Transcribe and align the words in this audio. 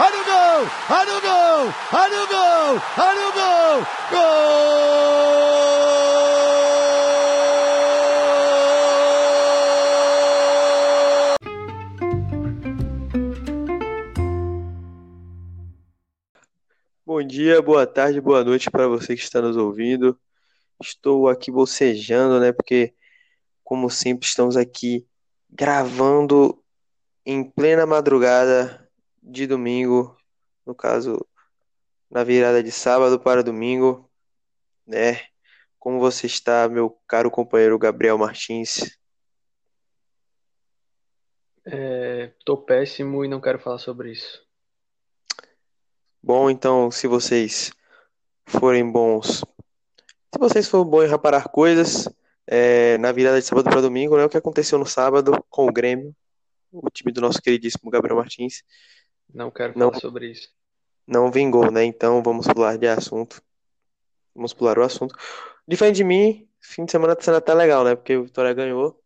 olha 0.00 0.20
o 0.20 0.24
gol, 0.24 0.70
olha 0.90 1.16
o 1.16 1.20
gol, 1.20 1.74
olha 1.92 2.22
o 2.22 2.26
gol, 2.28 2.82
olha 2.98 3.28
o 3.28 3.32
gol, 3.32 3.86
Bom 17.04 17.26
dia, 17.26 17.60
boa 17.60 17.86
tarde, 17.86 18.20
boa 18.20 18.44
noite 18.44 18.70
para 18.70 18.86
você 18.86 19.16
que 19.16 19.22
está 19.22 19.42
nos 19.42 19.56
ouvindo. 19.56 20.16
Estou 20.80 21.28
aqui 21.28 21.50
bocejando, 21.50 22.38
né? 22.38 22.52
Porque, 22.52 22.94
como 23.64 23.90
sempre, 23.90 24.28
estamos 24.28 24.56
aqui 24.56 25.04
gravando 25.50 26.62
em 27.26 27.42
plena 27.42 27.84
madrugada 27.86 28.87
de 29.28 29.46
domingo, 29.46 30.16
no 30.64 30.74
caso, 30.74 31.24
na 32.10 32.24
virada 32.24 32.62
de 32.62 32.72
sábado 32.72 33.20
para 33.20 33.42
domingo, 33.42 34.10
né? 34.86 35.26
Como 35.78 36.00
você 36.00 36.26
está, 36.26 36.68
meu 36.68 36.90
caro 37.06 37.30
companheiro 37.30 37.78
Gabriel 37.78 38.18
Martins? 38.18 38.98
É, 41.64 42.32
tô 42.44 42.56
péssimo 42.56 43.24
e 43.24 43.28
não 43.28 43.40
quero 43.40 43.58
falar 43.58 43.78
sobre 43.78 44.12
isso. 44.12 44.42
Bom, 46.22 46.48
então, 46.48 46.90
se 46.90 47.06
vocês 47.06 47.70
forem 48.46 48.90
bons, 48.90 49.44
se 50.32 50.38
vocês 50.38 50.66
forem 50.66 50.90
bons 50.90 51.04
em 51.04 51.10
reparar 51.10 51.48
coisas, 51.48 52.08
é, 52.46 52.96
na 52.98 53.12
virada 53.12 53.38
de 53.38 53.46
sábado 53.46 53.68
para 53.68 53.82
domingo, 53.82 54.16
né? 54.16 54.24
O 54.24 54.28
que 54.28 54.38
aconteceu 54.38 54.78
no 54.78 54.86
sábado 54.86 55.32
com 55.50 55.66
o 55.66 55.72
Grêmio, 55.72 56.16
o 56.72 56.90
time 56.90 57.12
do 57.12 57.20
nosso 57.20 57.40
queridíssimo 57.40 57.90
Gabriel 57.90 58.16
Martins, 58.16 58.62
Não 59.32 59.50
quero 59.50 59.78
Não. 59.78 59.88
falar 59.90 60.00
sobre 60.00 60.30
isso. 60.30 60.48
não 61.06 61.30
vingou, 61.30 61.70
né? 61.70 61.84
Então 61.84 62.22
vamos 62.22 62.46
pular 62.46 62.76
de 62.78 62.86
assunto. 62.86 63.42
Vamos 64.34 64.52
pular 64.52 64.78
o 64.78 64.82
assunto. 64.82 65.14
Diferente 65.66 65.96
de 65.96 66.04
mim, 66.04 66.48
fim 66.60 66.84
de 66.84 66.90
semana 66.92 67.16
tá 67.16 67.22
sendo 67.22 67.36
até 67.38 67.52
legal, 67.54 67.84
né? 67.84 67.94
Porque 67.96 68.16
o 68.16 68.24
Vitória 68.24 68.52
ganhou. 68.54 69.02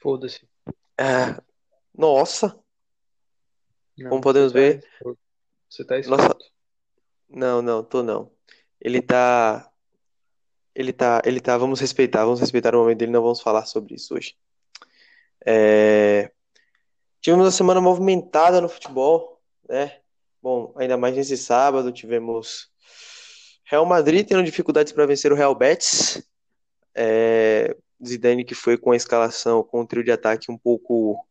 Foda-se. 0.00 0.48
Ah, 0.98 1.40
nossa, 1.96 2.58
Não, 3.98 4.10
Como 4.10 4.22
podemos 4.22 4.52
você 4.52 4.58
tá 4.58 4.60
ver- 4.60 4.88
escroto. 4.92 5.18
Você 5.68 5.84
tá 5.84 5.98
Nossa. 6.08 6.36
não, 7.28 7.62
não, 7.62 7.82
tô 7.84 8.02
não. 8.02 8.30
Ele 8.80 9.00
tá. 9.02 9.70
Ele 10.74 10.92
tá. 10.92 11.20
Ele 11.24 11.40
tá. 11.40 11.56
Vamos 11.58 11.80
respeitar, 11.80 12.24
vamos 12.24 12.40
respeitar 12.40 12.74
o 12.74 12.78
momento 12.78 12.98
dele, 12.98 13.12
não 13.12 13.22
vamos 13.22 13.40
falar 13.40 13.66
sobre 13.66 13.94
isso 13.94 14.14
hoje. 14.14 14.36
É, 15.44 16.30
Tivemos 17.20 17.44
uma 17.46 17.50
semana 17.52 17.80
movimentada 17.80 18.60
no 18.60 18.68
futebol, 18.68 19.39
né? 19.70 19.96
Bom, 20.42 20.74
ainda 20.76 20.96
mais 20.96 21.14
nesse 21.14 21.36
sábado, 21.36 21.92
tivemos 21.92 22.68
Real 23.64 23.86
Madrid 23.86 24.26
tendo 24.26 24.42
dificuldades 24.42 24.92
para 24.92 25.06
vencer 25.06 25.32
o 25.32 25.36
Real 25.36 25.54
Betis. 25.54 26.28
É, 26.94 27.76
Zidane 28.04 28.44
que 28.44 28.54
foi 28.54 28.76
com 28.76 28.90
a 28.90 28.96
escalação, 28.96 29.62
com 29.62 29.80
o 29.82 29.86
trio 29.86 30.02
de 30.02 30.10
ataque 30.10 30.50
um 30.50 30.58
pouco. 30.58 31.24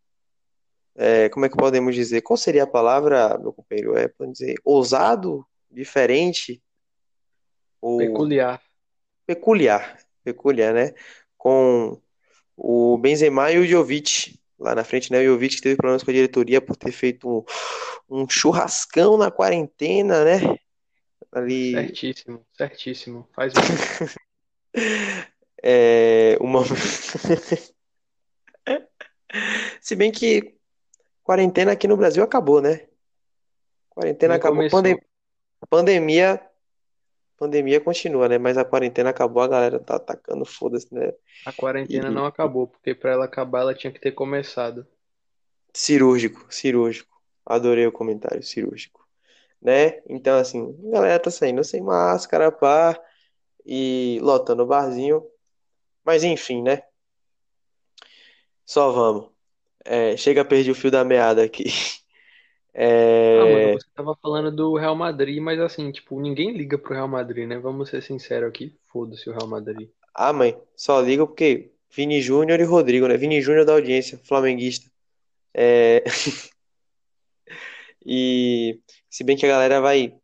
é, 0.95 1.28
como 1.30 1.45
é 1.45 1.50
que 1.50 1.58
podemos 1.58 1.94
dizer? 1.94 2.22
Qual 2.22 2.38
seria 2.38 2.64
a 2.64 2.67
palavra, 2.67 3.38
meu 3.38 3.52
companheiro? 3.52 3.98
É, 3.98 4.08
podemos 4.08 4.38
dizer, 4.38 4.56
ousado, 4.64 5.45
diferente, 5.70 6.62
ou 7.82 7.98
Peculiar. 7.98 8.62
peculiar, 9.26 10.00
peculiar, 10.23 10.73
né? 10.73 10.94
Com 11.38 12.02
o 12.56 12.98
Benzema 12.98 13.52
e 13.52 13.60
o 13.60 13.66
Jovic 13.66 14.39
lá 14.60 14.76
na 14.76 14.84
frente, 14.84 15.12
né? 15.12 15.20
O 15.22 15.26
Jovic 15.26 15.56
que 15.56 15.62
teve 15.62 15.76
problemas 15.78 16.04
com 16.04 16.12
a 16.12 16.14
diretoria 16.14 16.60
por 16.60 16.76
ter 16.76 16.92
feito 16.92 17.46
um, 18.10 18.22
um 18.22 18.30
churrascão 18.30 19.18
na 19.18 19.32
quarentena, 19.32 20.26
né? 20.26 20.58
Ali, 21.32 21.72
Certíssimo, 21.74 22.46
certíssimo. 22.54 23.28
Faz 23.34 23.54
é, 25.64 26.38
uma... 26.42 26.64
Se 29.80 29.95
bem 29.95 30.11
que 30.11 30.56
quarentena 31.23 31.72
aqui 31.72 31.88
no 31.88 31.95
Brasil 31.95 32.23
acabou, 32.23 32.62
né? 32.62 32.88
Quarentena 33.89 34.33
Nem 34.33 34.39
acabou, 34.39 34.70
pandem- 34.70 35.00
pandemia, 35.70 36.42
pandemia 37.39 37.82
continua, 37.82 38.30
né? 38.30 38.38
Mas 38.38 38.58
a 38.58 38.66
quarentena 38.66 39.10
acabou, 39.11 39.44
a 39.44 39.48
galera 39.48 39.80
tá 39.80 39.95
atacando, 39.98 40.45
foda-se, 40.45 40.94
né? 40.94 41.14
A 41.44 41.52
quarentena 41.52 42.10
E- 42.10 42.10
não 42.10 42.26
acabou, 42.26 42.66
porque 42.66 42.95
pra 42.95 43.11
ela 43.11 43.26
acabar 43.26 43.60
ela 43.60 43.76
tinha 43.76 43.92
que 43.92 44.00
ter 44.00 44.14
começado. 44.14 44.88
Cirúrgico, 45.73 46.45
cirúrgico. 46.54 47.10
Adorei 47.45 47.86
o 47.88 47.92
comentário, 47.92 48.44
cirúrgico. 48.44 49.08
Né? 49.61 50.02
Então, 50.10 50.38
assim, 50.39 50.76
a 50.89 50.92
galera 50.92 51.20
tá 51.22 51.32
saindo 51.32 51.64
sem 51.64 51.82
máscara, 51.82 52.52
pá, 52.52 53.00
e 53.66 54.20
lotando 54.21 54.64
o 54.64 54.67
barzinho. 54.67 55.23
Mas 56.06 56.23
enfim, 56.23 56.64
né? 56.64 56.83
Só 58.66 58.92
vamos. 58.92 59.30
É, 59.86 60.17
chega, 60.17 60.45
perdi 60.45 60.71
o 60.71 60.76
fio 60.76 60.92
da 60.92 61.04
meada 61.06 61.44
aqui. 61.44 61.66
É, 62.82 63.38
Ah, 63.38 63.45
mano, 63.45 63.73
você 63.73 63.88
tava 63.94 64.16
falando 64.22 64.50
do 64.56 64.78
Real 64.78 64.95
Madrid, 64.95 65.42
mas 65.42 65.60
assim, 65.60 65.92
tipo, 65.92 66.17
ninguém 66.22 66.54
liga 66.54 66.78
pro 66.78 66.94
Real 66.94 67.10
Madrid, 67.10 67.45
né? 67.45 67.60
Vamos 67.60 67.90
ser 67.90 68.02
sinceros 68.02 68.48
aqui. 68.48 68.73
Foda-se 68.86 69.30
o 69.30 69.34
Real 69.34 69.48
Madrid. 69.48 69.90
Ah, 70.16 70.32
mãe, 70.32 70.58
só 70.78 71.02
liga 71.02 71.28
porque 71.28 71.72
Vini 71.92 72.22
Júnior 72.22 72.58
e 72.62 72.64
Rodrigo, 72.64 73.06
né? 73.06 73.18
Vini 73.18 73.42
Júnior 73.42 73.66
da 73.66 73.73
audiência, 73.73 74.18
flamenguista. 74.23 74.89
É... 75.54 76.04
E 78.06 78.80
se 79.10 79.23
bem 79.23 79.36
que 79.36 79.45
a 79.45 79.50
galera 79.50 79.82
vai. 79.82 80.16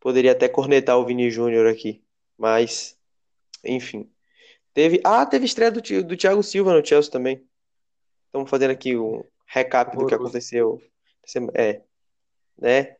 Poderia 0.00 0.32
até 0.32 0.48
cornetar 0.48 0.98
o 0.98 1.06
Vini 1.06 1.30
Júnior 1.30 1.66
aqui. 1.66 2.02
Mas, 2.36 2.98
enfim. 3.64 4.10
Teve. 4.74 5.00
Ah, 5.04 5.24
teve 5.24 5.44
estreia 5.46 5.70
do, 5.70 5.80
do 5.80 6.16
Thiago 6.16 6.42
Silva 6.42 6.74
no 6.74 6.84
Chelsea 6.84 7.10
também. 7.10 7.46
Estamos 8.26 8.50
fazendo 8.50 8.72
aqui 8.72 8.96
um 8.96 9.22
recap 9.46 9.96
do 9.96 10.06
que 10.06 10.14
aconteceu. 10.14 10.82
É, 11.54 11.82
né? 12.58 12.96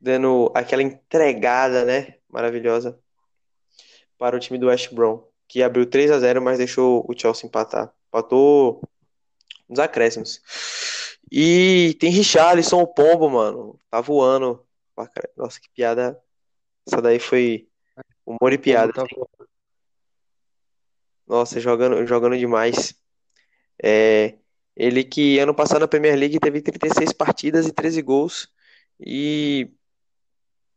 Dando 0.00 0.50
aquela 0.54 0.82
entregada, 0.82 1.84
né? 1.84 2.14
Maravilhosa 2.28 2.98
para 4.16 4.36
o 4.36 4.40
time 4.40 4.58
do 4.58 4.66
West 4.66 4.92
Brom, 4.92 5.24
que 5.46 5.62
abriu 5.62 5.86
3 5.86 6.10
a 6.10 6.18
0 6.18 6.42
mas 6.42 6.58
deixou 6.58 7.04
o 7.08 7.18
Chelsea 7.18 7.46
empatar. 7.46 7.92
Empatou 8.08 8.82
nos 9.68 9.78
acréscimos. 9.78 10.40
E 11.30 11.96
tem 12.00 12.10
Richarlison, 12.10 12.80
o 12.80 12.86
Pombo, 12.86 13.28
mano. 13.30 13.78
Tá 13.90 14.00
voando. 14.00 14.66
Nossa, 15.36 15.60
que 15.60 15.68
piada. 15.70 16.20
Essa 16.86 17.00
daí 17.02 17.18
foi 17.18 17.68
humor 18.24 18.52
e 18.52 18.58
piada. 18.58 18.92
Tava- 18.92 19.08
Nossa, 21.26 21.60
jogando, 21.60 22.06
jogando 22.06 22.36
demais. 22.36 22.94
É, 23.82 24.34
ele 24.78 25.02
que 25.02 25.40
ano 25.40 25.52
passado 25.52 25.80
na 25.80 25.88
Premier 25.88 26.16
League 26.16 26.38
teve 26.38 26.62
36 26.62 27.12
partidas 27.12 27.66
e 27.66 27.72
13 27.72 28.00
gols. 28.00 28.48
E 29.00 29.72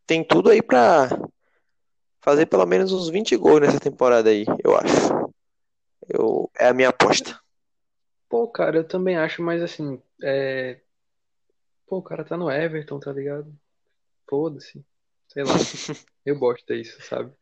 tem 0.07 0.23
tudo 0.23 0.49
aí 0.49 0.59
pra 0.59 1.07
fazer 2.19 2.47
pelo 2.47 2.65
menos 2.65 2.91
uns 2.91 3.09
20 3.09 3.37
gols 3.37 3.61
nessa 3.61 3.79
temporada 3.79 4.31
aí, 4.31 4.43
eu 4.63 4.75
acho. 4.75 5.31
Eu, 6.09 6.51
é 6.59 6.67
a 6.67 6.73
minha 6.73 6.89
aposta. 6.89 7.39
Pô, 8.27 8.47
cara, 8.47 8.77
eu 8.77 8.83
também 8.83 9.17
acho, 9.17 9.43
mas 9.43 9.61
assim, 9.61 10.01
é... 10.23 10.79
Pô, 11.85 11.97
o 11.97 12.03
cara 12.03 12.25
tá 12.25 12.35
no 12.35 12.49
Everton, 12.49 12.99
tá 12.99 13.11
ligado? 13.11 13.53
Foda-se. 14.27 14.83
Sei 15.27 15.43
lá. 15.43 15.53
Eu 16.25 16.37
gosto 16.37 16.65
disso, 16.67 17.01
sabe? 17.01 17.33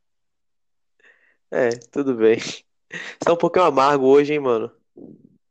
É, 1.52 1.70
tudo 1.92 2.16
bem. 2.16 2.40
Você 2.40 3.20
tá 3.20 3.34
um 3.34 3.38
pouquinho 3.38 3.66
amargo 3.66 4.06
hoje, 4.06 4.34
hein, 4.34 4.40
mano? 4.40 4.72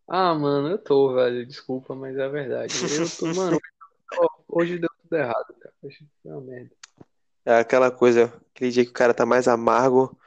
Ah, 0.08 0.34
mano, 0.34 0.70
eu 0.70 0.78
tô, 0.78 1.12
velho. 1.14 1.44
Desculpa, 1.46 1.94
mas 1.94 2.16
é 2.16 2.28
verdade. 2.28 2.72
Eu 2.74 3.10
tô, 3.18 3.26
mano, 3.36 3.58
hoje 4.48 4.78
deu 4.78 4.88
tudo 5.02 5.16
errado, 5.16 5.54
cara. 5.60 5.74
Hoje 5.82 6.06
foi 6.22 6.32
uma 6.32 6.40
merda. 6.40 6.70
É 7.44 7.58
aquela 7.58 7.90
coisa, 7.90 8.32
aquele 8.54 8.70
dia 8.70 8.84
que 8.84 8.90
o 8.90 8.94
cara 8.94 9.12
tá 9.12 9.26
mais 9.26 9.46
amargo 9.46 10.18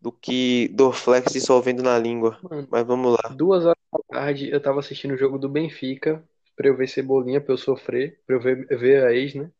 do 0.00 0.12
que 0.12 0.68
Dorflex 0.68 1.32
dissolvendo 1.32 1.82
na 1.82 1.98
língua. 1.98 2.38
Mano, 2.42 2.66
Mas 2.70 2.84
vamos 2.84 3.12
lá. 3.12 3.34
duas 3.34 3.64
horas 3.64 3.78
da 3.92 4.18
tarde 4.20 4.50
eu 4.50 4.60
tava 4.60 4.80
assistindo 4.80 5.14
o 5.14 5.16
jogo 5.16 5.38
do 5.38 5.48
Benfica 5.48 6.22
pra 6.56 6.68
eu 6.68 6.76
ver 6.76 6.88
Cebolinha, 6.88 7.40
pra 7.40 7.54
eu 7.54 7.58
sofrer, 7.58 8.20
pra 8.26 8.36
eu 8.36 8.40
ver, 8.40 8.66
ver 8.66 9.04
a 9.04 9.12
ex, 9.12 9.34
né? 9.34 9.50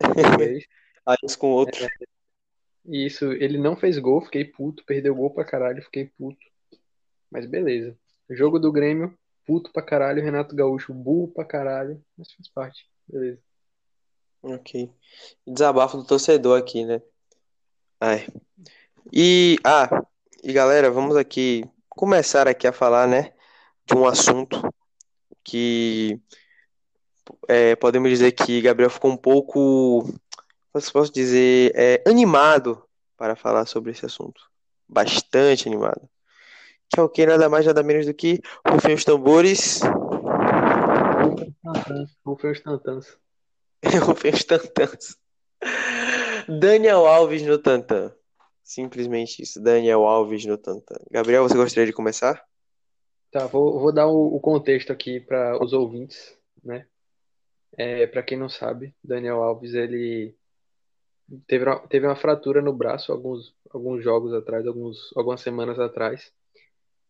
O 0.40 0.42
ex. 0.42 0.64
Aí 1.06 1.16
isso 1.24 1.38
com 1.38 1.50
outro. 1.50 1.86
E 2.86 3.06
isso, 3.06 3.32
ele 3.32 3.58
não 3.58 3.76
fez 3.76 3.98
gol, 3.98 4.20
fiquei 4.22 4.44
puto, 4.44 4.84
perdeu 4.84 5.14
gol 5.14 5.30
pra 5.30 5.44
caralho, 5.44 5.82
fiquei 5.82 6.06
puto. 6.06 6.40
Mas 7.30 7.46
beleza. 7.46 7.96
Jogo 8.34 8.58
do 8.58 8.72
Grêmio, 8.72 9.16
puto 9.46 9.72
pra 9.72 9.82
caralho, 9.82 10.22
Renato 10.22 10.54
Gaúcho, 10.54 10.92
burro 10.92 11.28
pra 11.28 11.44
caralho, 11.44 12.02
mas 12.16 12.32
faz 12.32 12.48
parte. 12.48 12.88
Beleza. 13.08 13.40
Ok. 14.42 14.90
Desabafo 15.46 15.96
do 15.96 16.04
torcedor 16.04 16.58
aqui, 16.58 16.84
né? 16.84 17.00
Ai. 18.00 18.26
E, 19.12 19.56
ah, 19.64 20.02
e 20.42 20.52
galera, 20.52 20.90
vamos 20.90 21.16
aqui 21.16 21.64
começar 21.88 22.48
aqui 22.48 22.66
a 22.66 22.72
falar, 22.72 23.06
né, 23.06 23.32
de 23.84 23.94
um 23.94 24.06
assunto 24.06 24.62
que 25.44 26.20
é, 27.48 27.76
podemos 27.76 28.10
dizer 28.10 28.32
que 28.32 28.60
Gabriel 28.60 28.90
ficou 28.90 29.10
um 29.10 29.16
pouco, 29.16 30.04
se 30.78 30.92
posso 30.92 31.12
dizer, 31.12 31.72
é, 31.74 32.02
animado 32.06 32.82
para 33.16 33.36
falar 33.36 33.66
sobre 33.66 33.92
esse 33.92 34.04
assunto. 34.04 34.50
Bastante 34.88 35.68
animado. 35.68 36.08
Que 36.92 37.00
é 37.00 37.02
o 37.02 37.08
que? 37.08 37.24
Nada 37.24 37.48
mais, 37.48 37.64
nada 37.64 37.82
menos 37.82 38.04
do 38.04 38.12
que 38.12 38.40
rufem 38.68 38.94
os 38.94 39.02
tambores. 39.02 39.80
Rufem 42.22 42.50
os 42.50 42.60
tantãs. 42.60 43.18
rufem 44.06 44.32
os 44.32 44.44
tantãs. 44.44 45.16
Daniel 46.46 47.06
Alves 47.06 47.42
no 47.42 47.58
tantã. 47.58 48.14
Simplesmente 48.62 49.42
isso. 49.42 49.58
Daniel 49.58 50.02
Alves 50.02 50.44
no 50.44 50.58
tantã. 50.58 50.96
Gabriel, 51.10 51.44
você 51.44 51.56
gostaria 51.56 51.86
de 51.86 51.94
começar? 51.94 52.44
Tá, 53.30 53.46
vou, 53.46 53.80
vou 53.80 53.92
dar 53.92 54.06
o, 54.08 54.36
o 54.36 54.38
contexto 54.38 54.92
aqui 54.92 55.18
para 55.18 55.62
os 55.64 55.72
ouvintes, 55.72 56.36
né? 56.62 56.86
É, 57.74 58.06
para 58.06 58.22
quem 58.22 58.36
não 58.36 58.50
sabe, 58.50 58.94
Daniel 59.02 59.42
Alves 59.42 59.72
ele 59.72 60.36
teve 61.46 61.64
uma, 61.64 61.78
teve 61.88 62.06
uma 62.06 62.16
fratura 62.16 62.60
no 62.60 62.74
braço 62.74 63.10
alguns, 63.10 63.54
alguns 63.70 64.04
jogos 64.04 64.34
atrás, 64.34 64.66
alguns, 64.66 65.10
algumas 65.16 65.40
semanas 65.40 65.78
atrás, 65.78 66.30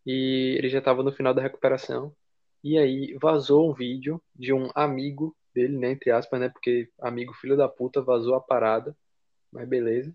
e 0.07 0.57
ele 0.59 0.69
já 0.69 0.79
estava 0.79 1.03
no 1.03 1.13
final 1.13 1.33
da 1.35 1.43
recuperação. 1.43 2.15
E 2.63 2.79
aí 2.79 3.17
vazou 3.21 3.71
um 3.71 3.75
vídeo 3.75 4.23
de 4.35 4.53
um 4.53 4.71
amigo 4.75 5.37
dele, 5.55 5.77
né, 5.77 5.93
entre 5.93 6.11
aspas, 6.11 6.41
né, 6.41 6.49
porque 6.49 6.89
amigo 7.01 7.35
filho 7.35 7.57
da 7.57 7.69
puta 7.69 8.01
vazou 8.01 8.35
a 8.35 8.41
parada, 8.41 8.97
mas 9.51 9.69
beleza. 9.69 10.15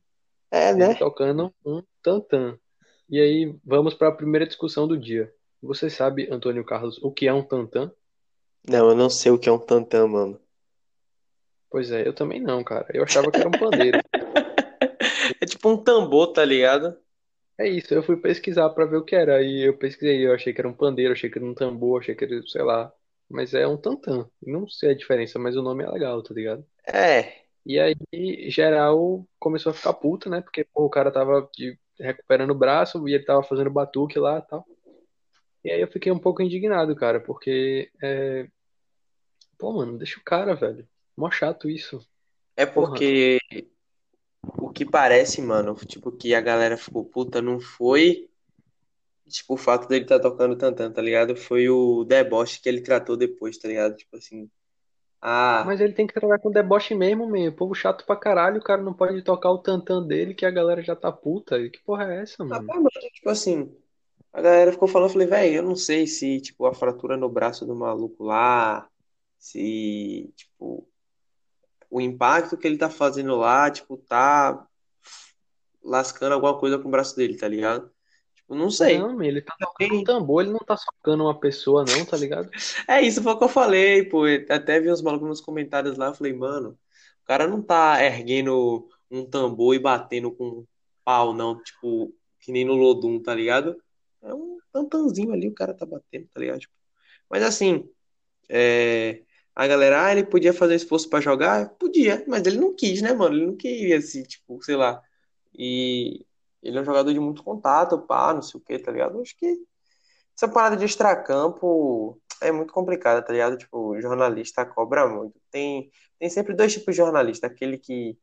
É, 0.50 0.74
né? 0.74 0.92
Ele 0.92 0.95
tocando 0.95 1.54
um 1.66 1.84
tantã. 2.01 2.57
E 3.10 3.19
aí 3.19 3.56
vamos 3.63 3.94
para 3.94 4.10
a 4.10 4.16
primeira 4.16 4.48
discussão 4.48 4.88
do 4.88 4.98
dia. 4.98 5.31
Você 5.62 5.90
sabe, 5.90 6.28
Antônio 6.31 6.63
Carlos, 6.63 7.01
o 7.04 7.12
que 7.12 7.28
é 7.28 7.33
um 7.33 7.44
tantã? 7.44 7.92
Não, 8.68 8.90
eu 8.90 8.95
não 8.95 9.10
sei 9.10 9.31
o 9.31 9.40
que 9.40 9.50
é 9.50 9.51
um 9.51 9.60
tantã, 9.60 10.07
mano. 10.07 10.40
Pois 11.69 11.92
é, 11.92 12.07
eu 12.07 12.13
também 12.13 12.42
não, 12.42 12.63
cara. 12.63 12.88
Eu 12.94 13.04
achava 13.04 13.31
que 13.31 13.40
era 13.40 13.48
um 13.48 13.51
pandeiro. 13.51 14.00
É 15.42 15.45
tipo 15.45 15.69
um 15.69 15.78
tambor, 15.78 16.31
tá 16.31 16.44
ligado? 16.44 16.98
É 17.57 17.68
isso, 17.68 17.94
eu 17.94 18.04
fui 18.04 18.18
pesquisar 18.18 18.69
pra 18.69 18.86
ver 18.86 18.98
o 18.98 19.04
que 19.04 19.15
era. 19.15 19.38
Aí 19.38 19.68
eu 19.68 19.77
pesquisei, 19.77 20.25
eu 20.27 20.33
achei 20.33 20.54
que 20.54 20.62
era 20.62 20.68
um 20.68 20.74
pandeiro, 20.74 21.13
achei 21.13 21.30
que 21.30 21.38
era 21.39 21.45
um 21.45 21.56
tambor, 21.56 22.01
achei 22.01 22.13
que 22.15 22.24
era, 22.24 22.42
sei 22.48 22.62
lá. 22.62 22.92
Mas 23.30 23.54
é 23.54 23.68
um 23.68 23.77
tantã. 23.77 24.30
Não 24.42 24.68
sei 24.68 24.92
a 24.92 24.95
diferença, 24.95 25.39
mas 25.39 25.56
o 25.56 25.62
nome 25.62 25.83
é 25.83 25.89
legal, 25.89 26.21
tá 26.21 26.33
ligado? 26.33 26.65
É. 26.86 27.42
E 27.65 27.80
aí, 27.80 27.95
geral 28.50 29.27
começou 29.39 29.71
a 29.71 29.74
ficar 29.74 29.94
puto, 29.94 30.30
né? 30.30 30.39
Porque 30.42 30.63
pô, 30.63 30.86
o 30.86 30.89
cara 30.89 31.12
tava 31.12 31.50
de- 31.54 31.77
recuperando 32.00 32.51
o 32.51 32.56
braço 32.56 33.07
e 33.07 33.13
ele 33.13 33.25
tava 33.25 33.44
fazendo 33.44 33.69
batuque 33.69 34.19
lá 34.19 34.38
e 34.38 34.42
tal. 34.44 34.65
E 35.63 35.71
aí 35.71 35.81
eu 35.81 35.88
fiquei 35.88 36.12
um 36.12 36.19
pouco 36.19 36.42
indignado, 36.42 36.95
cara, 36.95 37.19
porque. 37.19 37.92
É... 38.01 38.48
Pô, 39.57 39.74
mano, 39.74 39.98
deixa 39.98 40.19
o 40.19 40.24
cara, 40.24 40.56
velho. 40.56 40.88
Mó 41.18 41.30
chato 41.31 41.69
isso. 41.69 42.00
É 42.56 42.65
porque 42.65 43.39
o 44.58 44.70
que 44.70 44.86
parece, 44.86 45.42
mano, 45.42 45.76
tipo, 45.76 46.12
que 46.12 46.34
a 46.34 46.42
galera 46.42 46.78
ficou 46.78 47.04
puta 47.04 47.42
não 47.42 47.60
foi, 47.60 48.30
tipo, 49.28 49.54
o 49.56 49.58
fato 49.58 49.88
dele 49.88 50.06
tá 50.06 50.20
tocando 50.20 50.58
tantã, 50.58 50.92
tá 50.92 51.02
ligado? 51.02 51.36
Foi 51.36 51.70
o 51.70 52.04
deboche 52.04 52.62
que 52.62 52.70
ele 52.70 52.82
tratou 52.82 53.18
depois, 53.18 53.58
tá 53.58 53.68
ligado? 53.68 53.96
Tipo 53.96 54.18
assim, 54.18 54.50
ah, 55.22 55.64
Mas 55.66 55.82
ele 55.82 55.94
tem 55.94 56.06
que 56.06 56.14
trabalhar 56.14 56.40
com 56.40 56.52
deboche 56.52 56.94
mesmo, 56.94 57.28
meio. 57.28 57.52
Povo 57.52 57.74
chato 57.74 58.06
pra 58.06 58.16
caralho, 58.16 58.60
o 58.60 58.64
cara 58.64 58.82
não 58.82 58.94
pode 58.94 59.22
tocar 59.24 59.52
o 59.52 59.58
tantã 59.58 60.02
dele 60.02 60.34
que 60.34 60.46
a 60.46 60.52
galera 60.52 60.82
já 60.82 60.96
tá 60.96 61.12
puta. 61.12 61.58
Que 61.70 61.80
porra 61.80 62.14
é 62.14 62.22
essa, 62.22 62.46
mano? 62.46 62.66
mano, 62.68 62.90
tipo 63.12 63.30
assim, 63.30 63.76
a 64.32 64.42
galera 64.42 64.72
ficou 64.72 64.88
falando, 64.88 65.10
eu 65.10 65.14
falei, 65.14 65.28
velho, 65.28 65.56
eu 65.56 65.64
não 65.64 65.76
sei 65.76 66.06
se, 66.06 66.40
tipo, 66.40 66.66
a 66.66 66.74
fratura 66.74 67.18
no 67.18 67.28
braço 67.28 67.66
do 67.66 67.76
maluco 67.76 68.24
lá, 68.24 68.88
se, 69.40 70.32
tipo, 70.36 70.88
o 71.89 72.01
impacto 72.01 72.57
que 72.57 72.68
ele 72.68 72.78
tá 72.78 72.89
fazendo 72.89 73.36
lá, 73.36 73.69
tipo, 73.72 73.98
tá 73.98 74.66
lascando 75.84 76.34
alguma 76.34 76.57
coisa 76.60 76.78
com 76.78 76.88
o 76.88 76.92
braço 76.92 77.16
dele, 77.16 77.38
tá 77.38 77.48
ligado? 77.48 77.89
Tipo, 78.36 78.56
não 78.56 78.69
sei. 78.69 78.98
Não, 78.98 79.22
ele 79.22 79.42
tá 79.42 79.56
tocando 79.60 79.95
um 79.95 80.04
tambor, 80.04 80.44
ele 80.44 80.51
não 80.51 80.60
tá 80.60 80.75
socando 80.78 81.24
uma 81.24 81.39
pessoa, 81.39 81.86
não, 81.86 82.06
tá 82.06 82.18
ligado? 82.18 82.50
É 82.88 83.01
isso, 83.01 83.22
foi 83.24 83.34
o 83.34 83.38
que 83.38 83.44
eu 83.44 83.50
falei, 83.50 84.04
pô. 84.04 84.24
Até 84.50 84.80
vi 84.80 84.89
os 84.89 85.01
malucos 85.01 85.28
nos 85.28 85.42
comentários 85.42 85.98
lá, 85.98 86.07
eu 86.07 86.13
falei, 86.16 86.34
mano, 86.34 86.78
o 87.24 87.25
cara 87.25 87.48
não 87.48 87.62
tá 87.62 88.04
erguendo 88.04 88.88
um 89.10 89.25
tambor 89.25 89.75
e 89.75 89.80
batendo 89.80 90.31
com 90.31 90.66
pau, 91.04 91.33
não, 91.33 91.62
tipo, 91.62 92.13
que 92.40 92.51
nem 92.51 92.66
no 92.66 92.75
Lodum, 92.75 93.22
tá 93.22 93.33
ligado? 93.33 93.81
É 94.22 94.33
um 94.33 94.57
tantanzinho 94.72 95.31
ali, 95.31 95.48
o 95.48 95.54
cara 95.54 95.74
tá 95.74 95.86
batendo, 95.86 96.28
tá 96.33 96.40
ligado? 96.40 96.60
Tipo, 96.60 96.74
mas 97.30 97.44
assim, 97.44 97.90
é, 98.50 99.24
a 99.57 99.65
galera, 99.65 100.06
ah, 100.06 100.12
ele 100.12 100.24
podia 100.24 100.54
fazer 100.54 100.75
esforço 100.75 101.09
pra 101.09 101.19
jogar? 101.19 101.69
Podia, 101.80 102.24
mas 102.27 102.45
ele 102.45 102.59
não 102.59 102.75
quis, 102.75 103.01
né, 103.01 103.12
mano? 103.12 103.36
Ele 103.36 103.48
não 103.48 103.57
queria, 103.57 103.98
assim, 103.98 104.21
tipo, 104.21 104.62
sei 104.63 104.75
lá. 104.75 105.01
E 105.57 106.24
ele 106.62 106.77
é 106.77 106.81
um 106.81 106.86
jogador 106.86 107.12
de 107.12 107.19
muito 107.19 107.44
contato, 107.44 107.98
pá, 108.00 108.36
não 108.36 108.42
sei 108.44 108.59
o 108.59 108.63
que, 108.63 108.77
tá 108.77 108.92
ligado? 108.92 109.19
Acho 109.19 109.36
que 109.36 109.57
essa 110.36 110.48
parada 110.48 110.77
de 110.77 110.86
extracampo 110.86 112.21
é 112.39 112.51
muito 112.51 112.71
complicada, 112.71 113.19
tá 113.24 113.33
ligado? 113.33 113.57
Tipo, 113.57 114.00
jornalista 114.00 114.63
cobra 114.63 115.07
muito. 115.07 115.42
Tem, 115.50 115.92
tem 116.19 116.30
sempre 116.30 116.54
dois 116.54 116.74
tipos 116.74 116.94
de 116.94 116.98
jornalista. 117.01 117.48
Aquele 117.48 117.80
que, 117.80 118.15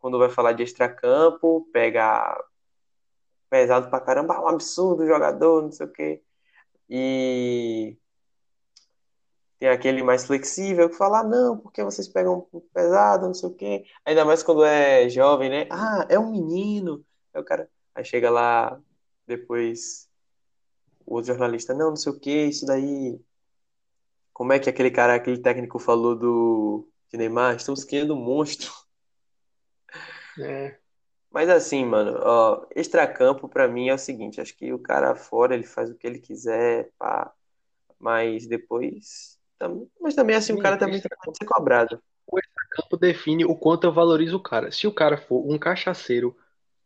quando 0.00 0.18
vai 0.18 0.30
falar 0.30 0.52
de 0.52 0.64
extracampo, 0.64 1.68
pega 1.72 2.36
pesado 3.48 3.88
pra 3.88 4.00
caramba, 4.00 4.34
ah, 4.34 4.42
um 4.42 4.48
absurdo 4.48 5.06
jogador, 5.06 5.62
não 5.62 5.70
sei 5.70 5.86
o 5.86 5.92
quê. 5.92 6.22
E 6.90 7.96
tem 9.58 9.68
aquele 9.68 10.02
mais 10.02 10.26
flexível 10.26 10.88
que 10.90 10.96
fala, 10.96 11.20
ah, 11.20 11.24
não, 11.24 11.58
porque 11.58 11.82
vocês 11.82 12.08
pegam 12.08 12.46
pesado, 12.74 13.26
não 13.26 13.34
sei 13.34 13.48
o 13.48 13.54
quê. 13.54 13.84
Ainda 14.04 14.24
mais 14.24 14.42
quando 14.42 14.64
é 14.64 15.08
jovem, 15.08 15.48
né? 15.48 15.66
Ah, 15.70 16.06
é 16.08 16.18
um 16.18 16.30
menino. 16.30 17.04
Aí 17.32 17.40
o 17.40 17.44
cara, 17.44 17.68
aí 17.94 18.04
chega 18.04 18.30
lá 18.30 18.80
depois 19.26 20.08
o 21.06 21.14
outro 21.14 21.28
jornalista, 21.28 21.72
não, 21.74 21.90
não 21.90 21.96
sei 21.96 22.12
o 22.12 22.18
que, 22.18 22.46
isso 22.46 22.66
daí. 22.66 23.20
Como 24.32 24.52
é 24.52 24.58
que 24.58 24.68
aquele 24.68 24.90
cara, 24.90 25.14
aquele 25.14 25.38
técnico 25.40 25.78
falou 25.78 26.14
do 26.16 26.88
de 27.10 27.16
Neymar? 27.16 27.56
Estamos 27.56 27.84
criando 27.84 28.14
um 28.14 28.20
monstro. 28.20 28.70
É. 30.38 30.78
Mas 31.30 31.48
assim, 31.48 31.84
mano, 31.84 32.18
ó, 32.22 32.66
extracampo 32.74 33.48
pra 33.48 33.66
mim 33.68 33.88
é 33.88 33.94
o 33.94 33.98
seguinte, 33.98 34.40
acho 34.40 34.54
que 34.56 34.72
o 34.72 34.78
cara 34.78 35.14
fora 35.14 35.54
ele 35.54 35.64
faz 35.64 35.90
o 35.90 35.94
que 35.94 36.06
ele 36.06 36.18
quiser, 36.18 36.90
pá, 36.98 37.32
mas 37.98 38.46
depois, 38.46 39.35
mas 40.00 40.14
também 40.14 40.36
assim 40.36 40.52
o 40.52 40.56
Sim, 40.56 40.62
cara 40.62 40.76
também 40.76 41.00
tem 41.00 41.10
que 41.10 41.38
ser 41.38 41.44
cobrado. 41.46 42.00
O 42.26 42.38
extracampo 42.38 42.96
define 42.96 43.44
o 43.44 43.56
quanto 43.56 43.84
eu 43.84 43.92
valorizo 43.92 44.36
o 44.36 44.42
cara. 44.42 44.70
Se 44.70 44.86
o 44.86 44.92
cara 44.92 45.16
for 45.16 45.44
um 45.48 45.58
cachaceiro 45.58 46.36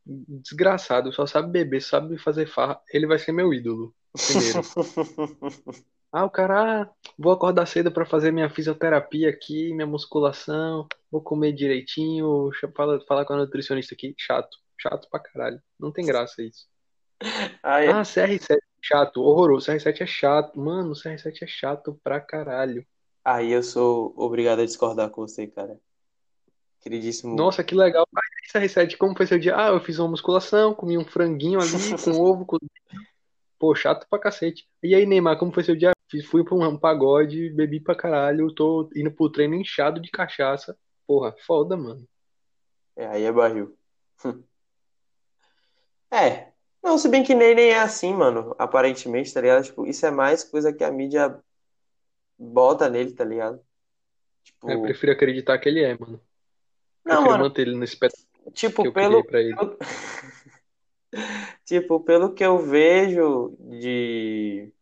desgraçado, 0.06 1.12
só 1.12 1.26
sabe 1.26 1.50
beber, 1.50 1.80
sabe 1.80 2.18
fazer 2.18 2.46
farra, 2.46 2.80
ele 2.92 3.06
vai 3.06 3.18
ser 3.18 3.32
meu 3.32 3.52
ídolo. 3.52 3.94
Primeiro. 4.12 4.60
Ah, 6.12 6.24
o 6.24 6.30
cara, 6.30 6.82
ah, 6.82 6.90
vou 7.16 7.32
acordar 7.32 7.66
cedo 7.66 7.92
pra 7.92 8.04
fazer 8.04 8.32
minha 8.32 8.50
fisioterapia 8.50 9.30
aqui, 9.30 9.72
minha 9.72 9.86
musculação, 9.86 10.88
vou 11.08 11.22
comer 11.22 11.52
direitinho, 11.52 12.50
falar 13.06 13.24
com 13.24 13.34
a 13.34 13.36
nutricionista 13.36 13.94
aqui. 13.94 14.12
Chato, 14.18 14.58
chato 14.76 15.08
pra 15.08 15.20
caralho. 15.20 15.62
Não 15.78 15.92
tem 15.92 16.04
graça 16.04 16.42
isso. 16.42 16.66
Aí, 17.62 17.86
Ah, 17.88 18.02
CR7, 18.02 18.58
chato, 18.80 19.22
horroroso. 19.22 19.70
CR7 19.70 20.02
é 20.02 20.06
chato. 20.06 20.58
Mano, 20.58 20.92
CR7 20.92 21.42
é 21.42 21.46
chato 21.46 21.98
pra 22.02 22.20
caralho. 22.20 22.86
aí 23.24 23.52
eu 23.52 23.62
sou 23.62 24.12
obrigado 24.16 24.60
a 24.60 24.64
discordar 24.64 25.10
com 25.10 25.22
você, 25.22 25.46
cara. 25.46 25.78
Queridíssimo. 26.80 27.36
Nossa, 27.36 27.62
que 27.62 27.74
legal. 27.74 28.06
Ah, 28.14 28.20
CR7, 28.58 28.96
como 28.96 29.16
foi 29.16 29.26
seu 29.26 29.38
dia? 29.38 29.54
Ah, 29.56 29.68
eu 29.68 29.80
fiz 29.80 29.98
uma 29.98 30.08
musculação, 30.08 30.74
comi 30.74 30.96
um 30.96 31.04
franguinho 31.04 31.60
ali 31.60 31.70
com 32.02 32.10
ovo, 32.20 32.46
com... 32.46 32.56
Pô, 33.58 33.74
chato 33.74 34.06
pra 34.08 34.18
cacete. 34.18 34.66
E 34.82 34.94
aí, 34.94 35.04
Neymar, 35.04 35.38
como 35.38 35.52
foi 35.52 35.62
seu 35.62 35.76
dia? 35.76 35.92
Fui 36.28 36.42
pra 36.42 36.54
um 36.54 36.78
pagode, 36.78 37.50
bebi 37.50 37.78
pra 37.78 37.94
caralho, 37.94 38.52
tô 38.52 38.88
indo 38.96 39.12
pro 39.12 39.30
treino 39.30 39.54
inchado 39.54 40.00
de 40.00 40.10
cachaça. 40.10 40.76
Porra, 41.06 41.34
foda, 41.46 41.76
mano. 41.76 42.08
É, 42.96 43.06
aí 43.06 43.24
é 43.24 43.32
barril. 43.32 43.76
É. 46.12 46.49
Não, 46.82 46.96
se 46.98 47.08
bem 47.08 47.22
que 47.22 47.34
nem, 47.34 47.54
nem 47.54 47.70
é 47.70 47.78
assim, 47.80 48.12
mano. 48.14 48.54
Aparentemente, 48.58 49.32
tá 49.32 49.40
ligado? 49.40 49.64
Tipo, 49.64 49.86
isso 49.86 50.04
é 50.06 50.10
mais 50.10 50.44
coisa 50.44 50.72
que 50.72 50.84
a 50.84 50.90
mídia 50.90 51.38
bota 52.38 52.88
nele, 52.90 53.14
tá 53.14 53.24
ligado? 53.24 53.64
Tipo, 54.44 54.68
Eu 54.68 54.80
prefiro 54.80 55.12
acreditar 55.12 55.58
que 55.58 55.68
ele 55.68 55.82
é, 55.82 55.96
mano. 55.98 56.20
não, 57.04 57.22
Prefiro 57.22 57.36
mano, 57.36 57.44
manter 57.44 57.68
ele 57.68 57.76
nesse 57.78 57.98
pedaço 57.98 58.26
tipo, 58.54 58.86
pelo, 58.92 59.24
ele. 59.40 59.58
pelo- 59.58 59.78
tipo, 61.64 62.00
pelo 62.00 62.34
que 62.34 62.44
eu 62.44 62.58
vejo 62.58 63.56
de 63.80 64.72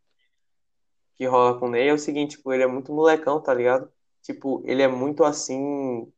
que 1.16 1.26
rola 1.26 1.58
com 1.58 1.66
o 1.66 1.70
Ney 1.70 1.88
é 1.88 1.92
o 1.92 1.98
seguinte, 1.98 2.36
tipo, 2.36 2.52
ele 2.52 2.62
é 2.62 2.66
muito 2.66 2.92
molecão, 2.92 3.42
tá 3.42 3.52
ligado? 3.54 3.90
Tipo, 4.22 4.62
ele 4.64 4.82
é 4.82 4.88
muito 4.88 5.24
assim 5.24 6.10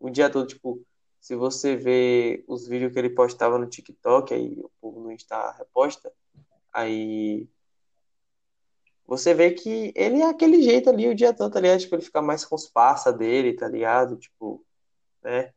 o 0.00 0.10
dia 0.10 0.30
todo, 0.30 0.46
tipo, 0.48 0.84
se 1.20 1.34
você 1.36 1.76
vê 1.76 2.44
os 2.48 2.66
vídeos 2.66 2.92
que 2.92 2.98
ele 2.98 3.10
postava 3.10 3.58
no 3.58 3.68
TikTok, 3.68 4.32
aí 4.34 4.60
o 4.60 4.70
povo 4.80 5.00
no 5.00 5.12
Insta 5.12 5.52
reposta, 5.52 6.12
aí 6.72 7.48
você 9.08 9.32
vê 9.32 9.52
que 9.52 9.90
ele 9.96 10.20
é 10.20 10.28
aquele 10.28 10.62
jeito 10.62 10.90
ali 10.90 11.08
o 11.08 11.14
dia 11.14 11.32
todo, 11.32 11.50
tá 11.50 11.60
ligado? 11.60 11.80
Tipo, 11.80 11.94
ele 11.94 12.02
fica 12.02 12.20
mais 12.20 12.44
com 12.44 12.54
os 12.54 12.68
parça 12.68 13.10
dele, 13.10 13.54
tá 13.54 13.66
ligado? 13.66 14.16
Tipo, 14.16 14.62
né? 15.22 15.54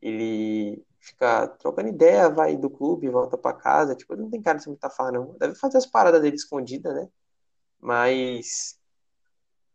Ele 0.00 0.84
fica 1.00 1.48
trocando 1.48 1.88
ideia, 1.88 2.28
vai 2.30 2.56
do 2.56 2.70
clube, 2.70 3.08
volta 3.08 3.36
pra 3.36 3.52
casa. 3.52 3.96
Tipo, 3.96 4.14
ele 4.14 4.22
não 4.22 4.30
tem 4.30 4.40
cara 4.40 4.58
de 4.58 4.64
ser 4.64 4.70
muito 4.70 4.88
farra, 4.90 5.10
não. 5.10 5.36
Deve 5.38 5.56
fazer 5.56 5.78
as 5.78 5.86
paradas 5.86 6.22
dele 6.22 6.36
escondidas, 6.36 6.94
né? 6.94 7.08
Mas. 7.80 8.78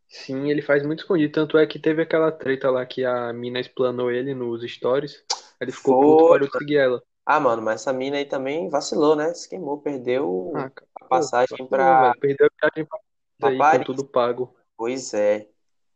Sim, 0.09 0.49
ele 0.49 0.61
faz 0.61 0.83
muito 0.83 0.99
escondido. 0.99 1.31
Tanto 1.31 1.57
é 1.57 1.67
que 1.67 1.77
teve 1.77 2.01
aquela 2.01 2.31
treta 2.31 2.69
lá 2.71 2.85
que 2.85 3.05
a 3.05 3.31
mina 3.31 3.59
explanou 3.59 4.11
ele 4.11 4.33
nos 4.33 4.63
stories. 4.69 5.23
Ele 5.61 5.71
ficou 5.71 6.01
puto, 6.01 6.19
Foi. 6.19 6.29
parou 6.29 6.47
de 6.47 6.57
seguir 6.57 6.77
ela. 6.77 7.03
Ah, 7.25 7.39
mano, 7.39 7.61
mas 7.61 7.81
essa 7.81 7.93
mina 7.93 8.17
aí 8.17 8.25
também 8.25 8.69
vacilou, 8.69 9.15
né? 9.15 9.31
Se 9.35 9.47
queimou, 9.47 9.79
perdeu 9.79 10.51
Ah, 10.55 10.71
a 10.99 11.05
passagem 11.05 11.49
vacilou, 11.51 11.69
pra. 11.69 12.13
Perdeu 12.19 12.47
a 12.47 12.67
viagem 12.67 12.85
pra 12.89 12.99
pra 13.39 13.69
aí 13.71 13.85
tudo 13.85 14.03
pago. 14.03 14.55
Pois 14.75 15.13
é. 15.13 15.47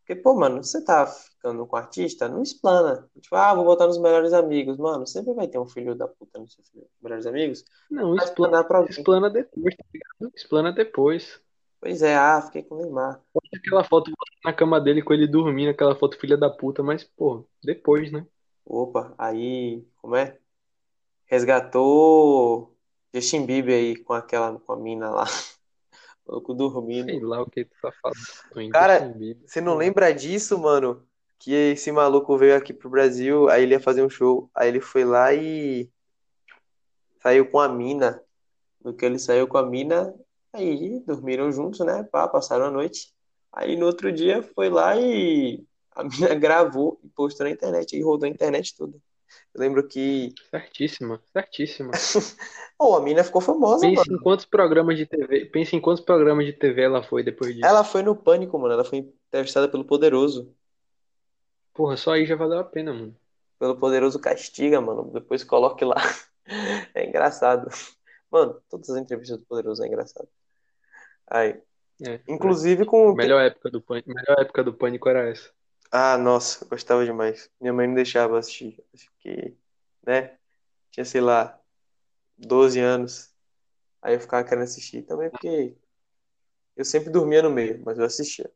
Porque, 0.05 0.21
pô, 0.21 0.35
mano, 0.35 0.61
você 0.61 0.83
tá 0.83 1.07
ficando 1.07 1.65
com 1.65 1.75
um 1.75 1.79
artista, 1.79 2.27
não 2.27 2.43
explana. 2.43 3.09
Tipo, 3.21 3.35
ah, 3.35 3.53
vou 3.53 3.63
botar 3.63 3.87
nos 3.87 3.97
melhores 3.97 4.33
amigos. 4.33 4.77
Mano, 4.77 5.07
sempre 5.07 5.33
vai 5.33 5.47
ter 5.47 5.57
um 5.57 5.67
filho 5.67 5.95
da 5.95 6.07
puta 6.07 6.39
nos 6.39 6.53
seus 6.53 6.69
melhores 7.01 7.25
amigos. 7.25 7.63
Não, 7.89 8.13
explana, 8.15 8.23
explanar 8.23 8.63
pra 8.65 8.77
alguém. 8.79 8.91
explana 8.91 9.29
depois, 9.29 9.75
tá 9.75 9.85
ligado? 9.93 10.33
Explana 10.35 10.71
depois. 10.73 11.41
Pois 11.83 12.01
é, 12.01 12.15
ah, 12.15 12.41
fiquei 12.41 12.63
com 12.63 12.75
o 12.75 12.81
Neymar. 12.81 13.21
Aquela 13.53 13.83
foto 13.83 14.09
na 14.41 14.53
cama 14.53 14.79
dele 14.79 15.01
com 15.01 15.13
ele 15.13 15.27
dormindo, 15.27 15.69
aquela 15.69 15.93
foto 15.93 16.17
filha 16.17 16.37
da 16.37 16.49
puta, 16.49 16.81
mas, 16.81 17.03
pô, 17.03 17.45
depois, 17.61 18.09
né? 18.09 18.25
Opa, 18.63 19.13
aí, 19.17 19.85
como 19.97 20.15
é? 20.15 20.39
Resgatou 21.25 22.73
Justin 23.13 23.45
Bieber 23.45 23.75
aí 23.75 23.97
com 23.97 24.13
aquela, 24.13 24.57
com 24.57 24.71
a 24.71 24.77
mina 24.77 25.09
lá. 25.09 25.25
O 26.25 26.31
maluco 26.31 26.53
dormindo. 26.53 27.09
Sei 27.09 27.19
lá 27.19 27.41
o 27.41 27.49
que 27.49 27.65
tu 27.65 27.75
tá 27.81 27.91
falando? 28.01 28.71
Cara, 28.71 29.13
você 29.45 29.59
não 29.59 29.75
lembra 29.75 30.13
disso, 30.13 30.57
mano? 30.57 31.05
Que 31.37 31.51
esse 31.51 31.91
maluco 31.91 32.37
veio 32.37 32.55
aqui 32.55 32.71
pro 32.73 32.89
Brasil, 32.89 33.49
aí 33.49 33.63
ele 33.63 33.73
ia 33.73 33.79
fazer 33.81 34.03
um 34.03 34.09
show. 34.09 34.49
Aí 34.55 34.69
ele 34.69 34.79
foi 34.79 35.03
lá 35.03 35.33
e 35.33 35.91
saiu 37.21 37.45
com 37.51 37.59
a 37.59 37.67
mina. 37.67 38.23
No 38.81 38.93
que 38.93 39.03
ele 39.03 39.19
saiu 39.19 39.49
com 39.49 39.57
a 39.57 39.65
mina, 39.65 40.15
aí 40.53 40.99
dormiram 41.01 41.51
juntos, 41.51 41.79
né? 41.79 42.03
Pá, 42.03 42.27
passaram 42.27 42.65
a 42.65 42.71
noite. 42.71 43.13
Aí 43.51 43.75
no 43.75 43.85
outro 43.85 44.11
dia 44.11 44.41
foi 44.55 44.69
lá 44.69 44.95
e 44.95 45.63
a 45.95 46.03
mina 46.03 46.33
gravou 46.35 46.99
e 47.03 47.09
postou 47.09 47.45
na 47.45 47.51
internet. 47.51 47.95
Aí 47.95 48.01
rodou 48.01 48.27
a 48.27 48.29
internet 48.31 48.75
toda. 48.75 48.97
Eu 49.53 49.61
lembro 49.61 49.87
que. 49.87 50.33
Certíssima, 50.49 51.21
certíssima. 51.31 51.91
Pô, 52.77 52.95
a 52.95 53.01
mina 53.01 53.23
ficou 53.23 53.41
famosa, 53.41 53.85
Pense 53.85 54.07
mano. 54.09 54.19
em 54.19 54.23
quantos 54.23 54.45
programas 54.45 54.97
de 54.97 55.05
TV, 55.05 55.45
pense 55.45 55.75
em 55.75 55.81
quantos 55.81 56.03
programas 56.03 56.45
de 56.45 56.53
TV 56.53 56.81
ela 56.81 57.03
foi 57.03 57.23
depois 57.23 57.53
disso. 57.53 57.65
Ela 57.65 57.83
foi 57.83 58.01
no 58.01 58.15
Pânico, 58.15 58.57
mano. 58.59 58.73
Ela 58.73 58.83
foi 58.83 58.99
entrevistada 59.27 59.69
pelo 59.69 59.85
Poderoso. 59.85 60.53
Porra, 61.73 61.97
só 61.97 62.11
aí 62.13 62.25
já 62.25 62.35
valeu 62.35 62.59
a 62.59 62.63
pena, 62.63 62.93
mano. 62.93 63.15
Pelo 63.59 63.77
Poderoso 63.77 64.19
Castiga, 64.19 64.81
mano. 64.81 65.11
Depois 65.11 65.43
coloque 65.43 65.83
lá. 65.85 65.95
É 66.93 67.07
engraçado. 67.07 67.69
Mano, 68.29 68.61
todas 68.69 68.89
as 68.89 68.97
entrevistas 68.97 69.37
do 69.39 69.45
Poderoso 69.45 69.81
é 69.81 69.87
engraçado. 69.87 70.27
Aí, 71.33 71.59
É, 72.05 72.21
inclusive 72.27 72.85
com. 72.85 73.09
a 73.09 73.15
melhor 73.15 73.41
época 73.41 73.71
do 73.71 73.81
pânico, 73.81 74.09
melhor 74.13 74.39
época 74.39 74.63
do 74.63 74.71
pânico 74.71 75.09
era 75.09 75.27
essa. 75.27 75.51
Ah, 75.91 76.15
nossa, 76.15 76.63
gostava 76.65 77.03
demais. 77.03 77.49
Minha 77.59 77.73
mãe 77.73 77.87
não 77.87 77.95
deixava 77.95 78.37
assistir. 78.37 78.83
Acho 78.93 79.11
que, 79.19 79.55
né? 80.05 80.37
Tinha, 80.91 81.03
sei 81.03 81.21
lá, 81.21 81.59
12 82.37 82.79
anos. 82.79 83.33
Aí 83.99 84.13
eu 84.13 84.19
ficava 84.19 84.43
querendo 84.43 84.63
assistir 84.63 85.01
também, 85.03 85.29
porque 85.31 85.75
eu 86.75 86.85
sempre 86.85 87.09
dormia 87.09 87.41
no 87.41 87.49
meio, 87.49 87.81
mas 87.83 87.97
eu 87.97 88.05
assistia. 88.05 88.51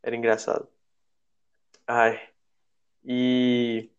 Era 0.00 0.14
engraçado. 0.14 0.68
Ai. 1.86 2.20
E 3.04 3.90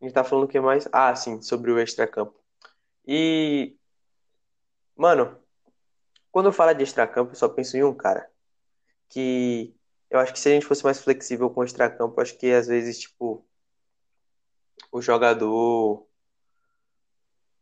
a 0.00 0.04
gente 0.04 0.14
tá 0.14 0.24
falando 0.24 0.44
o 0.44 0.48
que 0.48 0.60
mais? 0.60 0.88
Ah, 0.90 1.14
sim, 1.14 1.42
sobre 1.42 1.70
o 1.70 1.78
extracampo. 1.78 2.38
E, 3.06 3.76
mano, 4.96 5.38
quando 6.36 6.48
eu 6.48 6.52
falo 6.52 6.74
de 6.74 6.84
extracampo, 6.84 7.32
eu 7.32 7.34
só 7.34 7.48
penso 7.48 7.78
em 7.78 7.82
um 7.82 7.94
cara. 7.94 8.30
Que 9.08 9.74
eu 10.10 10.18
acho 10.20 10.34
que 10.34 10.38
se 10.38 10.50
a 10.50 10.52
gente 10.52 10.66
fosse 10.66 10.84
mais 10.84 11.00
flexível 11.00 11.48
com 11.48 11.62
o 11.62 11.64
extracampo, 11.64 12.20
acho 12.20 12.36
que 12.36 12.52
às 12.52 12.66
vezes, 12.66 12.98
tipo, 13.00 13.42
o 14.92 15.00
jogador 15.00 16.06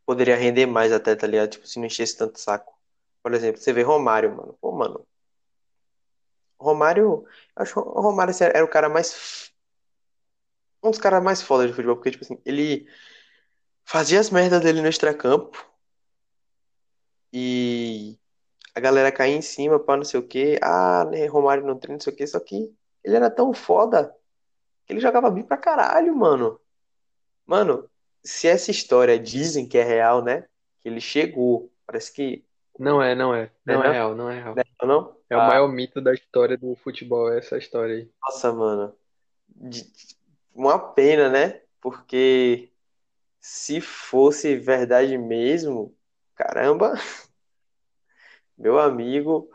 poderia 0.04 0.34
render 0.34 0.66
mais 0.66 0.90
até, 0.92 1.14
tá 1.14 1.24
ligado? 1.24 1.50
Tipo, 1.50 1.68
se 1.68 1.78
não 1.78 1.86
enchesse 1.86 2.18
tanto 2.18 2.40
saco. 2.40 2.76
Por 3.22 3.32
exemplo, 3.32 3.60
você 3.60 3.72
vê 3.72 3.82
Romário, 3.82 4.36
mano. 4.36 4.58
Pô, 4.60 4.72
mano. 4.72 5.06
Romário, 6.58 7.24
acho 7.54 7.74
que 7.74 7.78
o 7.78 8.00
Romário 8.00 8.34
era 8.40 8.64
o 8.64 8.68
cara 8.68 8.88
mais. 8.88 9.52
Um 10.82 10.90
dos 10.90 10.98
caras 10.98 11.22
mais 11.22 11.40
foda 11.40 11.68
de 11.68 11.72
futebol, 11.72 11.94
porque, 11.94 12.10
tipo 12.10 12.24
assim, 12.24 12.42
ele 12.44 12.88
fazia 13.84 14.18
as 14.18 14.30
merdas 14.30 14.60
dele 14.60 14.82
no 14.82 14.88
extracampo 14.88 15.64
e 17.32 18.18
a 18.74 18.80
galera 18.80 19.12
caía 19.12 19.36
em 19.36 19.42
cima 19.42 19.78
pra 19.78 19.96
não 19.96 20.04
sei 20.04 20.20
o 20.20 20.26
quê. 20.26 20.58
Ah, 20.62 21.04
né, 21.10 21.26
Romário 21.26 21.64
não 21.66 21.78
treina, 21.78 21.94
não 21.96 22.00
sei 22.00 22.12
o 22.12 22.16
quê. 22.16 22.26
Só 22.26 22.40
que 22.40 22.74
ele 23.02 23.16
era 23.16 23.30
tão 23.30 23.52
foda 23.54 24.14
que 24.86 24.92
ele 24.92 25.00
jogava 25.00 25.30
bem 25.30 25.44
pra 25.44 25.56
caralho, 25.56 26.14
mano. 26.16 26.60
Mano, 27.46 27.88
se 28.22 28.48
essa 28.48 28.70
história 28.70 29.18
dizem 29.18 29.68
que 29.68 29.78
é 29.78 29.82
real, 29.84 30.22
né? 30.22 30.42
Que 30.80 30.88
ele 30.88 31.00
chegou. 31.00 31.70
Parece 31.86 32.12
que. 32.12 32.44
Não 32.78 33.00
é, 33.02 33.14
não 33.14 33.34
é. 33.34 33.50
Não 33.64 33.74
É, 33.74 33.76
é 33.76 33.86
não? 33.86 33.92
real, 33.92 34.14
não 34.14 34.30
é 34.30 34.40
real. 34.40 34.56
Não, 34.82 34.88
não? 34.88 35.16
É 35.30 35.36
o 35.36 35.40
Ah, 35.40 35.48
maior 35.48 35.68
mito 35.68 36.00
da 36.00 36.12
história 36.12 36.56
do 36.56 36.74
futebol, 36.76 37.32
essa 37.32 37.56
história 37.56 37.94
aí. 37.96 38.10
nossa, 38.22 38.52
mano. 38.52 38.94
Uma 40.54 40.78
pena, 40.78 41.28
né? 41.28 41.60
Porque 41.80 42.70
se 43.40 43.80
fosse 43.80 44.56
verdade 44.56 45.18
mesmo, 45.18 45.96
caramba, 46.34 46.94
meu 48.58 48.78
amigo, 48.78 49.48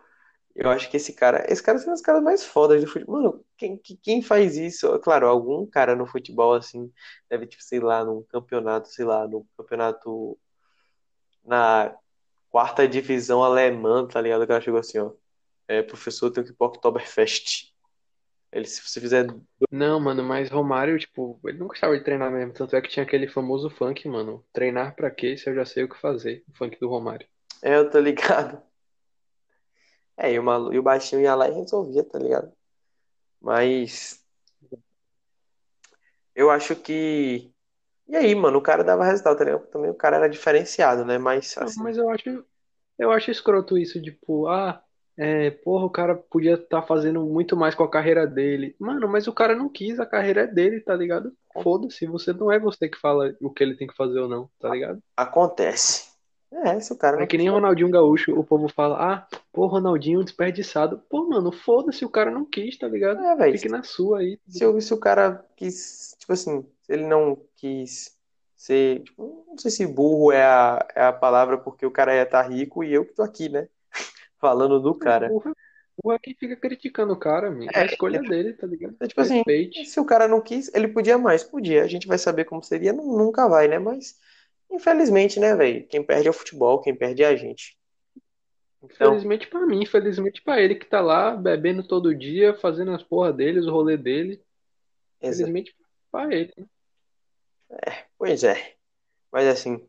eu 0.56 0.70
acho 0.70 0.89
que 0.91 0.98
esse 0.98 1.13
cara, 1.13 1.46
esse 1.51 1.63
cara 1.63 1.79
é 1.79 1.82
um 1.88 1.94
dos 1.94 2.01
caras 2.01 2.24
mais 2.24 2.46
fodas 2.46 2.82
do 2.84 2.89
futebol. 2.91 3.15
Mano, 3.22 3.46
quem, 3.58 3.77
que- 3.77 3.98
quem 3.98 4.22
faz 4.22 4.58
isso? 4.58 5.00
Claro, 5.01 5.27
algum 5.27 5.65
cara 5.68 5.96
no 5.96 6.08
futebol 6.08 6.53
assim, 6.56 6.91
deve, 7.29 7.48
tipo, 7.48 7.63
sei 7.63 7.79
lá, 7.79 8.03
num 8.06 8.24
campeonato, 8.25 8.89
sei 8.89 9.06
lá, 9.06 9.27
no 9.27 9.46
campeonato 9.58 10.38
na 11.44 11.96
quarta 12.50 12.88
divisão 12.88 13.44
alemã, 13.44 14.08
tá 14.08 14.22
ligado? 14.22 14.44
O 14.44 14.48
cara 14.48 14.62
chegou 14.62 14.79
assim, 14.79 15.00
ó. 15.00 15.12
É, 15.68 15.82
professor, 15.84 16.32
tenho 16.32 16.46
que 16.46 16.53
ir 16.53 16.56
pro 16.56 16.68
Oktoberfest. 16.68 17.74
Ele, 18.51 18.65
se 18.65 18.82
você 18.82 19.01
fizer 19.01 19.27
Não, 19.72 20.00
mano, 20.00 20.24
mas 20.24 20.50
Romário, 20.50 21.00
tipo, 21.00 21.39
ele 21.46 21.60
não 21.60 21.68
gostava 21.68 21.98
de 21.98 22.03
treinar 22.03 22.32
mesmo. 22.32 22.53
Tanto 22.53 22.75
é 22.75 22.82
que 22.82 22.89
tinha 22.89 23.03
aquele 23.06 23.27
famoso 23.27 23.70
funk, 23.70 24.08
mano. 24.10 24.46
Treinar 24.53 24.96
pra 24.96 25.12
quê 25.12 25.38
se 25.38 25.50
eu 25.50 25.56
já 25.56 25.65
sei 25.65 25.84
o 25.86 25.89
que 25.89 25.98
fazer? 26.00 26.44
O 26.50 26.58
funk 26.58 26.79
do 26.79 26.89
Romário. 26.89 27.27
É, 27.62 27.75
eu 27.77 27.89
tô 27.89 28.00
ligado. 28.00 28.62
É, 30.20 30.34
e 30.34 30.38
o, 30.38 30.44
malu... 30.44 30.74
e 30.74 30.78
o 30.78 30.84
baixinho 30.84 31.22
ia 31.22 31.34
lá 31.34 31.48
e 31.48 31.54
resolvia, 31.54 32.04
tá 32.04 32.20
ligado? 32.20 32.52
Mas 33.42 34.22
eu 36.36 36.52
acho 36.52 36.76
que. 36.76 37.52
E 38.08 38.16
aí, 38.16 38.36
mano, 38.36 38.58
o 38.58 38.62
cara 38.62 38.84
dava 38.84 39.06
resultado, 39.06 39.38
tá 39.38 39.46
ligado? 39.46 39.68
Também 39.68 39.90
o 39.90 39.96
cara 39.96 40.18
era 40.18 40.30
diferenciado, 40.30 41.06
né? 41.06 41.18
Mas 41.18 41.56
Não, 41.56 41.64
assim, 41.64 41.82
mas 41.82 41.98
eu 41.98 42.10
acho, 42.10 42.46
eu 42.98 43.12
acho 43.12 43.32
escroto 43.32 43.78
isso, 43.78 44.02
tipo, 44.02 44.48
ah, 44.48 44.82
é, 45.18 45.52
porra, 45.52 45.86
o 45.86 45.90
cara 45.90 46.16
podia 46.16 46.56
estar 46.56 46.82
fazendo 46.82 47.26
muito 47.26 47.56
mais 47.56 47.76
com 47.76 47.84
a 47.84 47.90
carreira 47.90 48.26
dele. 48.26 48.76
Mano, 48.80 49.08
mas 49.08 49.28
o 49.28 49.34
cara 49.34 49.56
não 49.56 49.70
quis, 49.70 50.00
a 50.00 50.06
carreira 50.06 50.42
é 50.42 50.48
dele, 50.48 50.82
tá 50.82 50.96
ligado? 50.96 51.32
Foda-se, 51.62 52.06
você 52.08 52.34
não 52.34 52.52
é 52.52 52.60
você 52.60 52.90
que 52.90 52.98
fala 52.98 53.36
o 53.42 53.50
que 53.50 53.64
ele 53.64 53.76
tem 53.76 53.88
que 53.88 53.96
fazer 53.96 54.20
ou 54.20 54.28
não, 54.28 54.50
tá 54.60 54.70
ligado? 54.70 55.02
acontece. 55.16 56.09
É, 56.51 56.79
se 56.79 56.91
o 56.91 56.98
cara 56.98 57.22
É 57.24 57.27
que 57.27 57.38
nem 57.38 57.50
Ronaldinho 57.50 57.89
Gaúcho, 57.91 58.34
o 58.38 58.44
povo 58.44 58.68
fala, 58.68 59.13
ah, 59.13 59.27
pô, 59.53 59.68
Ronaldinho 59.68 60.24
desperdiçado. 60.24 61.00
Pô, 61.10 61.27
mano, 61.29 61.51
foda-se, 61.51 62.03
o 62.03 62.10
cara 62.10 62.32
não 62.32 62.44
quis, 62.44 62.77
tá 62.77 62.88
ligado? 62.88 63.24
É, 63.24 63.36
velho. 63.36 63.53
Fique 63.58 63.70
na 63.70 63.84
sua 63.84 64.20
aí. 64.20 64.38
tá 64.38 64.44
Se, 64.51 64.65
o- 64.65 64.82
se 64.82 64.94
o 64.94 64.98
cara 65.00 65.46
quis, 65.56 66.15
tipo 66.20 66.34
assim, 66.34 66.65
se 66.82 66.94
ele 66.94 67.06
não 67.06 67.38
quis 67.56 68.18
ser, 68.56 69.03
tipo, 69.03 69.46
não 69.48 69.58
sei 69.58 69.72
se 69.72 69.86
burro 69.86 70.32
é 70.32 70.44
a, 70.44 70.88
é 70.96 71.03
a 71.06 71.13
palavra, 71.13 71.58
porque 71.58 71.86
o 71.86 71.91
cara 71.91 72.15
ia 72.15 72.24
estar 72.24 72.41
rico 72.44 72.84
e 72.84 72.94
eu 72.94 73.06
que 73.06 73.13
tô 73.13 73.24
aqui, 73.24 73.48
né? 73.48 73.68
Falando 74.39 74.79
do 74.79 74.94
cara. 74.96 75.29
Burra, 75.29 75.53
burra 76.03 76.15
é 76.15 76.20
quem 76.20 76.36
fica 76.36 76.56
criticando 76.56 77.13
o 77.13 77.18
cara, 77.20 77.48
amigo. 77.48 77.72
É 77.75 77.79
É, 77.79 77.84
a 77.84 77.86
escolha 77.86 78.22
dele, 78.22 78.53
tá 78.53 78.65
ligado? 78.68 78.96
É 79.00 79.08
tipo 79.08 79.22
assim, 79.22 79.36
Respeite. 79.36 79.86
se 79.86 80.00
o 80.00 80.06
cara 80.06 80.27
não 80.27 80.41
quis, 80.41 80.74
ele 80.74 80.88
podia 80.88 81.18
mais, 81.18 81.44
podia. 81.44 81.84
A 81.84 81.88
gente 81.88 82.08
vai 82.08 82.18
saber 82.18 82.46
como 82.46 82.63
seria, 82.63 82.91
nu- 82.94 83.18
nunca 83.18 83.48
vai, 83.48 83.68
né? 83.68 83.79
Mas, 83.79 84.18
infelizmente, 84.72 85.40
né, 85.40 85.56
velho? 85.56 85.88
Quem 85.88 86.04
perde 86.04 86.28
é 86.28 86.32
o 86.32 86.34
futebol, 86.34 86.82
quem 86.82 86.96
perde 86.96 87.24
é 87.24 87.28
a 87.28 87.36
gente. 87.36 87.78
Então, 88.82 89.10
Infelizmente 89.10 89.48
pra 89.48 89.66
mim, 89.66 89.82
infelizmente 89.82 90.42
pra 90.42 90.62
ele 90.62 90.76
que 90.76 90.86
tá 90.86 91.02
lá 91.02 91.36
bebendo 91.36 91.86
todo 91.86 92.16
dia, 92.16 92.54
fazendo 92.54 92.92
as 92.92 93.04
porra 93.04 93.34
dele, 93.34 93.60
os 93.60 93.68
rolê 93.68 93.98
dele. 93.98 94.42
Infelizmente 95.22 95.76
pra 96.12 96.34
ele, 96.34 96.54
né? 96.58 96.66
pois 98.18 98.44
é. 98.44 98.76
Mas 99.32 99.48
assim, 99.48 99.88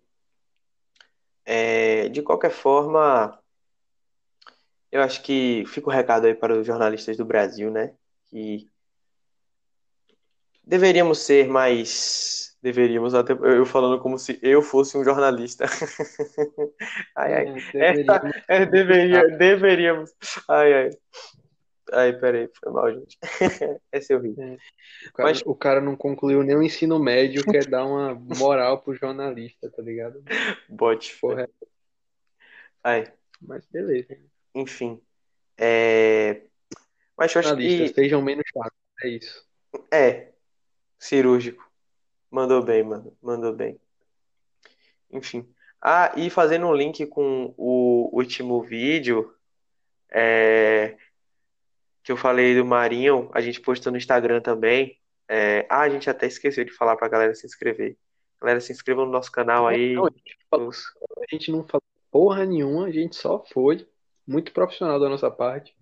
é, 1.44 2.08
de 2.08 2.22
qualquer 2.22 2.50
forma, 2.50 3.40
Eu 4.92 5.02
acho 5.02 5.22
que 5.22 5.64
fica 5.66 5.88
o 5.88 5.92
recado 5.92 6.26
aí 6.26 6.34
para 6.34 6.58
os 6.58 6.66
jornalistas 6.66 7.16
do 7.16 7.24
Brasil, 7.24 7.70
né? 7.70 7.94
Que 8.26 8.68
deveríamos 10.64 11.18
ser 11.20 11.48
mais. 11.48 12.49
Deveríamos, 12.62 13.14
até 13.14 13.32
eu 13.32 13.64
falando 13.64 13.98
como 14.00 14.18
se 14.18 14.38
eu 14.42 14.60
fosse 14.60 14.96
um 14.98 15.02
jornalista. 15.02 15.64
Ai, 17.16 17.34
ai. 17.34 17.46
É, 17.74 17.90
Essa, 17.90 18.18
deveríamos. 18.18 18.42
é, 18.48 18.66
deveria, 18.66 19.28
deveríamos. 19.38 20.14
Ai, 20.48 20.74
ai. 20.74 20.90
Ai, 21.92 22.12
peraí, 22.18 22.48
foi 22.62 22.72
mal, 22.72 22.92
gente. 22.92 23.18
Eu 24.10 24.20
ri. 24.20 24.34
É. 24.38 24.54
O 25.08 25.12
cara, 25.12 25.28
Mas, 25.28 25.42
o 25.44 25.54
cara 25.54 25.80
não 25.80 25.96
concluiu 25.96 26.42
nem 26.42 26.54
o 26.56 26.62
ensino 26.62 26.98
médio, 26.98 27.44
quer 27.44 27.66
dar 27.66 27.84
uma 27.84 28.14
moral 28.14 28.80
pro 28.80 28.94
jornalista, 28.94 29.70
tá 29.70 29.82
ligado? 29.82 30.22
bote. 30.68 31.16
Porra, 31.20 31.48
Ai, 32.84 33.12
mas 33.40 33.66
beleza. 33.66 34.16
enfim. 34.54 35.00
É... 35.58 36.42
Mas 37.16 37.34
eu 37.34 37.40
acho 37.40 37.48
Jornalistas, 37.48 37.88
que. 37.90 37.94
sejam 37.94 38.22
menos 38.22 38.44
chatos, 38.52 38.78
é 39.02 39.08
isso. 39.08 39.46
É, 39.92 40.32
cirúrgico. 40.98 41.69
Mandou 42.30 42.62
bem, 42.62 42.82
mano. 42.82 43.16
Mandou 43.22 43.52
bem. 43.52 43.78
Enfim. 45.10 45.48
Ah, 45.82 46.12
e 46.16 46.28
fazendo 46.30 46.66
um 46.66 46.74
link 46.74 47.06
com 47.06 47.54
o 47.56 48.10
último 48.12 48.62
vídeo 48.62 49.34
é, 50.10 50.96
que 52.02 52.12
eu 52.12 52.16
falei 52.16 52.54
do 52.54 52.64
Marinho, 52.64 53.30
a 53.32 53.40
gente 53.40 53.60
postou 53.60 53.90
no 53.90 53.98
Instagram 53.98 54.40
também. 54.40 54.98
É, 55.28 55.66
ah, 55.68 55.80
a 55.80 55.88
gente 55.88 56.10
até 56.10 56.26
esqueceu 56.26 56.64
de 56.64 56.72
falar 56.72 56.96
pra 56.96 57.08
galera 57.08 57.34
se 57.34 57.46
inscrever. 57.46 57.96
Galera, 58.40 58.60
se 58.60 58.72
inscreva 58.72 59.04
no 59.04 59.10
nosso 59.10 59.30
canal 59.30 59.66
aí. 59.66 59.94
Não, 59.94 60.06
a 60.06 60.10
gente 60.10 60.36
falou- 60.50 60.70
a 60.70 61.34
gente 61.34 61.50
não 61.52 61.64
falou 61.66 61.82
porra 62.10 62.44
nenhuma, 62.44 62.86
a 62.86 62.90
gente 62.92 63.16
só 63.16 63.44
foi. 63.52 63.86
Muito 64.26 64.52
profissional 64.52 64.98
da 65.00 65.08
nossa 65.08 65.30
parte. 65.30 65.74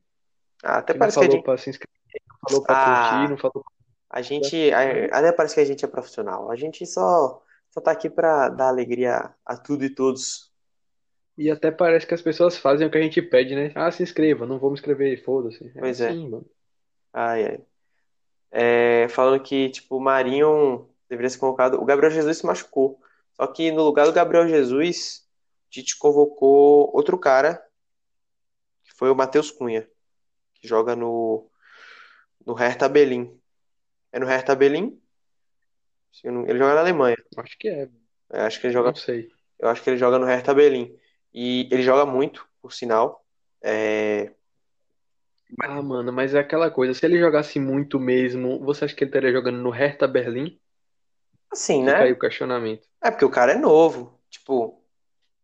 Ah, 0.62 0.78
até 0.78 0.92
Que 0.92 0.98
não 0.98 1.00
parece 1.00 1.16
que 1.18 1.24
falou 1.24 1.36
gente. 1.36 1.44
pra 1.44 1.56
se 1.58 1.70
inscrever, 1.70 2.22
não 2.28 2.36
falou 2.48 2.64
pra 2.64 2.74
Ah, 2.76 3.10
curtir, 3.10 3.30
não 3.30 3.36
falou 3.38 3.64
pra... 3.64 3.77
a 4.10 4.22
gente. 4.22 4.70
a- 4.72 5.18
Até 5.18 5.32
parece 5.32 5.54
que 5.54 5.60
a 5.60 5.64
gente 5.64 5.84
é 5.84 5.88
profissional. 5.88 6.50
A 6.50 6.56
gente 6.56 6.86
só, 6.86 7.42
só 7.70 7.80
tá 7.80 7.90
aqui 7.90 8.08
pra 8.10 8.48
dar 8.48 8.68
alegria 8.68 9.34
a 9.44 9.56
tudo 9.56 9.84
e 9.84 9.90
todos. 9.90 10.52
E 11.36 11.50
até 11.50 11.70
parece 11.70 12.06
que 12.06 12.14
as 12.14 12.22
pessoas 12.22 12.56
fazem 12.56 12.86
o 12.86 12.90
que 12.90 12.98
a 12.98 13.02
gente 13.02 13.22
pede, 13.22 13.54
né? 13.54 13.70
Ah, 13.74 13.90
se 13.92 14.02
inscreva, 14.02 14.44
não 14.46 14.58
vou 14.58 14.70
me 14.70 14.74
inscrever, 14.74 15.22
foda-se. 15.24 15.70
É 15.76 15.80
Pois 15.80 16.00
é. 16.00 16.08
assim, 16.08 16.28
mano. 16.28 16.46
Ai, 17.12 17.44
ai. 17.46 17.60
É, 18.50 19.08
falando 19.08 19.42
que, 19.42 19.68
tipo, 19.70 19.96
o 19.96 20.00
Marinho 20.00 20.88
deveria 21.08 21.30
ser 21.30 21.38
convocado. 21.38 21.80
O 21.80 21.84
Gabriel 21.84 22.10
Jesus 22.10 22.38
se 22.38 22.46
machucou. 22.46 23.00
Só 23.34 23.46
que 23.46 23.70
no 23.70 23.84
lugar 23.84 24.06
do 24.06 24.12
Gabriel 24.12 24.48
Jesus, 24.48 25.24
o 25.66 25.70
Tite 25.70 25.96
convocou 25.96 26.90
outro 26.92 27.16
cara, 27.18 27.62
que 28.82 28.92
foi 28.94 29.10
o 29.10 29.14
Matheus 29.14 29.50
Cunha, 29.50 29.88
que 30.54 30.66
joga 30.66 30.96
no, 30.96 31.48
no 32.44 32.54
Hertha 32.54 32.88
Berlim. 32.88 33.37
É 34.12 34.18
no 34.18 34.26
Hertha 34.26 34.54
Berlim? 34.54 35.00
Não- 36.24 36.46
Ele 36.46 36.58
joga 36.58 36.74
na 36.74 36.80
Alemanha. 36.80 37.16
Acho 37.36 37.56
que 37.58 37.68
é, 37.68 37.88
Eu 38.30 38.40
acho 38.42 38.60
que 38.60 38.66
ele 38.66 38.72
joga, 38.74 38.90
não 38.90 38.94
sei. 38.94 39.30
eu 39.58 39.68
acho 39.68 39.82
que 39.82 39.90
ele 39.90 39.98
joga 39.98 40.18
no 40.18 40.26
Hertha 40.26 40.54
Berlim. 40.54 40.96
E 41.34 41.68
ele 41.72 41.82
joga 41.82 42.06
muito, 42.06 42.48
por 42.62 42.72
sinal. 42.72 43.24
É, 43.62 44.32
Ah, 45.60 45.80
mano, 45.82 46.12
mas 46.12 46.34
é 46.34 46.38
aquela 46.40 46.70
coisa, 46.70 46.92
se 46.94 47.04
ele 47.06 47.18
jogasse 47.18 47.58
muito 47.60 47.98
mesmo, 48.00 48.58
você 48.64 48.84
acha 48.84 48.94
que 48.94 49.04
ele 49.04 49.10
estaria 49.10 49.32
jogando 49.32 49.58
no 49.62 49.70
Hertha 49.70 50.06
Berlim? 50.08 50.58
assim, 51.52 51.82
Fica 51.84 52.04
aí 52.04 52.12
né? 52.12 52.12
o 52.12 52.18
questionamento. 52.18 52.86
É 53.02 53.10
porque 53.10 53.24
o 53.24 53.30
cara 53.30 53.52
é 53.52 53.56
novo. 53.58 54.20
Tipo, 54.30 54.77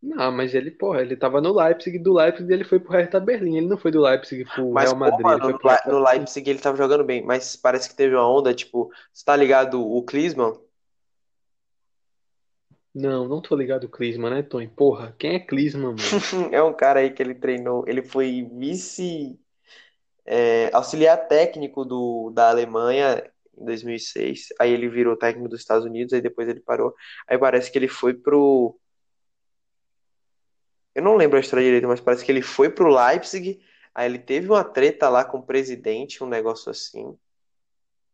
Não, 0.05 0.31
mas 0.31 0.55
ele, 0.55 0.71
porra, 0.71 1.01
ele 1.01 1.17
tava 1.17 1.41
no 1.41 1.59
Leipzig, 1.59 1.99
do 1.99 2.13
Leipzig 2.13 2.53
ele 2.53 2.65
foi 2.65 2.79
pro 2.79 2.93
Hertha 2.93 3.19
Berlim, 3.19 3.57
ele 3.57 3.67
não 3.67 3.79
foi 3.79 3.91
do 3.91 4.03
Leipzig 4.03 4.45
pro 4.45 4.71
Mas, 4.71 4.91
Real 4.91 4.99
Madrid, 4.99 5.23
foi 5.23 5.53
no 5.53 5.59
pro 5.59 5.93
no. 5.93 6.05
Leipzig 6.05 6.51
ele 6.51 6.59
tava 6.59 6.77
jogando 6.77 7.03
bem, 7.03 7.25
mas 7.25 7.57
parece 7.57 7.89
que 7.89 7.97
teve 7.97 8.15
uma 8.15 8.29
onda, 8.29 8.53
tipo, 8.53 8.91
você 9.11 9.25
tá 9.25 9.35
ligado 9.35 9.81
o 9.81 10.03
Klinsmann? 10.03 10.61
Não, 12.95 13.27
não 13.27 13.40
tô 13.40 13.57
ligado 13.57 13.85
o 13.85 13.88
Klinsmann, 13.88 14.31
né, 14.31 14.43
Tony? 14.43 14.69
Porra, 14.69 15.14
quem 15.19 15.37
é 15.37 15.40
Klinsmann, 15.40 15.97
mano? 15.97 15.99
É 16.53 16.62
um 16.62 16.75
cara 16.75 17.01
aí 17.01 17.11
que 17.11 17.23
ele 17.23 17.35
treinou, 17.35 17.83
ele 17.88 18.03
foi 18.03 18.47
vice, 18.53 19.40
é, 20.27 20.69
auxiliar 20.75 21.17
técnico 21.29 21.83
do, 21.83 22.31
da 22.31 22.51
Alemanha 22.51 23.25
em 23.57 23.64
2006, 23.64 24.49
aí 24.61 24.71
ele 24.71 24.88
virou 24.88 25.17
técnico 25.17 25.49
dos 25.49 25.61
Estados 25.61 25.87
Unidos, 25.87 26.12
aí 26.12 26.21
depois 26.21 26.47
ele 26.47 26.61
parou, 26.61 26.95
aí 27.27 27.38
parece 27.38 27.73
que 27.73 27.79
ele 27.79 27.88
foi 27.88 28.12
pro, 28.12 28.79
eu 30.94 31.02
não 31.02 31.16
lembro 31.16 31.37
a 31.38 31.40
história 31.40 31.64
direito, 31.64 31.88
mas 31.88 32.00
parece 32.00 32.24
que 32.24 32.33
ele 32.33 32.42
foi 32.42 32.70
pro 32.70 32.88
Leipzig, 32.94 33.61
aí 33.94 34.07
ele 34.09 34.18
teve 34.18 34.48
uma 34.48 34.64
treta 34.64 35.09
lá 35.09 35.24
com 35.24 35.38
o 35.38 35.46
presidente, 35.46 36.22
um 36.22 36.28
negócio 36.28 36.70
assim, 36.70 37.16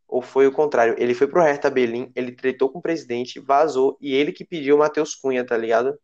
Ou 0.08 0.20
foi 0.20 0.46
o 0.46 0.52
contrário? 0.52 0.94
Ele 0.98 1.14
foi 1.14 1.26
pro 1.28 1.40
Hertha 1.42 1.70
Berlim, 1.70 2.12
ele 2.14 2.32
tretou 2.32 2.70
com 2.70 2.78
o 2.80 2.82
presidente, 2.82 3.40
vazou, 3.40 3.96
e 4.00 4.14
ele 4.14 4.32
que 4.32 4.44
pediu 4.44 4.76
o 4.76 4.78
Matheus 4.78 5.14
Cunha, 5.14 5.46
tá 5.46 5.56
ligado? 5.56 5.98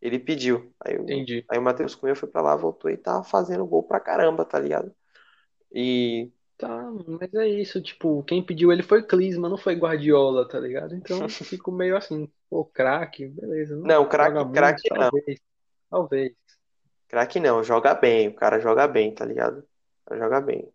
Ele 0.00 0.18
pediu. 0.18 0.74
Aí, 0.84 0.94
Entendi. 0.96 1.44
aí 1.50 1.58
o 1.58 1.62
Matheus 1.62 1.94
Cunha 1.94 2.14
foi 2.14 2.28
pra 2.28 2.42
lá, 2.42 2.56
voltou 2.56 2.90
e 2.90 2.96
tá 2.96 3.22
fazendo 3.22 3.66
gol 3.66 3.82
pra 3.82 4.00
caramba, 4.00 4.44
tá 4.44 4.58
ligado? 4.58 4.94
E 5.72 6.30
Tá, 6.64 6.90
mas 7.20 7.34
é 7.34 7.46
isso, 7.46 7.78
tipo, 7.82 8.22
quem 8.22 8.42
pediu 8.42 8.72
ele 8.72 8.82
foi 8.82 9.02
Klinsmann, 9.02 9.50
não 9.50 9.58
foi 9.58 9.74
Guardiola, 9.74 10.48
tá 10.48 10.58
ligado? 10.58 10.94
Então 10.94 11.20
eu 11.20 11.28
fico 11.28 11.70
meio 11.70 11.94
assim, 11.94 12.26
pô, 12.48 12.64
craque, 12.64 13.26
beleza, 13.26 13.76
não 13.76 13.82
não, 13.82 14.08
craque, 14.08 14.50
craque 14.50 14.88
não. 14.90 14.98
talvez, 14.98 15.40
talvez. 15.90 16.32
Craque 17.06 17.38
não, 17.38 17.62
joga 17.62 17.92
bem, 17.92 18.28
o 18.28 18.34
cara 18.34 18.58
joga 18.58 18.88
bem, 18.88 19.12
tá 19.12 19.26
ligado? 19.26 19.62
Joga 20.12 20.40
bem. 20.40 20.66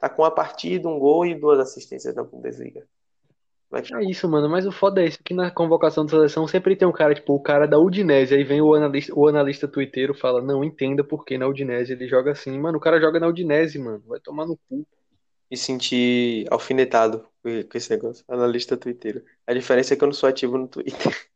Tá 0.00 0.08
com 0.08 0.22
uma 0.22 0.34
partida, 0.34 0.88
um 0.88 0.98
gol 0.98 1.24
e 1.24 1.32
duas 1.32 1.60
assistências 1.60 2.12
na 2.12 2.24
Bundesliga. 2.24 2.84
Vai 3.70 3.84
É 3.94 4.10
isso, 4.10 4.28
mano, 4.28 4.48
mas 4.48 4.66
o 4.66 4.72
foda 4.72 5.00
é 5.00 5.06
isso, 5.06 5.22
que 5.24 5.32
na 5.32 5.48
convocação 5.48 6.04
de 6.04 6.10
seleção 6.10 6.48
sempre 6.48 6.74
tem 6.74 6.88
um 6.88 6.92
cara, 6.92 7.14
tipo, 7.14 7.32
o 7.34 7.40
cara 7.40 7.68
da 7.68 7.78
Udinese, 7.78 8.34
aí 8.34 8.42
vem 8.42 8.60
o 8.60 8.74
analista, 8.74 9.12
o 9.16 9.28
analista 9.28 9.68
twitteiro 9.68 10.12
fala, 10.12 10.42
não 10.42 10.64
entenda 10.64 11.04
por 11.04 11.24
que 11.24 11.38
na 11.38 11.46
Udinese 11.46 11.92
ele 11.92 12.08
joga 12.08 12.32
assim. 12.32 12.58
Mano, 12.58 12.78
o 12.78 12.80
cara 12.80 13.00
joga 13.00 13.20
na 13.20 13.28
Udinese, 13.28 13.78
mano, 13.78 14.02
vai 14.08 14.18
tomar 14.18 14.44
no 14.44 14.58
cu. 14.68 14.84
Me 15.50 15.56
sentir 15.56 16.46
alfinetado 16.50 17.28
com 17.42 17.76
esse 17.76 17.90
negócio. 17.90 18.24
Analista 18.28 18.76
twitteiro. 18.76 19.24
A 19.46 19.52
diferença 19.54 19.94
é 19.94 19.96
que 19.96 20.04
eu 20.04 20.08
não 20.08 20.14
sou 20.14 20.28
ativo 20.28 20.56
no 20.58 20.68
Twitter. 20.68 20.94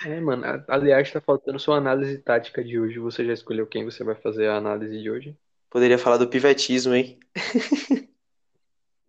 É, 0.00 0.20
mano, 0.20 0.44
aliás, 0.68 1.10
tá 1.10 1.20
faltando 1.20 1.58
sua 1.58 1.76
análise 1.76 2.18
tática 2.18 2.62
de 2.62 2.78
hoje. 2.78 3.00
Você 3.00 3.24
já 3.24 3.32
escolheu 3.32 3.66
quem 3.66 3.84
você 3.84 4.04
vai 4.04 4.14
fazer 4.14 4.46
a 4.46 4.56
análise 4.56 4.96
de 4.96 5.10
hoje? 5.10 5.36
Poderia 5.68 5.98
falar 5.98 6.18
do 6.18 6.28
pivetismo, 6.28 6.94
hein? 6.94 7.18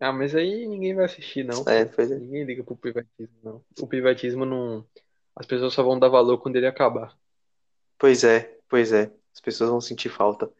Ah, 0.02 0.12
mas 0.14 0.34
aí 0.34 0.66
ninguém 0.66 0.94
vai 0.94 1.04
assistir, 1.04 1.44
não, 1.44 1.62
É, 1.68 1.84
pois 1.84 2.10
é. 2.10 2.18
Ninguém 2.18 2.44
liga 2.44 2.64
pro 2.64 2.74
privatismo, 2.74 3.36
não. 3.42 3.62
O 3.78 3.86
privatismo 3.86 4.46
não. 4.46 4.86
As 5.36 5.44
pessoas 5.44 5.74
só 5.74 5.82
vão 5.82 5.98
dar 5.98 6.08
valor 6.08 6.38
quando 6.38 6.56
ele 6.56 6.66
acabar. 6.66 7.14
Pois 7.98 8.24
é, 8.24 8.56
pois 8.66 8.94
é. 8.94 9.12
As 9.34 9.40
pessoas 9.40 9.68
vão 9.68 9.80
sentir 9.80 10.08
falta. 10.08 10.50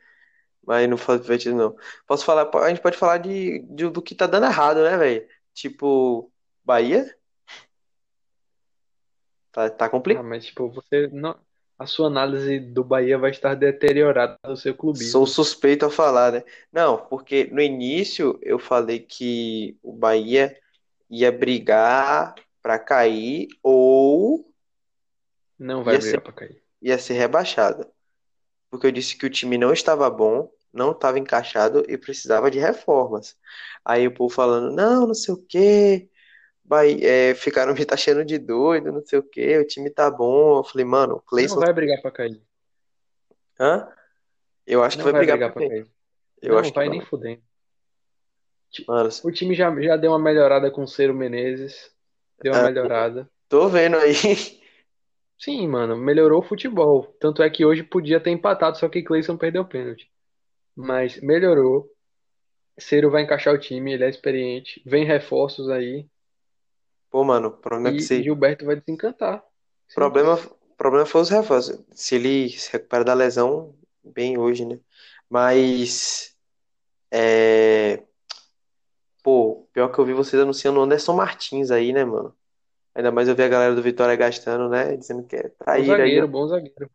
Mas 0.66 0.88
não 0.88 0.96
falo 0.96 1.18
de 1.18 1.24
pivetismo, 1.24 1.58
não. 1.58 1.76
Posso 2.06 2.24
falar, 2.24 2.48
a 2.54 2.68
gente 2.68 2.80
pode 2.82 2.96
falar 2.96 3.18
de, 3.18 3.60
de- 3.70 3.88
do 3.90 4.02
que 4.02 4.14
tá 4.14 4.26
dando 4.26 4.46
errado, 4.46 4.82
né, 4.82 4.96
velho? 4.96 5.26
Tipo, 5.54 6.30
Bahia? 6.64 7.16
Tá, 9.52 9.68
tá 9.68 9.86
Ah, 9.86 9.88
complicado. 9.90 10.24
mas 10.24 10.44
tipo, 10.46 10.68
você 10.70 11.08
não. 11.12 11.36
A 11.78 11.86
sua 11.86 12.08
análise 12.08 12.60
do 12.60 12.84
Bahia 12.84 13.16
vai 13.16 13.30
estar 13.30 13.54
deteriorada 13.54 14.38
do 14.44 14.54
seu 14.54 14.72
Sou 14.74 14.78
clubismo. 14.78 15.26
suspeito 15.26 15.86
a 15.86 15.90
falar, 15.90 16.30
né? 16.32 16.44
Não, 16.70 16.98
porque 17.06 17.44
no 17.50 17.60
início 17.60 18.38
eu 18.42 18.58
falei 18.58 18.98
que 19.00 19.78
o 19.82 19.90
Bahia 19.92 20.54
ia 21.08 21.32
brigar 21.32 22.34
pra 22.62 22.78
cair 22.78 23.48
ou 23.62 24.52
Não 25.58 25.82
vai 25.82 25.94
ia 25.94 26.00
ser, 26.02 26.06
brigar 26.20 26.22
pra 26.22 26.32
cair. 26.34 26.62
ia 26.82 26.98
ser 26.98 27.14
rebaixado. 27.14 27.86
Porque 28.70 28.86
eu 28.86 28.92
disse 28.92 29.16
que 29.16 29.26
o 29.26 29.30
time 29.30 29.58
não 29.58 29.72
estava 29.72 30.08
bom, 30.08 30.50
não 30.72 30.92
estava 30.92 31.18
encaixado 31.18 31.84
e 31.88 31.98
precisava 31.98 32.50
de 32.50 32.58
reformas. 32.58 33.36
Aí 33.84 34.06
o 34.06 34.14
povo 34.14 34.32
falando, 34.34 34.74
não, 34.74 35.06
não 35.08 35.14
sei 35.14 35.34
o 35.34 35.44
quê, 35.48 36.08
Bahia, 36.64 37.30
é, 37.30 37.34
ficaram 37.34 37.74
me 37.74 37.84
taxando 37.84 38.24
de 38.24 38.38
doido, 38.38 38.92
não 38.92 39.04
sei 39.04 39.18
o 39.18 39.22
quê, 39.22 39.58
o 39.58 39.66
time 39.66 39.90
tá 39.90 40.10
bom. 40.10 40.58
Eu 40.58 40.64
falei, 40.64 40.84
mano, 40.84 41.14
o 41.14 41.16
Não 41.16 41.22
Cleison, 41.22 41.58
vai 41.60 41.72
brigar 41.72 42.00
pra 42.00 42.10
cair. 42.12 42.40
hã? 43.58 43.88
Eu 44.66 44.84
acho 44.84 44.96
que 44.96 45.02
Não 45.02 45.10
vai 45.10 45.12
vai 45.12 45.20
brigar 45.26 45.36
brigar 45.36 45.52
pra 45.52 45.68
cair. 45.68 45.86
Eu 46.40 46.52
Não 46.52 46.60
acho 46.60 46.70
que 46.70 46.76
vai 46.76 46.88
vai. 46.88 46.98
nem 46.98 47.06
fudendo. 47.06 47.42
Ti- 48.70 48.84
Mano, 48.86 49.10
O 49.24 49.32
time 49.32 49.54
já, 49.54 49.80
já 49.80 49.96
deu 49.96 50.12
uma 50.12 50.18
melhorada 50.18 50.70
com 50.70 50.84
o 50.84 50.86
Ciro 50.88 51.12
Menezes. 51.12 51.90
Deu 52.40 52.52
uma 52.54 52.60
ah, 52.60 52.64
melhorada. 52.68 53.28
tô 53.48 53.68
vendo 53.68 53.96
aí. 53.96 54.14
Sim, 55.40 55.66
mano, 55.68 55.96
melhorou 55.96 56.40
o 56.40 56.46
futebol. 56.46 57.16
Tanto 57.18 57.42
é 57.42 57.48
que 57.48 57.64
hoje 57.64 57.82
podia 57.82 58.20
ter 58.20 58.30
empatado, 58.30 58.76
só 58.78 58.90
que 58.90 59.02
Cleison 59.02 59.38
perdeu 59.38 59.62
o 59.62 59.66
pênalti. 59.66 60.10
Mas 60.76 61.18
melhorou. 61.22 61.90
Ciro 62.78 63.10
vai 63.10 63.22
encaixar 63.22 63.54
o 63.54 63.58
time, 63.58 63.94
ele 63.94 64.04
é 64.04 64.10
experiente. 64.10 64.82
Vem 64.84 65.04
reforços 65.06 65.70
aí. 65.70 66.06
Pô, 67.10 67.24
mano, 67.24 67.48
o 67.48 67.52
problema 67.52 67.88
é 67.88 67.92
que 67.92 67.98
E 67.98 68.02
você. 68.02 68.22
Gilberto 68.22 68.66
vai 68.66 68.76
desencantar. 68.76 69.42
Problema, 69.94 70.36
Simples. 70.36 70.58
problema 70.76 71.06
foi 71.06 71.22
os 71.22 71.30
reforços. 71.30 71.82
Se 71.92 72.16
ele 72.16 72.50
se 72.50 72.70
recupera 72.72 73.02
da 73.02 73.14
lesão, 73.14 73.74
bem 74.04 74.38
hoje, 74.38 74.66
né? 74.66 74.78
Mas, 75.28 76.36
é... 77.10 78.02
pô, 79.22 79.66
pior 79.72 79.88
que 79.88 79.98
eu 79.98 80.04
vi 80.04 80.12
vocês 80.12 80.40
anunciando 80.40 80.80
o 80.80 80.82
Anderson 80.82 81.14
Martins 81.14 81.70
aí, 81.70 81.92
né, 81.94 82.04
mano? 82.04 82.36
Ainda 82.94 83.10
mais 83.12 83.28
eu 83.28 83.36
vi 83.36 83.42
a 83.42 83.48
galera 83.48 83.74
do 83.74 83.82
Vitória 83.82 84.16
gastando, 84.16 84.68
né? 84.68 84.96
Dizendo 84.96 85.22
que 85.24 85.36
é 85.36 85.42
Bom 85.48 85.54
traíra 85.58 85.94
aí. 85.94 85.98
zagueiro, 86.00 86.28
bom 86.28 86.46
zagueiro. 86.48 86.90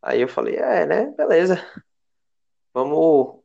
Aí 0.00 0.20
eu 0.20 0.28
falei, 0.28 0.56
é, 0.56 0.86
né? 0.86 1.12
Beleza. 1.16 1.62
Vamos, 2.72 3.40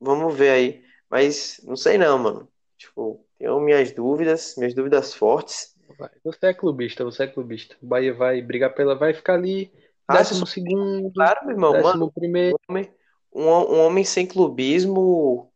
vamos 0.00 0.34
ver 0.34 0.50
aí. 0.50 0.84
Mas 1.08 1.60
não 1.64 1.76
sei 1.76 1.96
não, 1.96 2.18
mano. 2.18 2.48
Tipo, 2.76 3.24
tenho 3.38 3.58
minhas 3.60 3.92
dúvidas, 3.92 4.54
minhas 4.56 4.74
dúvidas 4.74 5.14
fortes. 5.14 5.74
Vai. 5.98 6.10
Você 6.24 6.46
é 6.46 6.54
clubista, 6.54 7.04
você 7.04 7.24
é 7.24 7.26
clubista. 7.26 7.76
O 7.80 7.86
Bahia 7.86 8.12
vai 8.12 8.42
brigar 8.42 8.74
pela. 8.74 8.94
Vai 8.94 9.14
ficar 9.14 9.34
ali, 9.34 9.72
Ah, 10.08 10.16
décimo 10.18 10.46
segundo, 10.46 11.10
claro, 11.12 11.40
meu 11.44 11.52
irmão, 11.52 11.72
mano. 11.72 11.84
décimo 11.84 12.12
primeiro. 12.12 12.58
Um 12.68 12.72
homem, 12.72 12.90
um, 13.32 13.44
um 13.44 13.80
homem 13.80 14.04
sem 14.04 14.26
clubismo 14.26 15.50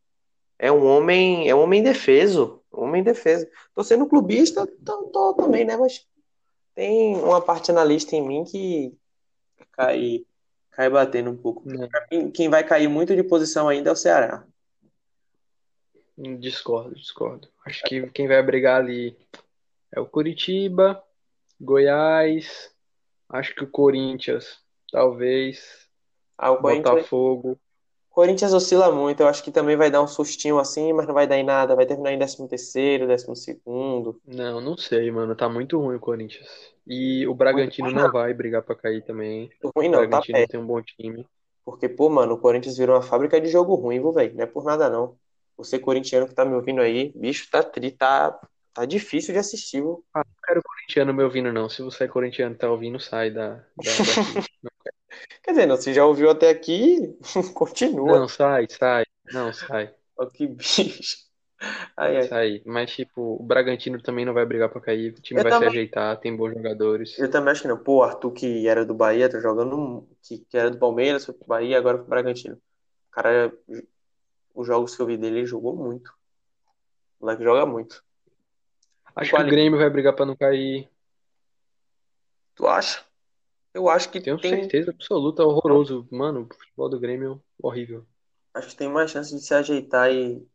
é 0.59 0.71
um 0.71 0.87
homem, 0.87 1.49
é 1.49 1.55
um 1.55 1.61
homem 1.61 1.81
indefeso. 1.81 2.60
Um 2.73 2.85
homem 2.85 3.01
indefeso. 3.01 3.47
Tô 3.75 3.83
sendo 3.83 4.07
clubista, 4.07 4.67
tô, 4.85 5.05
tô 5.05 5.35
também, 5.35 5.65
né? 5.65 5.77
Mas 5.77 6.07
tem 6.75 7.17
uma 7.17 7.41
parte 7.41 7.71
analista 7.71 8.15
em 8.15 8.27
mim 8.27 8.45
que 8.45 8.97
cai, 9.73 10.25
cai 10.71 10.89
batendo 10.89 11.31
um 11.31 11.37
pouco. 11.37 11.63
Não, 11.67 11.89
Quem, 12.09 12.31
quem 12.31 12.49
vai 12.49 12.65
cair 12.65 12.89
muito 12.89 13.15
de 13.15 13.23
posição 13.23 13.69
ainda 13.69 13.91
é 13.91 13.93
o 13.93 13.97
Ceará. 13.97 14.47
discordo, 16.39 16.95
discordo. 16.95 17.49
Acho 17.67 17.83
que 17.85 18.07
quem 18.11 18.29
vai 18.29 18.43
brigar 18.43 18.81
ali 18.81 19.17
é 19.93 20.01
o 20.01 20.07
Curitiba, 20.07 21.03
Goiás, 21.61 22.73
acho 23.29 23.55
que 23.55 23.65
o 23.65 23.71
Corinthians, 23.71 24.59
talvez, 24.91 25.89
Ah, 26.39 26.53
o 26.53 26.61
Botafogo. 26.61 27.59
Corinthians 28.11 28.53
oscila 28.53 28.93
muito. 28.93 29.21
Eu 29.21 29.29
acho 29.29 29.43
que 29.43 29.51
também 29.53 29.77
vai 29.77 29.91
dar 29.91 30.03
um 30.03 30.07
sustinho 30.09 30.59
assim, 30.59 30.93
mas 30.93 31.07
não 31.07 31.15
vai 31.15 31.27
dar 31.27 31.39
em 31.39 31.45
nada. 31.45 31.75
Vai 31.77 31.87
terminar 31.87 32.13
em 32.13 32.19
13 32.19 32.49
terceiro, 32.49 33.07
12 33.07 33.37
segundo. 33.37 34.21
Não, 34.27 34.61
não 34.61 34.77
sei, 34.77 35.11
mano. 35.11 35.35
Tá 35.37 35.49
muito 35.49 35.79
ruim 35.79 35.97
o 35.97 36.01
Corinthians. 36.01 36.47
E 36.87 37.27
o 37.27 37.35
Bragantino 37.35 37.91
não 37.91 38.11
vai 38.11 38.33
brigar 38.35 38.63
pra 38.63 38.75
cair 38.75 39.03
também. 39.05 39.51
Ruim 39.75 39.89
O 39.89 39.91
não, 39.91 39.99
tá 40.09 40.09
Bragantino 40.09 40.33
perto. 40.33 40.51
tem 40.51 40.61
um 40.61 40.67
bom 40.67 40.83
time. 40.83 41.27
Porque, 41.65 41.89
pô, 41.89 42.09
mano, 42.09 42.35
o 42.35 42.39
Corinthians 42.41 42.77
virou 42.77 42.97
uma 42.97 43.03
fábrica 43.03 43.41
de 43.41 43.49
jogo 43.49 43.75
ruim, 43.75 44.01
viu, 44.01 44.13
velho? 44.13 44.35
Não 44.35 44.43
é 44.45 44.47
por 44.47 44.65
nada, 44.65 44.89
não. 44.91 45.17
Você 45.57 45.79
corintiano 45.79 46.27
que 46.27 46.35
tá 46.35 46.45
me 46.45 46.55
ouvindo 46.55 46.81
aí, 46.81 47.13
bicho, 47.17 47.49
tá, 47.51 47.63
tri- 47.63 47.93
tá, 47.93 48.39
tá 48.73 48.85
difícil 48.87 49.33
de 49.35 49.39
assistir, 49.41 49.81
viu? 49.83 50.05
Ah, 50.15 50.21
não 50.25 50.35
quero 50.45 50.63
corintiano 50.63 51.15
me 51.15 51.23
ouvindo, 51.25 51.53
não. 51.53 51.69
Se 51.69 51.83
você 51.83 52.05
é 52.05 52.09
corintiano 52.09 52.55
e 52.55 52.59
tá 52.59 52.71
ouvindo, 52.71 52.99
sai 53.01 53.31
da, 53.31 53.57
da. 53.77 53.91
Não, 54.63 54.71
Quer 55.43 55.51
dizer, 55.53 55.67
não, 55.67 55.77
você 55.77 55.93
já 55.93 56.05
ouviu 56.05 56.31
até 56.31 56.51
aqui, 56.51 57.17
continua. 57.55 58.19
não, 58.19 58.29
sai, 58.29 58.67
sai. 58.69 59.05
Não, 59.33 59.53
sai. 59.53 59.95
Ó, 60.17 60.27
que 60.27 60.47
bicho. 60.47 61.29
Ai, 61.97 62.17
ai. 62.17 62.29
Sai. 62.29 62.63
Mas, 62.65 62.91
tipo, 62.93 63.37
o 63.39 63.43
Bragantino 63.43 64.01
também 64.01 64.25
não 64.25 64.33
vai 64.33 64.47
brigar 64.47 64.69
pra 64.71 64.81
cair. 64.81 65.13
O 65.13 65.21
time 65.21 65.41
Eu 65.41 65.45
vai 65.45 65.53
se 65.53 65.59
também, 65.59 65.69
ajeitar, 65.69 66.19
tem 66.19 66.35
bons 66.35 66.55
jogadores. 66.55 67.19
eu 67.19 67.31
também 67.31 67.53
acho 67.53 67.63
que 67.63 67.69
não. 67.69 67.79
Pô, 67.79 67.99
o 67.99 68.03
Arthur, 68.03 68.33
que 68.33 68.67
era 68.67 68.85
do 68.85 68.95
Bahia, 68.95 69.29
tá 69.29 69.39
jogando, 69.41 70.09
que, 70.23 70.45
era 70.55 70.71
do 70.71 70.79
Palmeiras, 70.79 71.25
foi 71.25 71.35
pro 71.35 71.47
Bahia, 71.47 71.77
agora 71.77 71.99
pro 71.99 72.07
Bragantino. 72.07 72.55
O 72.55 73.11
cara, 73.11 73.53
os 74.55 74.67
jogos 74.67 74.97
que 74.97 75.03
eu 75.03 75.07
vi 75.07 75.17
dele, 75.17 75.39
ele 75.41 75.47
jogou 75.47 75.77
muito. 75.77 76.09
O 77.19 77.25
moleque 77.27 77.45
joga 77.45 77.67
muito. 77.67 78.03
Acho 79.15 79.31
que 79.37 79.43
o 79.43 79.47
Grêmio 79.47 79.79
vai 79.79 79.91
brigar 79.91 80.15
pra 80.15 80.25
não 80.25 80.37
cair. 80.37 80.89
Tu 82.55 82.67
acha? 82.67 83.05
Eu 83.75 83.89
acho 83.89 84.11
que 84.11 84.21
Tenho 84.21 84.39
tem, 84.41 84.61
certeza 84.61 84.91
absoluta, 84.91 85.45
horroroso. 85.45 86.07
Mano, 86.11 86.49
o 86.51 86.55
futebol 86.55 86.89
do 86.89 87.01
Grêmio, 87.01 87.43
horrível. 87.63 88.05
acho 88.55 88.69
que 88.69 88.77
tem 88.77 88.89
mais 88.89 89.11
chance 89.11 89.35
de 89.35 89.41
se 89.41 89.55
ajeitar 89.55 90.11
e, 90.13 90.47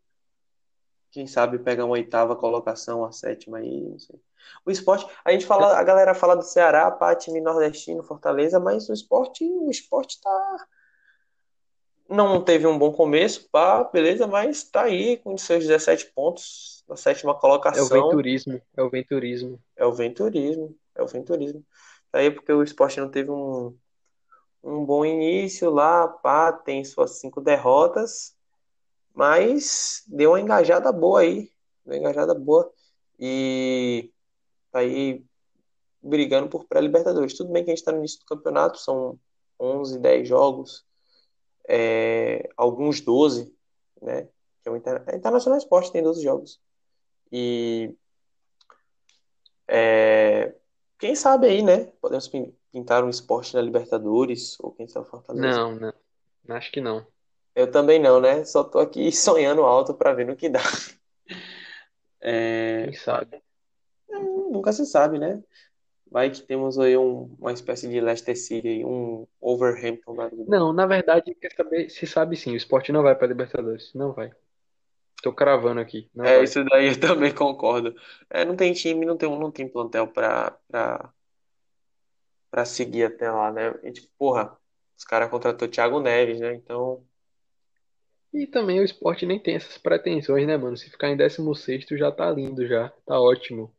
quem 1.12 1.26
sabe, 1.28 1.60
pegar 1.60 1.86
uma 1.86 1.94
oitava 1.94 2.36
colocação, 2.36 3.00
uma 3.00 3.12
sétima 3.12 3.58
aí, 3.60 3.82
não 3.90 3.98
sei. 4.00 4.20
O 4.66 4.70
esporte, 4.72 5.08
a 5.24 5.32
gente 5.32 5.46
fala, 5.46 5.78
a 5.78 5.84
galera 5.84 6.14
fala 6.14 6.36
do 6.36 6.44
Ceará, 6.44 6.92
pá, 6.92 7.16
time 7.16 7.42
nordestino, 7.42 8.04
Fortaleza, 8.04 8.60
mas 8.60 8.90
o 8.90 8.94
esporte, 8.94 9.44
o 9.44 9.72
esporte 9.72 10.20
tá, 10.22 10.68
não 12.10 12.44
teve 12.44 12.68
um 12.68 12.78
bom 12.78 12.92
começo, 12.92 13.50
pá, 13.50 13.84
beleza, 13.86 14.28
mas 14.28 14.64
tá 14.64 14.84
aí 14.84 15.18
com 15.18 15.38
seus 15.38 15.64
17 15.66 16.12
pontos 16.14 16.84
na 16.88 16.96
sétima 16.96 17.32
É 17.32 17.36
o 17.36 17.40
colocação. 17.40 18.02
venturismo, 18.02 18.62
é 18.78 18.84
o 18.84 18.90
venturismo. 18.90 19.60
É 19.76 19.86
o 19.86 19.92
venturismo, 19.92 20.78
é 20.96 21.02
o 21.02 21.08
venturismo. 21.08 21.66
Aí 22.16 22.32
porque 22.32 22.52
o 22.54 22.64
esporte 22.64 23.00
não 23.00 23.12
teve 23.12 23.30
um, 23.30 23.78
um 24.64 24.86
bom 24.86 25.06
início 25.06 25.70
lá, 25.70 26.08
pá, 26.08 26.54
tem 26.54 26.84
suas 26.86 27.20
cinco 27.20 27.42
derrotas, 27.42 28.34
mas 29.14 30.04
deu 30.08 30.32
uma 30.32 30.40
engajada 30.40 30.94
boa 30.94 31.20
aí, 31.20 31.52
uma 31.86 31.98
engajada 31.98 32.34
boa 32.34 32.72
e 33.20 34.14
tá 34.72 34.80
aí 34.80 35.26
brigando 36.02 36.48
por 36.48 36.66
pré-Libertadores. 36.66 37.36
Tudo 37.36 37.52
bem 37.52 37.66
que 37.66 37.72
a 37.72 37.76
gente 37.76 37.84
tá 37.84 37.92
no 37.92 37.98
início 37.98 38.20
do 38.20 38.26
campeonato, 38.26 38.78
são 38.80 39.20
11, 39.60 40.00
10 40.00 40.26
jogos, 40.26 40.86
é, 41.68 42.48
alguns 42.56 43.02
12, 43.02 43.54
né? 44.02 44.30
Que 44.64 44.70
é 44.70 44.72
o 44.72 44.78
Inter... 44.78 45.04
é 45.08 45.18
Internacional 45.18 45.58
Esporte 45.58 45.92
tem 45.92 46.02
12 46.02 46.24
jogos. 46.24 46.62
E 47.30 47.94
é, 49.68 50.56
quem 51.00 51.16
sabe 51.16 51.48
aí, 51.48 51.62
né? 51.64 51.86
Podemos 52.02 52.28
pin- 52.28 52.54
pintar 52.72 53.04
um 53.04 53.10
esporte 53.10 53.54
na 53.54 53.62
Libertadores, 53.62 54.58
ou 54.60 54.72
quem 54.72 54.88
sabe 54.88 55.10
Fortaleza. 55.10 55.48
Não, 55.48 55.76
não. 55.76 55.94
Acho 56.50 56.72
que 56.72 56.82
não. 56.82 57.06
Eu 57.56 57.72
também 57.72 58.00
não, 58.00 58.20
né? 58.20 58.44
Só 58.46 58.64
tô 58.64 58.80
aqui 58.80 59.12
sonhando 59.14 59.64
alto 59.64 59.94
pra 59.94 60.14
ver 60.14 60.26
no 60.26 60.36
que 60.36 60.50
dá. 60.50 60.60
É, 62.22 62.86
Quem 62.86 62.94
sabe? 62.94 63.42
nunca 64.50 64.72
se 64.74 64.86
sabe, 64.86 65.20
né? 65.20 65.44
Vai 66.10 66.30
que 66.30 66.42
temos 66.42 66.80
aí 66.80 66.96
um- 66.98 67.36
uma 67.40 67.52
espécie 67.52 67.90
de 67.90 68.00
Leicester 68.00 68.38
City, 68.38 68.84
um 68.86 69.28
vida. 70.30 70.46
Não, 70.48 70.72
na 70.72 70.86
verdade, 70.86 71.36
quer 71.36 71.52
saber, 71.54 71.90
se 71.90 72.06
sabe 72.08 72.36
sim, 72.38 72.54
o 72.54 72.56
Sport 72.58 72.90
não 72.90 73.04
vai 73.04 73.16
pra 73.16 73.28
Libertadores. 73.28 73.92
Não 73.94 74.14
vai. 74.14 74.32
Tô 75.26 75.34
cravando 75.34 75.82
aqui, 75.82 76.08
não 76.14 76.32
É, 76.32 76.36
vai. 76.36 76.44
isso 76.44 76.64
daí 76.66 76.88
eu 76.90 77.00
também 77.00 77.34
concordo. 77.34 77.96
É, 78.30 78.46
não 78.46 78.56
tem 78.56 78.74
time, 78.74 79.06
não 79.06 79.18
tem, 79.18 79.30
não 79.40 79.52
tem 79.52 79.68
plantel 79.70 80.08
pra, 80.08 80.52
pra, 80.68 81.14
pra 82.50 82.66
seguir 82.66 83.04
até 83.06 83.30
lá, 83.32 83.52
né? 83.52 83.74
E, 83.84 83.92
tipo, 83.92 84.08
porra, 84.18 84.58
os 84.98 85.04
caras 85.04 85.30
contratou 85.30 85.68
Thiago 85.68 86.00
Neves, 86.00 86.40
né? 86.40 86.54
Então, 86.56 87.06
E 88.32 88.46
também 88.46 88.80
o 88.80 88.84
Sport 88.84 89.24
nem 89.24 89.40
tem 89.42 89.56
essas 89.56 89.80
pretensões, 89.80 90.46
né, 90.46 90.56
mano? 90.56 90.78
Se 90.78 90.92
ficar 90.92 91.10
em 91.10 91.18
16º 91.18 91.98
já 91.98 92.12
tá 92.12 92.30
lindo 92.30 92.68
já, 92.68 92.90
tá 93.04 93.20
ótimo. 93.20 93.76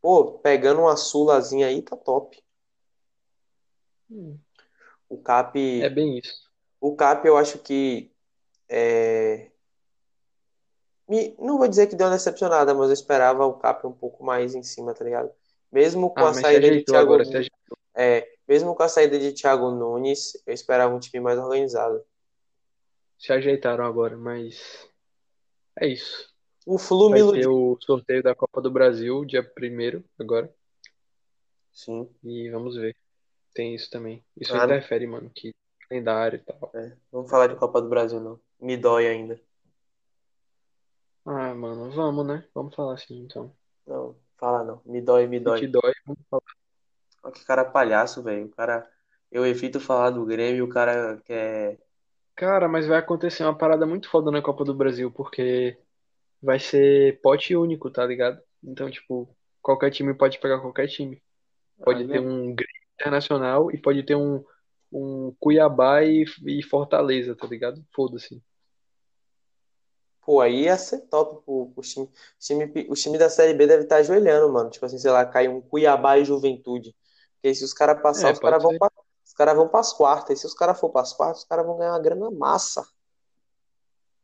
pô, 0.00 0.38
pegando 0.38 0.82
uma 0.82 0.96
sulazinha 0.96 1.66
aí, 1.66 1.82
tá 1.82 1.96
top. 1.96 2.40
Hum, 4.10 4.38
O 5.08 5.18
Cap, 5.22 5.56
É 5.78 5.90
bem 5.90 6.18
isso. 6.18 6.50
o 6.80 6.96
Cap 6.96 7.26
eu 7.26 7.36
acho 7.38 7.58
que 7.60 8.12
é, 8.68 9.51
me- 11.08 11.34
não 11.38 11.58
vou 11.58 11.68
dizer 11.68 11.86
que 11.86 11.96
deu 11.96 12.06
uma 12.06 12.14
decepcionada, 12.16 12.74
mas 12.74 12.88
eu 12.88 12.94
esperava 12.94 13.46
o 13.46 13.54
Cap 13.58 13.86
um 13.86 13.92
pouco 13.92 14.24
mais 14.24 14.54
em 14.54 14.62
cima, 14.62 14.94
tá 14.94 15.04
ligado? 15.04 15.30
Mesmo 15.70 16.10
com 16.10 16.20
Ah, 16.20 16.28
a 16.28 16.32
saída 16.34 16.70
de 16.70 16.84
Thiago, 16.84 17.12
agora, 17.14 17.22
ajeitou. 17.22 17.78
é, 17.94 18.28
mesmo 18.48 18.74
com 18.74 18.82
a 18.82 18.88
saída 18.88 19.18
de 19.18 19.32
Thiago 19.32 19.70
Nunes, 19.70 20.32
eu 20.46 20.52
esperava 20.54 20.94
um 20.94 20.98
time 20.98 21.20
mais 21.22 21.38
organizado. 21.38 22.02
Se 23.18 23.32
ajeitaram 23.32 23.84
agora, 23.86 24.16
mas 24.16 24.88
é 25.80 25.86
isso. 25.88 26.30
O 26.66 26.78
Flu 26.78 27.08
me 27.10 27.12
Vai 27.12 27.18
ter 27.20 27.46
iludiu. 27.46 27.52
o 27.52 27.78
sorteio 27.80 28.22
da 28.22 28.34
Copa 28.34 28.60
do 28.60 28.70
Brasil, 28.70 29.24
dia 29.24 29.42
1º 29.42 30.04
agora. 30.18 30.52
Sim. 31.72 32.08
E 32.22 32.50
vamos 32.50 32.76
ver. 32.76 32.94
Tem 33.54 33.74
isso 33.74 33.90
também. 33.90 34.24
Isso 34.40 34.56
Ah, 34.56 34.64
interfere, 34.64 35.06
mano, 35.06 35.30
que 35.30 35.52
calendário 35.88 36.36
e 36.38 36.40
tal. 36.40 36.70
é, 36.74 36.96
vamos 37.10 37.30
falar 37.30 37.48
de 37.48 37.56
Copa 37.56 37.80
do 37.82 37.88
Brasil, 37.88 38.20
não. 38.20 38.40
Me 38.60 38.76
dói 38.76 39.08
ainda. 39.08 39.40
Ah, 41.24 41.52
mano, 41.54 41.90
vamos, 41.90 42.24
né? 42.26 42.44
Vamos 42.54 42.74
falar 42.76 42.94
assim, 42.94 43.18
então. 43.24 43.52
Não, 43.86 44.16
fala 44.38 44.64
não. 44.64 44.82
Me 44.84 45.00
dói, 45.00 45.26
me 45.26 45.38
Se 45.38 45.44
dói. 45.44 45.60
te 45.60 45.66
dói, 45.68 45.92
vamos 46.06 46.22
falar. 46.30 46.42
Olha 47.22 47.34
que 47.34 47.44
cara 47.44 47.64
palhaço, 47.64 48.22
velho. 48.22 48.46
O 48.46 48.50
cara, 48.50 48.88
eu 49.30 49.46
evito 49.46 49.80
falar 49.80 50.10
do 50.10 50.24
Grêmio, 50.26 50.64
o 50.64 50.68
cara 50.68 51.20
quer. 51.24 51.78
Cara, 52.34 52.68
mas 52.68 52.86
vai 52.86 52.98
acontecer 52.98 53.44
uma 53.44 53.56
parada 53.56 53.86
muito 53.86 54.08
foda 54.08 54.30
na 54.30 54.42
Copa 54.42 54.64
do 54.64 54.74
Brasil, 54.74 55.10
porque 55.12 55.78
vai 56.42 56.58
ser 56.58 57.20
pote 57.22 57.56
único, 57.56 57.90
tá 57.90 58.04
ligado? 58.06 58.40
Então, 58.62 58.90
tipo, 58.90 59.34
qualquer 59.62 59.90
time 59.90 60.14
pode 60.14 60.38
pegar 60.40 60.60
qualquer 60.60 60.88
time. 60.88 61.22
Pode 61.84 62.02
Aí 62.02 62.08
ter 62.08 62.18
é- 62.18 62.20
um 62.20 62.54
Grêmio 62.54 62.82
Internacional 63.00 63.70
e 63.72 63.78
pode 63.78 64.02
ter 64.04 64.16
um, 64.16 64.44
um 64.92 65.34
Cuiabá 65.40 66.04
e, 66.04 66.24
e 66.46 66.62
Fortaleza, 66.62 67.36
tá 67.36 67.46
ligado? 67.46 67.84
Foda-se. 67.94 68.42
Pô, 70.32 70.40
aí 70.40 70.62
ia 70.62 70.78
ser 70.78 71.00
top 71.08 71.44
pro, 71.44 71.70
pro 71.74 71.82
time. 71.82 72.06
O 72.06 72.10
time, 72.38 72.86
o 72.88 72.94
time 72.94 73.18
da 73.18 73.28
Série 73.28 73.52
B 73.52 73.66
deve 73.66 73.82
estar 73.82 73.96
ajoelhando, 73.96 74.50
mano. 74.50 74.70
Tipo 74.70 74.86
assim, 74.86 74.96
sei 74.96 75.10
lá, 75.10 75.26
cai 75.26 75.46
um 75.46 75.60
Cuiabá 75.60 76.16
e 76.16 76.24
Juventude. 76.24 76.96
Porque 77.34 77.54
se 77.54 77.62
os 77.62 77.74
caras 77.74 78.00
passar, 78.00 78.30
É, 78.30 78.32
os 78.32 78.38
caras 78.38 78.62
vão 78.62 78.78
pra, 78.78 78.90
os 79.22 79.34
caras 79.34 79.54
vão 79.54 79.68
pras 79.68 79.92
quartas. 79.92 80.38
E 80.38 80.40
se 80.40 80.46
os 80.46 80.54
caras 80.54 80.80
for 80.80 80.88
pras 80.88 81.12
quartas, 81.12 81.42
os 81.42 81.44
caras 81.44 81.66
vão 81.66 81.76
ganhar 81.76 81.92
uma 81.92 82.00
grana 82.00 82.30
massa. 82.30 82.82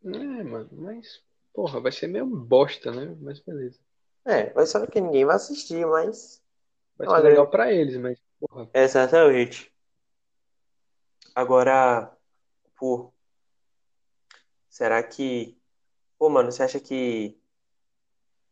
É, 0.03 0.09
mano, 0.45 0.71
mas, 0.73 1.23
porra, 1.53 1.79
vai 1.79 1.93
ser 1.93 2.07
meio 2.07 2.25
bosta, 2.25 2.91
né? 2.91 3.15
Mas 3.21 3.41
beleza. 3.41 3.79
É, 4.25 4.51
vai 4.55 4.65
ser 4.65 4.89
que 4.91 5.03
ninguém 5.03 5.27
vai 5.27 5.37
assistir, 5.37 5.85
mas. 5.85 6.43
Vai 6.97 7.07
é 7.07 7.11
ser 7.11 7.23
legal 7.23 7.51
pra 7.51 7.71
eles, 7.71 7.99
mas, 7.99 8.19
porra, 8.41 8.67
Exatamente. 8.73 9.71
Agora, 11.35 12.11
pô, 12.79 13.13
será 14.71 15.03
que. 15.03 15.58
Pô, 16.19 16.29
mano, 16.29 16.51
você 16.51 16.63
acha 16.63 16.81
que 16.81 17.39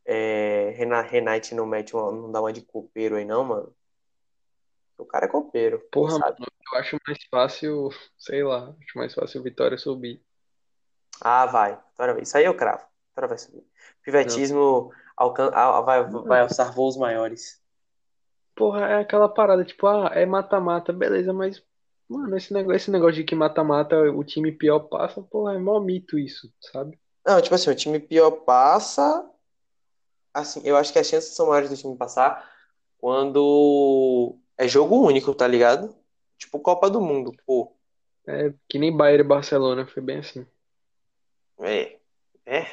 é, 0.05 0.71
Rena- 0.77 1.03
Renate 1.03 1.55
não 1.55 1.67
mete 1.67 1.95
uma, 1.95 2.13
não 2.13 2.31
dá 2.31 2.41
uma 2.41 2.53
de 2.53 2.63
copeiro 2.63 3.17
aí, 3.17 3.25
não, 3.25 3.45
mano? 3.45 3.75
O 4.97 5.05
cara 5.05 5.27
é 5.27 5.29
copeiro, 5.29 5.81
porra, 5.91 6.13
sabe? 6.13 6.41
mano, 6.41 6.53
eu 6.73 6.79
acho 6.79 6.97
mais 7.07 7.19
fácil, 7.31 7.91
sei 8.17 8.43
lá, 8.43 8.75
acho 8.83 8.97
mais 8.99 9.13
fácil 9.13 9.41
o 9.41 9.45
Vitória 9.45 9.77
subir. 9.77 10.23
Ah, 11.21 11.47
vai. 11.47 11.79
Vitória. 11.91 12.23
Isso 12.23 12.37
aí 12.37 12.45
eu 12.45 12.57
cravo. 12.57 12.87
Vitória 13.09 13.29
vai 13.29 13.39
subir. 13.39 13.65
Pivetismo 14.03 14.91
alcan... 15.17 15.51
vai, 15.85 16.05
vai 16.05 16.41
alçar 16.41 16.73
voos 16.73 16.97
maiores. 16.97 17.61
Porra, 18.55 18.87
é 18.87 19.01
aquela 19.01 19.29
parada, 19.29 19.65
tipo, 19.65 19.87
ah, 19.87 20.11
é 20.15 20.25
mata-mata, 20.25 20.93
beleza, 20.93 21.31
mas, 21.33 21.63
mano, 22.09 22.35
esse 22.37 22.55
negócio, 22.55 22.77
esse 22.77 22.91
negócio 22.91 23.17
de 23.17 23.25
que 23.25 23.35
mata-mata 23.35 24.01
o 24.11 24.25
time 24.25 24.51
pior 24.51 24.81
passa, 24.81 25.23
porra, 25.23 25.55
é 25.55 25.59
mó 25.59 25.79
mito 25.79 26.19
isso, 26.19 26.51
sabe? 26.61 26.99
Não, 27.27 27.43
tipo 27.43 27.55
assim, 27.57 27.71
o 27.71 27.75
time 27.75 27.99
pior 27.99 28.31
passa. 28.31 29.29
Assim, 30.33 30.61
eu 30.65 30.77
acho 30.77 30.93
que 30.93 30.99
as 30.99 31.09
chances 31.09 31.35
são 31.35 31.49
maiores 31.49 31.69
do 31.69 31.77
time 31.77 31.97
passar 31.97 32.49
quando 32.99 34.37
é 34.57 34.69
jogo 34.69 35.05
único, 35.05 35.35
tá 35.35 35.47
ligado? 35.49 35.95
Tipo 36.39 36.61
Copa 36.61 36.89
do 36.89 37.01
Mundo, 37.01 37.33
pô. 37.45 37.73
É 38.29 38.53
que 38.69 38.79
nem 38.79 38.97
Bayern 38.97 39.25
e 39.25 39.27
Barcelona, 39.27 39.87
foi 39.87 40.03
bem 40.03 40.19
assim. 40.19 40.47
É, 41.61 41.97
é. 42.45 42.67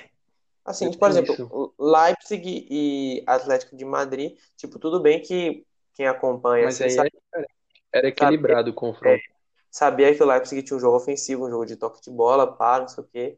Assim, 0.63 0.89
tipo, 0.89 1.00
por 1.00 1.10
exemplo, 1.10 1.34
isso. 1.34 1.74
Leipzig 1.80 2.68
e 2.70 3.24
Atlético 3.26 3.76
de 3.76 3.86
Madrid, 3.86 4.38
tipo, 4.56 4.78
tudo 4.78 5.00
bem 5.00 5.20
que 5.20 5.66
quem 5.94 6.08
acompanha 6.08 6.66
Mas 6.66 6.76
assim 6.76 6.84
aí 6.86 6.92
sabe, 6.92 7.12
era, 7.34 7.48
era 7.92 8.08
equilibrado 8.08 8.72
o 8.72 8.74
confronto. 8.74 9.22
sabia 9.70 10.16
que 10.16 10.22
o 10.22 10.26
Leipzig 10.26 10.63
tinha 10.63 10.78
um 10.78 10.80
jogo 10.80 10.98
ofensivo, 10.98 11.48
um 11.48 11.50
jogo 11.50 11.66
de 11.66 11.76
toque 11.76 12.02
de 12.02 12.12
bola, 12.12 12.48
pá, 12.48 12.80
não 12.80 12.88
sei 12.88 13.04
o 13.04 13.08
quê. 13.08 13.38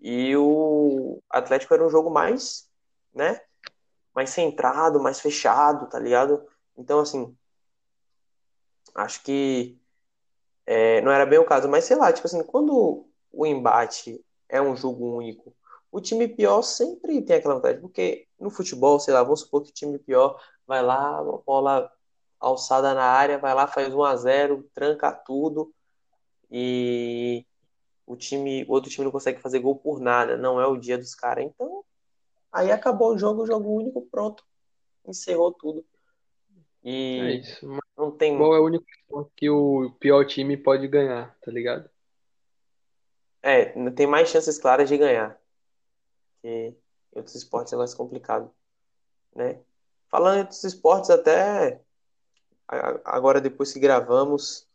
E 0.00 0.36
o 0.36 1.20
Atlético 1.30 1.74
era 1.74 1.84
um 1.84 1.90
jogo 1.90 2.10
mais, 2.10 2.68
né, 3.14 3.40
mais 4.14 4.30
centrado, 4.30 5.00
mais 5.00 5.20
fechado, 5.20 5.88
tá 5.88 5.98
ligado? 5.98 6.46
Então, 6.76 7.00
assim, 7.00 7.36
acho 8.94 9.22
que 9.22 9.78
é, 10.66 11.00
não 11.00 11.12
era 11.12 11.26
bem 11.26 11.38
o 11.38 11.46
caso, 11.46 11.68
mas 11.68 11.84
sei 11.84 11.96
lá, 11.96 12.12
tipo 12.12 12.26
assim, 12.26 12.42
quando 12.42 13.08
o 13.32 13.46
embate 13.46 14.24
é 14.48 14.60
um 14.60 14.76
jogo 14.76 15.16
único, 15.16 15.54
o 15.90 16.00
time 16.00 16.28
pior 16.28 16.62
sempre 16.62 17.22
tem 17.22 17.36
aquela 17.36 17.54
vantagem, 17.54 17.80
porque 17.80 18.26
no 18.38 18.50
futebol, 18.50 19.00
sei 19.00 19.14
lá, 19.14 19.22
vamos 19.22 19.40
supor 19.40 19.62
que 19.62 19.70
o 19.70 19.74
time 19.74 19.98
pior 19.98 20.40
vai 20.66 20.82
lá, 20.82 21.22
uma 21.22 21.38
bola 21.38 21.90
alçada 22.38 22.94
na 22.94 23.04
área, 23.04 23.38
vai 23.38 23.54
lá, 23.54 23.66
faz 23.66 23.92
1 23.92 24.04
a 24.04 24.16
0 24.16 24.68
tranca 24.74 25.12
tudo 25.12 25.72
e 26.50 27.44
o 28.08 28.16
time, 28.16 28.64
o 28.64 28.72
outro 28.72 28.90
time 28.90 29.04
não 29.04 29.12
consegue 29.12 29.38
fazer 29.38 29.58
gol 29.58 29.76
por 29.76 30.00
nada, 30.00 30.36
não 30.36 30.58
é 30.58 30.66
o 30.66 30.78
dia 30.78 30.96
dos 30.96 31.14
caras. 31.14 31.44
Então, 31.44 31.84
aí 32.50 32.72
acabou 32.72 33.14
o 33.14 33.18
jogo, 33.18 33.46
jogo 33.46 33.68
único, 33.70 34.06
pronto, 34.06 34.42
encerrou 35.06 35.52
tudo. 35.52 35.84
É 36.82 36.90
E 36.90 37.38
isso. 37.40 37.68
Mas 37.68 37.80
não 37.96 38.10
tem 38.10 38.32
futebol 38.32 38.56
é 38.56 38.60
o 38.60 38.64
único 38.64 38.86
esporte 38.90 39.30
que 39.36 39.50
o 39.50 39.90
pior 40.00 40.24
time 40.26 40.56
pode 40.56 40.88
ganhar, 40.88 41.36
tá 41.42 41.52
ligado? 41.52 41.90
É, 43.42 43.66
tem 43.90 44.06
mais 44.06 44.30
chances 44.30 44.58
claras 44.58 44.88
de 44.88 44.96
ganhar. 44.96 45.38
Que 46.40 46.48
em 46.48 47.18
outros 47.18 47.34
esportes 47.34 47.74
é 47.74 47.76
mais 47.76 47.92
complicado, 47.92 48.50
né? 49.34 49.60
Falando 50.08 50.36
em 50.36 50.40
outros 50.40 50.64
esportes, 50.64 51.10
até 51.10 51.78
agora, 53.04 53.40
depois 53.40 53.72
que 53.72 53.80
gravamos, 53.80 54.66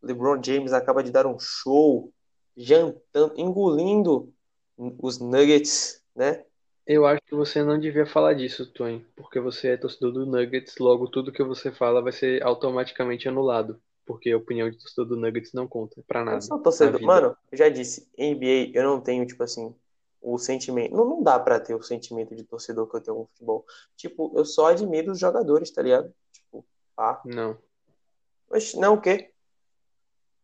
LeBron 0.00 0.40
James 0.42 0.72
acaba 0.72 1.02
de 1.02 1.10
dar 1.10 1.26
um 1.26 1.38
show, 1.40 2.12
jantando, 2.56 3.34
engolindo 3.36 4.32
os 4.76 5.18
Nuggets, 5.18 6.02
né? 6.14 6.44
Eu 6.86 7.06
acho 7.06 7.20
que 7.22 7.34
você 7.34 7.62
não 7.62 7.78
devia 7.78 8.04
falar 8.04 8.34
disso, 8.34 8.66
Tony, 8.72 9.06
porque 9.14 9.38
você 9.38 9.68
é 9.68 9.76
torcedor 9.76 10.12
do 10.12 10.26
Nuggets, 10.26 10.76
logo 10.78 11.08
tudo 11.08 11.32
que 11.32 11.42
você 11.42 11.70
fala 11.70 12.02
vai 12.02 12.12
ser 12.12 12.42
automaticamente 12.42 13.28
anulado, 13.28 13.80
porque 14.04 14.30
a 14.30 14.36
opinião 14.36 14.68
de 14.68 14.78
torcedor 14.78 15.06
do 15.06 15.16
Nuggets 15.16 15.52
não 15.52 15.68
conta 15.68 16.02
pra 16.06 16.20
Eu 16.20 16.24
nada 16.24 16.40
sou 16.40 16.56
na 16.56 16.62
torcedor. 16.62 17.00
Mano, 17.02 17.36
eu 17.52 17.58
já 17.58 17.68
disse, 17.68 18.08
NBA, 18.18 18.72
eu 18.74 18.82
não 18.82 19.00
tenho, 19.00 19.24
tipo 19.24 19.42
assim, 19.44 19.72
o 20.20 20.38
sentimento. 20.38 20.94
Não, 20.94 21.04
não 21.04 21.22
dá 21.22 21.38
pra 21.38 21.60
ter 21.60 21.74
o 21.74 21.82
sentimento 21.82 22.34
de 22.34 22.44
torcedor 22.44 22.88
que 22.88 22.96
eu 22.96 23.00
tenho 23.00 23.16
com 23.16 23.26
futebol. 23.26 23.64
Tipo, 23.96 24.32
eu 24.36 24.44
só 24.44 24.66
admiro 24.66 25.12
os 25.12 25.18
jogadores, 25.18 25.70
tá 25.70 25.82
ligado? 25.82 26.12
Tipo, 26.32 26.64
pá. 26.94 27.20
Não. 27.24 27.58
Oxe, 28.50 28.78
não, 28.78 28.94
o 28.94 29.00
quê? 29.00 29.31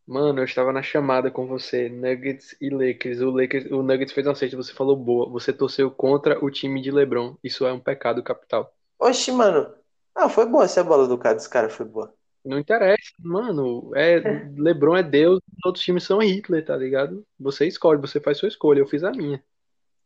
Mano, 0.08 0.40
eu 0.40 0.44
estava 0.46 0.72
na 0.72 0.82
chamada 0.82 1.30
com 1.30 1.46
você, 1.46 1.90
Nuggets 1.90 2.56
e 2.62 2.70
Lakers. 2.70 3.20
O 3.20 3.30
Lakers, 3.30 3.70
o 3.70 3.82
Nuggets 3.82 4.10
fez 4.14 4.26
uma 4.26 4.34
cesta, 4.34 4.56
você 4.56 4.72
falou 4.72 4.96
boa. 4.96 5.28
Você 5.28 5.52
torceu 5.52 5.90
contra 5.90 6.42
o 6.42 6.50
time 6.50 6.80
de 6.80 6.90
LeBron. 6.90 7.36
Isso 7.44 7.66
é 7.66 7.72
um 7.74 7.78
pecado 7.78 8.22
capital. 8.22 8.74
Oxe, 8.98 9.30
mano. 9.30 9.70
Ah, 10.14 10.30
foi 10.30 10.46
boa 10.46 10.64
essa 10.64 10.82
bola 10.82 11.06
do 11.06 11.18
cara, 11.18 11.34
dos 11.34 11.46
caras 11.46 11.74
foi 11.74 11.84
boa. 11.84 12.14
Não 12.42 12.58
interessa, 12.58 13.12
mano. 13.18 13.94
É, 13.94 14.16
LeBron 14.56 14.96
é 14.96 15.02
Deus, 15.02 15.40
os 15.40 15.66
outros 15.66 15.84
times 15.84 16.04
são 16.04 16.22
Hitler, 16.22 16.64
tá 16.64 16.74
ligado? 16.74 17.22
Você 17.38 17.66
escolhe, 17.66 18.00
você 18.00 18.18
faz 18.18 18.38
sua 18.38 18.48
escolha. 18.48 18.78
Eu 18.78 18.88
fiz 18.88 19.04
a 19.04 19.10
minha, 19.10 19.44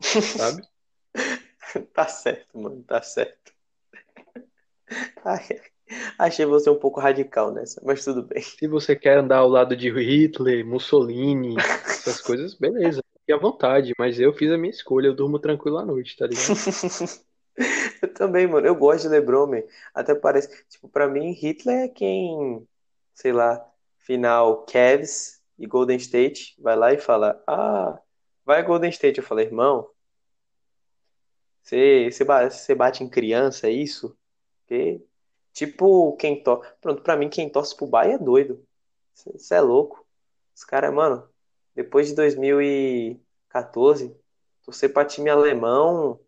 sabe? 0.01 0.63
Tá 1.95 2.07
certo, 2.07 2.59
mano, 2.59 2.83
tá 2.83 3.01
certo. 3.01 3.53
Ai, 5.25 5.72
achei 6.19 6.47
você 6.47 6.71
um 6.71 6.79
pouco 6.79 7.01
radical 7.01 7.53
nessa, 7.53 7.81
mas 7.85 8.05
tudo 8.05 8.23
bem. 8.23 8.43
Se 8.43 8.67
você 8.67 8.97
quer 8.97 9.19
andar 9.19 9.39
ao 9.39 9.49
lado 9.49 9.77
de 9.77 9.91
Hitler, 9.91 10.65
Mussolini, 10.67 11.57
essas 11.87 12.21
coisas, 12.21 12.55
beleza. 12.55 13.03
Fique 13.21 13.33
à 13.33 13.37
vontade, 13.37 13.93
mas 13.99 14.19
eu 14.19 14.33
fiz 14.33 14.51
a 14.51 14.59
minha 14.59 14.71
escolha. 14.71 15.07
Eu 15.07 15.15
durmo 15.15 15.39
tranquilo 15.39 15.79
à 15.79 15.85
noite, 15.85 16.17
tá 16.17 16.27
ligado? 16.27 16.47
Eu 18.01 18.13
também, 18.13 18.47
mano. 18.47 18.67
Eu 18.67 18.75
gosto 18.75 19.03
de 19.03 19.09
LeBron, 19.09 19.47
man. 19.47 19.63
Até 19.95 20.15
parece. 20.15 20.49
Tipo, 20.69 20.89
pra 20.89 21.07
mim, 21.07 21.33
Hitler 21.33 21.85
é 21.85 21.89
quem, 21.89 22.67
sei 23.15 23.33
lá, 23.33 23.65
final 23.99 24.65
Cavs 24.65 25.41
e 25.59 25.67
Golden 25.67 25.99
State 25.99 26.55
vai 26.59 26.75
lá 26.77 26.93
e 26.93 26.99
fala: 26.99 27.43
Ah, 27.47 27.99
vai 28.45 28.63
Golden 28.63 28.91
State. 28.91 29.19
Eu 29.19 29.25
falei, 29.25 29.47
irmão, 29.47 29.89
você, 31.63 32.11
você, 32.11 32.25
você 32.25 32.75
bate 32.75 33.05
em 33.05 33.09
criança, 33.09 33.69
é 33.69 33.71
isso? 33.71 34.17
Porque, 34.61 35.01
tipo, 35.53 36.17
quem 36.17 36.43
torce. 36.43 36.71
Pronto, 36.81 37.03
pra 37.03 37.17
mim, 37.17 37.29
quem 37.29 37.49
torce 37.49 37.77
pro 37.77 37.87
Bayern 37.87 38.23
é 38.23 38.25
doido. 38.25 38.65
Você 39.15 39.55
é 39.55 39.61
louco. 39.61 40.05
Os 40.55 40.65
caras, 40.65 40.93
mano, 40.93 41.29
depois 41.75 42.09
de 42.09 42.15
2014, 42.15 44.15
torcer 44.65 44.93
pra 44.93 45.05
time 45.05 45.31
alemão. 45.31 46.19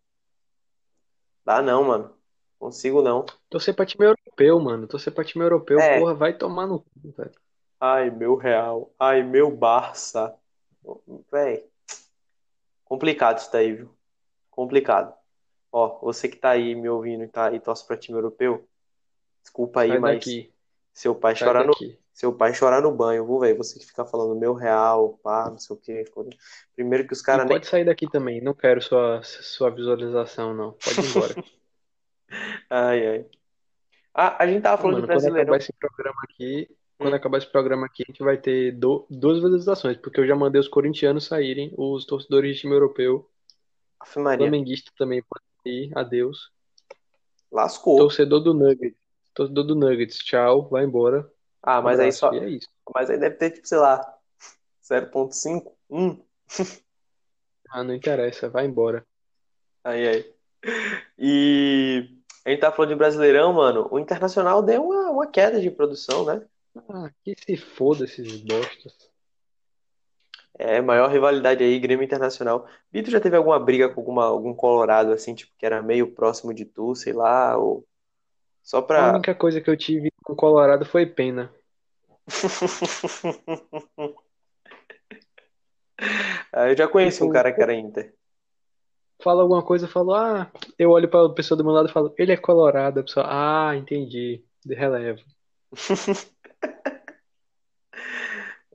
Dá 1.45 1.61
não, 1.63 1.85
mano. 1.85 2.15
Consigo 2.59 3.03
não. 3.03 3.27
Torcer 3.51 3.75
pra 3.75 3.85
time 3.85 4.07
europeu, 4.07 4.59
mano. 4.61 4.87
Torcer 4.87 5.13
pra 5.13 5.25
time 5.25 5.45
europeu, 5.45 5.79
É. 5.79 5.99
porra, 6.01 6.15
vai 6.15 6.37
tomar 6.37 6.67
no 6.67 6.81
cu, 6.81 6.91
velho. 7.17 7.33
Ai, 7.79 8.11
meu 8.11 8.37
Real. 8.37 8.91
Ai, 8.99 9.23
meu 9.23 9.51
Barça. 9.51 10.35
Véi. 11.31 11.67
Complicado 12.85 13.39
isso 13.39 13.53
daí, 13.53 13.73
viu? 13.73 13.91
Complicado. 14.51 15.15
Ó, 15.71 15.99
você 16.01 16.29
que 16.29 16.37
tá 16.37 16.51
aí 16.51 16.75
me 16.75 16.89
ouvindo 16.89 17.25
e 17.25 17.29
tá 17.29 17.49
aí 17.49 17.61
torce 17.61 17.87
pra 17.87 17.97
time 17.97 18.17
europeu, 18.17 18.67
desculpa 19.45 19.83
aí, 19.83 19.91
Sai 19.91 19.99
mas 20.01 20.17
daqui, 20.17 20.53
seu 20.93 21.15
pai 21.15 21.37
sai 21.37 21.47
chorar 21.47 21.65
no, 21.65 21.75
seu 22.13 22.33
pai 22.33 22.55
chorar 22.55 22.83
no 22.83 22.91
banho, 22.93 23.25
viu, 23.25 23.39
velho? 23.39 23.57
Você 23.59 23.79
que 23.79 23.87
fica 23.87 24.05
falando 24.05 24.35
meu 24.39 24.55
Real, 24.55 25.19
pá, 25.23 25.51
não 25.51 25.59
sei 25.59 25.77
o 25.77 25.79
quê. 25.79 26.05
Primeiro 26.75 27.07
que 27.07 27.13
os 27.13 27.23
caras 27.23 27.45
nem. 27.45 27.55
pode 27.55 27.67
sair 27.67 27.85
daqui 27.85 28.09
também. 28.11 28.41
Não 28.41 28.55
quero 28.55 28.81
sua, 28.81 29.21
sua 29.23 29.71
visualização, 29.71 30.55
não. 30.55 30.73
Pode 30.73 31.01
ir 31.01 31.11
embora. 31.11 31.35
Ai, 32.69 33.07
ai. 33.07 33.27
Ah, 34.13 34.43
a 34.43 34.47
gente 34.47 34.63
tava 34.63 34.81
falando 34.81 35.03
de 35.03 35.07
Mano, 35.07 35.21
quando 35.21 35.35
acabar 35.37 35.57
esse 35.57 35.73
programa 35.73 36.21
aqui, 36.25 36.69
quando 36.99 37.13
Hum. 37.13 37.17
acabar 37.17 37.39
esse 37.39 37.47
programa 37.47 37.87
aqui, 37.87 38.03
a 38.03 38.11
gente 38.11 38.23
vai 38.23 38.37
ter 38.39 38.73
do- 38.73 39.07
duas 39.11 39.37
visualizações, 39.37 39.97
porque 39.99 40.21
eu 40.21 40.27
já 40.27 40.35
mandei 40.35 40.61
os 40.61 40.69
corintianos 40.69 41.27
saírem, 41.27 41.73
os 41.77 42.05
torcedores 42.05 42.55
de 42.55 42.63
time 42.63 42.75
europeu, 42.75 43.29
flamenguista 44.05 44.91
também 44.97 45.23
pode 45.23 45.45
ir, 45.65 45.97
adeus. 45.97 46.51
Lascou. 47.53 47.99
Torcedor 47.99 48.41
do 48.41 48.55
Nuggets, 48.55 48.97
torcedor 49.35 49.65
do 49.65 49.75
Nuggets, 49.75 50.19
tchau, 50.19 50.69
vai 50.69 50.85
embora, 50.85 51.29
Ah, 51.63 51.83
mas 51.83 51.99
aí 52.01 52.13
só. 52.13 52.33
é 52.33 52.49
isso. 52.49 52.69
Mas 52.95 53.11
aí 53.11 53.19
deve 53.19 53.37
ter, 53.37 53.51
tipo, 53.51 53.67
sei 53.67 53.79
lá, 53.79 54.01
0.5, 54.83 55.73
1. 55.91 56.21
Ah, 57.71 57.83
não 57.83 57.95
interessa, 57.95 58.49
vai 58.49 58.67
embora. 58.67 59.05
Aí, 59.83 60.07
aí. 60.09 60.35
E 61.19 62.09
A 62.47 62.51
gente 62.51 62.61
tá 62.61 62.71
falando 62.71 62.91
de 62.91 62.97
Brasileirão, 62.97 63.53
mano. 63.53 63.89
O 63.91 63.99
Internacional 63.99 64.63
deu 64.63 64.85
uma, 64.85 65.11
uma 65.11 65.27
queda 65.27 65.61
de 65.61 65.71
produção, 65.71 66.25
né? 66.25 66.43
Ah, 66.89 67.11
que 67.25 67.35
se 67.39 67.57
foda 67.57 68.05
esses 68.05 68.37
bostas. 68.43 68.93
É, 70.57 70.81
maior 70.81 71.11
rivalidade 71.11 71.65
aí, 71.65 71.79
Grêmio 71.81 72.05
Internacional. 72.05 72.67
Vitor 72.93 73.11
já 73.11 73.21
teve 73.21 73.37
alguma 73.37 73.59
briga 73.59 73.89
com 73.89 74.01
alguma, 74.01 74.25
algum 74.25 74.55
colorado, 74.55 75.11
assim, 75.13 75.35
tipo, 75.35 75.53
que 75.59 75.67
era 75.67 75.83
meio 75.83 76.13
próximo 76.13 76.55
de 76.55 76.65
tu, 76.65 76.95
sei 76.95 77.13
lá, 77.13 77.57
ou... 77.57 77.85
Só 78.65 78.79
A 78.79 78.83
pra... 78.83 79.11
única 79.13 79.35
coisa 79.35 79.61
que 79.61 79.69
eu 79.69 79.77
tive 79.77 80.11
com 80.25 80.35
Colorado 80.35 80.85
foi 80.87 81.05
pena. 81.07 81.53
Ah, 86.53 86.69
Eu 86.69 86.77
já 86.77 86.89
conheci 86.89 87.23
um 87.23 87.27
Tipo, 87.27 87.35
cara 87.35 87.53
que 87.53 87.63
era 87.63 87.73
Inter. 87.75 88.15
fala 89.23 89.43
alguma 89.43 89.63
coisa, 89.63 89.87
eu 89.87 89.91
falo, 89.91 90.13
ah, 90.15 90.51
eu 90.79 90.91
olho 90.91 91.09
pra 91.09 91.29
pessoa 91.31 91.57
do 91.57 91.65
meu 91.65 91.73
lado 91.73 91.89
e 91.89 91.93
falo, 91.93 92.13
ele 92.19 92.33
é 92.33 92.37
colorado. 92.37 93.01
A 93.01 93.03
pessoa, 93.03 93.27
ah, 93.29 93.77
entendi, 93.77 94.45
de 94.65 94.75
relevo. 94.75 95.23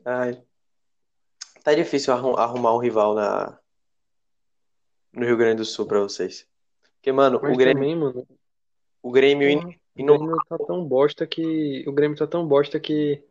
Ai, 0.06 0.42
tá 1.64 1.74
difícil 1.76 2.14
arrum- 2.14 2.38
arrumar 2.38 2.74
um 2.74 2.80
rival 2.80 3.14
na, 3.14 3.60
no 5.14 5.26
Rio 5.26 5.38
Grande 5.38 5.58
do 5.58 5.66
Sul 5.66 5.86
pra 5.86 6.00
vocês. 6.00 6.48
Porque, 6.96 7.12
mano, 7.12 7.38
o 7.38 7.42
Mas 7.42 7.58
Grêmio, 7.58 7.76
também, 7.76 7.96
mano, 7.96 8.26
o 9.02 9.12
Grêmio 9.12 9.50
in- 9.50 9.80
o 9.98 10.06
Grêmio 10.18 10.38
tá 10.48 10.58
tão 10.58 10.86
bosta 10.86 11.26
que. 11.28 11.84
O 11.88 11.92
Grêmio 11.92 12.18
tá 12.18 12.28
tão 12.28 12.48
bosta 12.48 12.80
que 12.80 13.24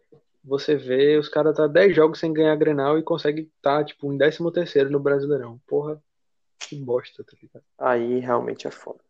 você 0.45 0.77
vê 0.77 1.17
os 1.19 1.29
caras 1.29 1.57
tá 1.57 1.67
10 1.67 1.95
jogos 1.95 2.19
sem 2.19 2.33
ganhar 2.33 2.55
Grenal 2.57 2.99
e 2.99 3.03
consegue 3.03 3.51
tá, 3.61 3.85
tipo, 3.85 4.13
em 4.13 4.19
13 4.19 4.53
terceiro 4.53 4.91
no 4.91 5.01
Brasileirão. 5.01 5.61
Porra, 5.67 6.03
que 6.59 6.77
bosta, 6.77 7.25
tá 7.25 7.33
ligado? 7.43 7.65
aí 7.79 8.19
realmente 8.21 8.67
é 8.67 8.71
foda. 8.71 9.01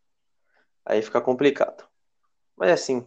Aí 0.84 1.02
fica 1.02 1.20
complicado. 1.20 1.84
Mas 2.56 2.70
assim, 2.70 3.06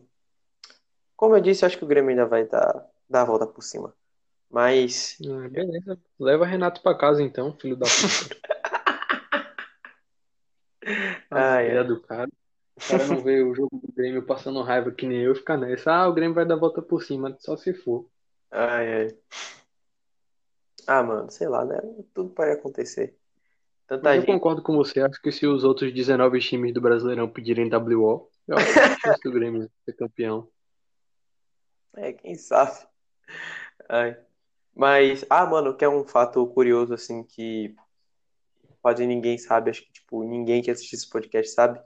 como 1.16 1.36
eu 1.36 1.42
disse, 1.42 1.66
acho 1.66 1.78
que 1.78 1.84
o 1.84 1.88
Grêmio 1.88 2.12
ainda 2.12 2.26
vai 2.26 2.46
dar, 2.46 2.88
dar 3.10 3.22
a 3.22 3.26
volta 3.26 3.48
por 3.48 3.62
cima. 3.64 3.94
Mas, 4.50 5.18
Ah, 5.26 5.48
beleza. 5.50 5.98
Leva 6.20 6.46
Renato 6.46 6.82
pra 6.82 6.98
casa 6.98 7.24
então, 7.24 7.54
filho 7.58 7.76
da 7.76 7.86
puta. 7.86 8.42
A 11.30 11.54
ai, 11.56 11.66
ideia 11.68 11.82
ai, 11.82 11.88
do 11.88 12.02
cara. 12.02 12.30
O 12.84 12.90
cara 12.90 13.08
não 13.08 13.22
vê 13.22 13.44
o 13.44 13.54
jogo 13.54 13.78
do 13.78 13.92
Grêmio 13.94 14.26
passando 14.26 14.62
raiva 14.62 14.92
que 14.92 15.08
nem 15.08 15.22
eu 15.22 15.36
ficar 15.36 15.58
nessa. 15.58 15.92
Ah, 15.92 16.08
o 16.08 16.14
Grêmio 16.14 16.34
vai 16.34 16.46
dar 16.46 16.56
a 16.56 16.60
volta 16.60 16.82
por 16.82 17.04
cima, 17.04 17.36
só 17.40 17.56
se 17.56 17.74
for. 17.74 18.10
ai, 18.52 19.04
ai. 19.04 19.18
Ah, 20.88 21.04
mano, 21.04 21.30
sei 21.32 21.48
lá, 21.48 21.64
né? 21.64 21.80
Tudo 22.14 22.32
pode 22.32 22.52
acontecer. 22.52 23.16
Tanta 23.88 24.04
Mas 24.04 24.16
eu 24.16 24.22
gente. 24.22 24.32
concordo 24.32 24.64
com 24.64 24.76
você. 24.76 25.02
Acho 25.02 25.22
que 25.22 25.32
se 25.32 25.46
os 25.46 25.64
outros 25.64 25.94
19 25.94 26.40
times 26.40 26.74
do 26.74 26.82
Brasileirão 26.82 27.30
pedirem 27.30 27.70
WO, 27.70 28.30
eu 28.48 28.58
acho 28.58 28.74
que 28.74 29.02
chance 29.02 29.22
do 29.24 29.32
Grêmio 29.32 29.70
ser 29.86 29.94
campeão. 29.94 30.50
É, 31.96 32.14
quem 32.14 32.36
sabe? 32.36 32.88
Ai. 33.90 34.18
Mas, 34.74 35.26
ah, 35.30 35.46
mano, 35.46 35.76
que 35.76 35.84
é 35.84 35.90
um 35.90 36.06
fato 36.06 36.46
curioso, 36.48 36.94
assim, 36.94 37.24
que 37.24 37.76
quase 38.82 39.06
ninguém 39.06 39.38
sabe. 39.38 39.70
Acho 39.70 39.84
que, 39.84 39.92
tipo, 39.92 40.24
ninguém 40.24 40.62
que 40.62 40.72
assiste 40.72 40.94
esse 40.94 41.10
podcast 41.10 41.52
sabe. 41.54 41.80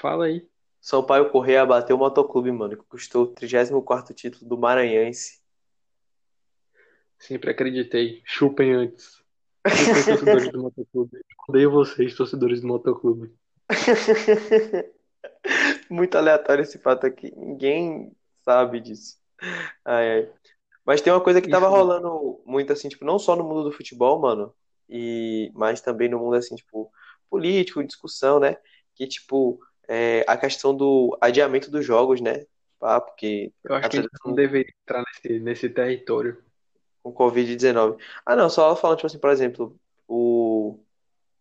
Fala 0.00 0.26
aí. 0.26 0.46
Sampaio 0.80 1.30
Corrêa 1.30 1.66
bateu 1.66 1.96
o 1.96 1.98
Motoclube, 1.98 2.52
mano, 2.52 2.76
que 2.76 2.84
custou 2.84 3.24
o 3.24 3.34
34º 3.34 4.14
título 4.14 4.48
do 4.48 4.58
Maranhense. 4.58 5.40
Sempre 7.18 7.50
acreditei. 7.50 8.22
Chupem 8.24 8.72
antes. 8.72 9.22
Chupem, 9.66 10.04
torcedores 10.04 10.52
do 10.52 10.62
Motoclube. 10.62 11.18
Odeio 11.48 11.70
vocês, 11.70 12.14
torcedores 12.14 12.60
do 12.60 12.68
Motoclube. 12.68 13.34
Muito 15.90 16.16
aleatório 16.16 16.62
esse 16.62 16.78
fato 16.78 17.06
aqui. 17.06 17.32
Ninguém 17.36 18.12
sabe 18.44 18.80
disso. 18.80 19.16
Ai, 19.84 20.10
ai. 20.10 20.32
Mas 20.84 21.02
tem 21.02 21.12
uma 21.12 21.22
coisa 21.22 21.40
que 21.40 21.50
tava 21.50 21.66
Isso. 21.66 21.74
rolando 21.74 22.40
muito 22.46 22.72
assim, 22.72 22.88
tipo, 22.88 23.04
não 23.04 23.18
só 23.18 23.36
no 23.36 23.44
mundo 23.44 23.64
do 23.64 23.72
futebol, 23.72 24.18
mano, 24.18 24.54
e 24.88 25.52
mas 25.54 25.82
também 25.82 26.08
no 26.08 26.18
mundo 26.18 26.34
assim, 26.34 26.56
tipo, 26.56 26.90
político, 27.28 27.84
discussão, 27.84 28.40
né? 28.40 28.56
Que 28.98 29.06
tipo, 29.06 29.60
é, 29.88 30.24
a 30.28 30.36
questão 30.36 30.76
do 30.76 31.16
adiamento 31.20 31.70
dos 31.70 31.86
jogos, 31.86 32.20
né? 32.20 32.44
Pá, 32.80 33.00
porque 33.00 33.52
Eu 33.64 33.76
acho 33.76 33.88
que 33.88 33.98
a 33.98 34.02
gente 34.02 34.10
não 34.26 34.34
deveria 34.34 34.72
entrar 34.82 35.02
nesse, 35.06 35.40
nesse 35.40 35.68
território. 35.70 36.42
com 37.02 37.12
Covid-19. 37.14 37.96
Ah, 38.26 38.36
não, 38.36 38.50
só 38.50 38.74
falando, 38.76 38.98
tipo 38.98 39.06
assim, 39.06 39.18
por 39.18 39.30
exemplo, 39.30 39.76
o 40.08 40.78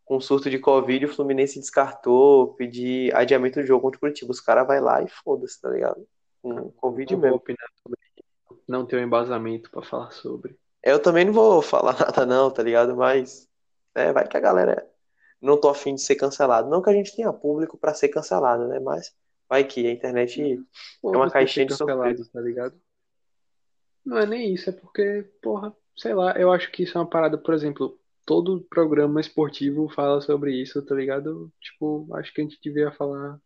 com 0.06 0.22
surto 0.22 0.50
de 0.50 0.58
Covid, 0.58 1.06
o 1.06 1.14
Fluminense 1.14 1.60
descartou 1.60 2.54
pedir 2.54 3.14
adiamento 3.14 3.60
do 3.60 3.66
jogo 3.66 3.82
contra 3.82 3.98
o 3.98 4.00
Curitiba. 4.00 4.32
Os 4.32 4.40
caras 4.40 4.66
vai 4.66 4.80
lá 4.80 5.02
e 5.04 5.08
foda-se, 5.10 5.60
tá 5.60 5.70
ligado? 5.70 6.08
Com 6.42 6.72
Covid 6.72 7.14
Não 7.14 7.20
vou 7.20 7.30
mesmo. 7.32 7.36
opinar 7.38 7.68
sobre. 7.84 8.00
Não 8.68 8.86
tenho 8.86 9.02
embasamento 9.04 9.70
pra 9.70 9.82
falar 9.82 10.12
sobre. 10.12 10.58
Eu 10.82 11.02
também 11.02 11.26
não 11.26 11.34
vou 11.34 11.62
falar 11.62 11.94
nada 12.00 12.26
não, 12.26 12.50
tá 12.50 12.64
ligado? 12.64 12.96
Mas 12.96 13.50
é, 13.96 14.14
vai 14.14 14.26
que 14.28 14.38
a 14.38 14.40
galera 14.40 14.90
não 15.42 15.60
tô 15.60 15.70
afim 15.70 15.96
de 15.96 16.02
ser 16.02 16.16
cancelado. 16.16 16.70
Não 16.70 16.82
que 16.82 16.90
a 16.90 16.94
gente 16.94 17.16
tenha 17.16 17.32
público 17.32 17.78
pra 17.78 17.94
ser 17.94 18.10
cancelado, 18.10 18.68
né? 18.68 18.80
Mas 18.80 19.14
vai 19.50 19.64
que 19.64 19.86
a 19.88 19.92
internet 19.92 20.64
Pô, 21.02 21.14
é 21.14 21.18
uma 21.18 21.30
caixinha 21.30 21.66
de 21.66 21.76
surpresa. 21.76 22.30
tá 22.32 22.42
ligado? 22.42 22.76
Não 24.06 24.18
é 24.18 24.26
nem 24.26 24.54
isso, 24.54 24.70
é 24.70 24.74
porque, 24.74 25.30
porra, 25.42 25.76
sei 25.96 26.14
lá, 26.14 26.32
eu 26.38 26.52
acho 26.52 26.72
que 26.72 26.84
isso 26.84 26.98
é 26.98 27.02
uma 27.02 27.10
parada, 27.10 27.38
por 27.38 27.54
exemplo, 27.54 28.00
todo 28.26 28.66
programa 28.70 29.20
esportivo 29.20 29.90
fala 29.90 30.22
sobre 30.22 30.54
isso, 30.54 30.82
tá 30.82 30.96
ligado? 30.96 31.52
Tipo, 31.60 32.08
acho 32.14 32.34
que 32.34 32.42
a 32.42 32.44
gente 32.44 32.60
devia 32.62 32.92
falar 32.92 33.40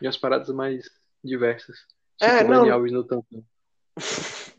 de 0.00 0.06
umas 0.06 0.16
paradas 0.16 0.48
mais 0.50 0.88
diversas. 1.22 1.76
É, 2.20 2.38
Tipo 2.38 2.50
Dani 2.50 2.66
não. 2.68 2.74
Alves 2.74 2.92
no 2.92 3.04
tampão. 3.04 3.44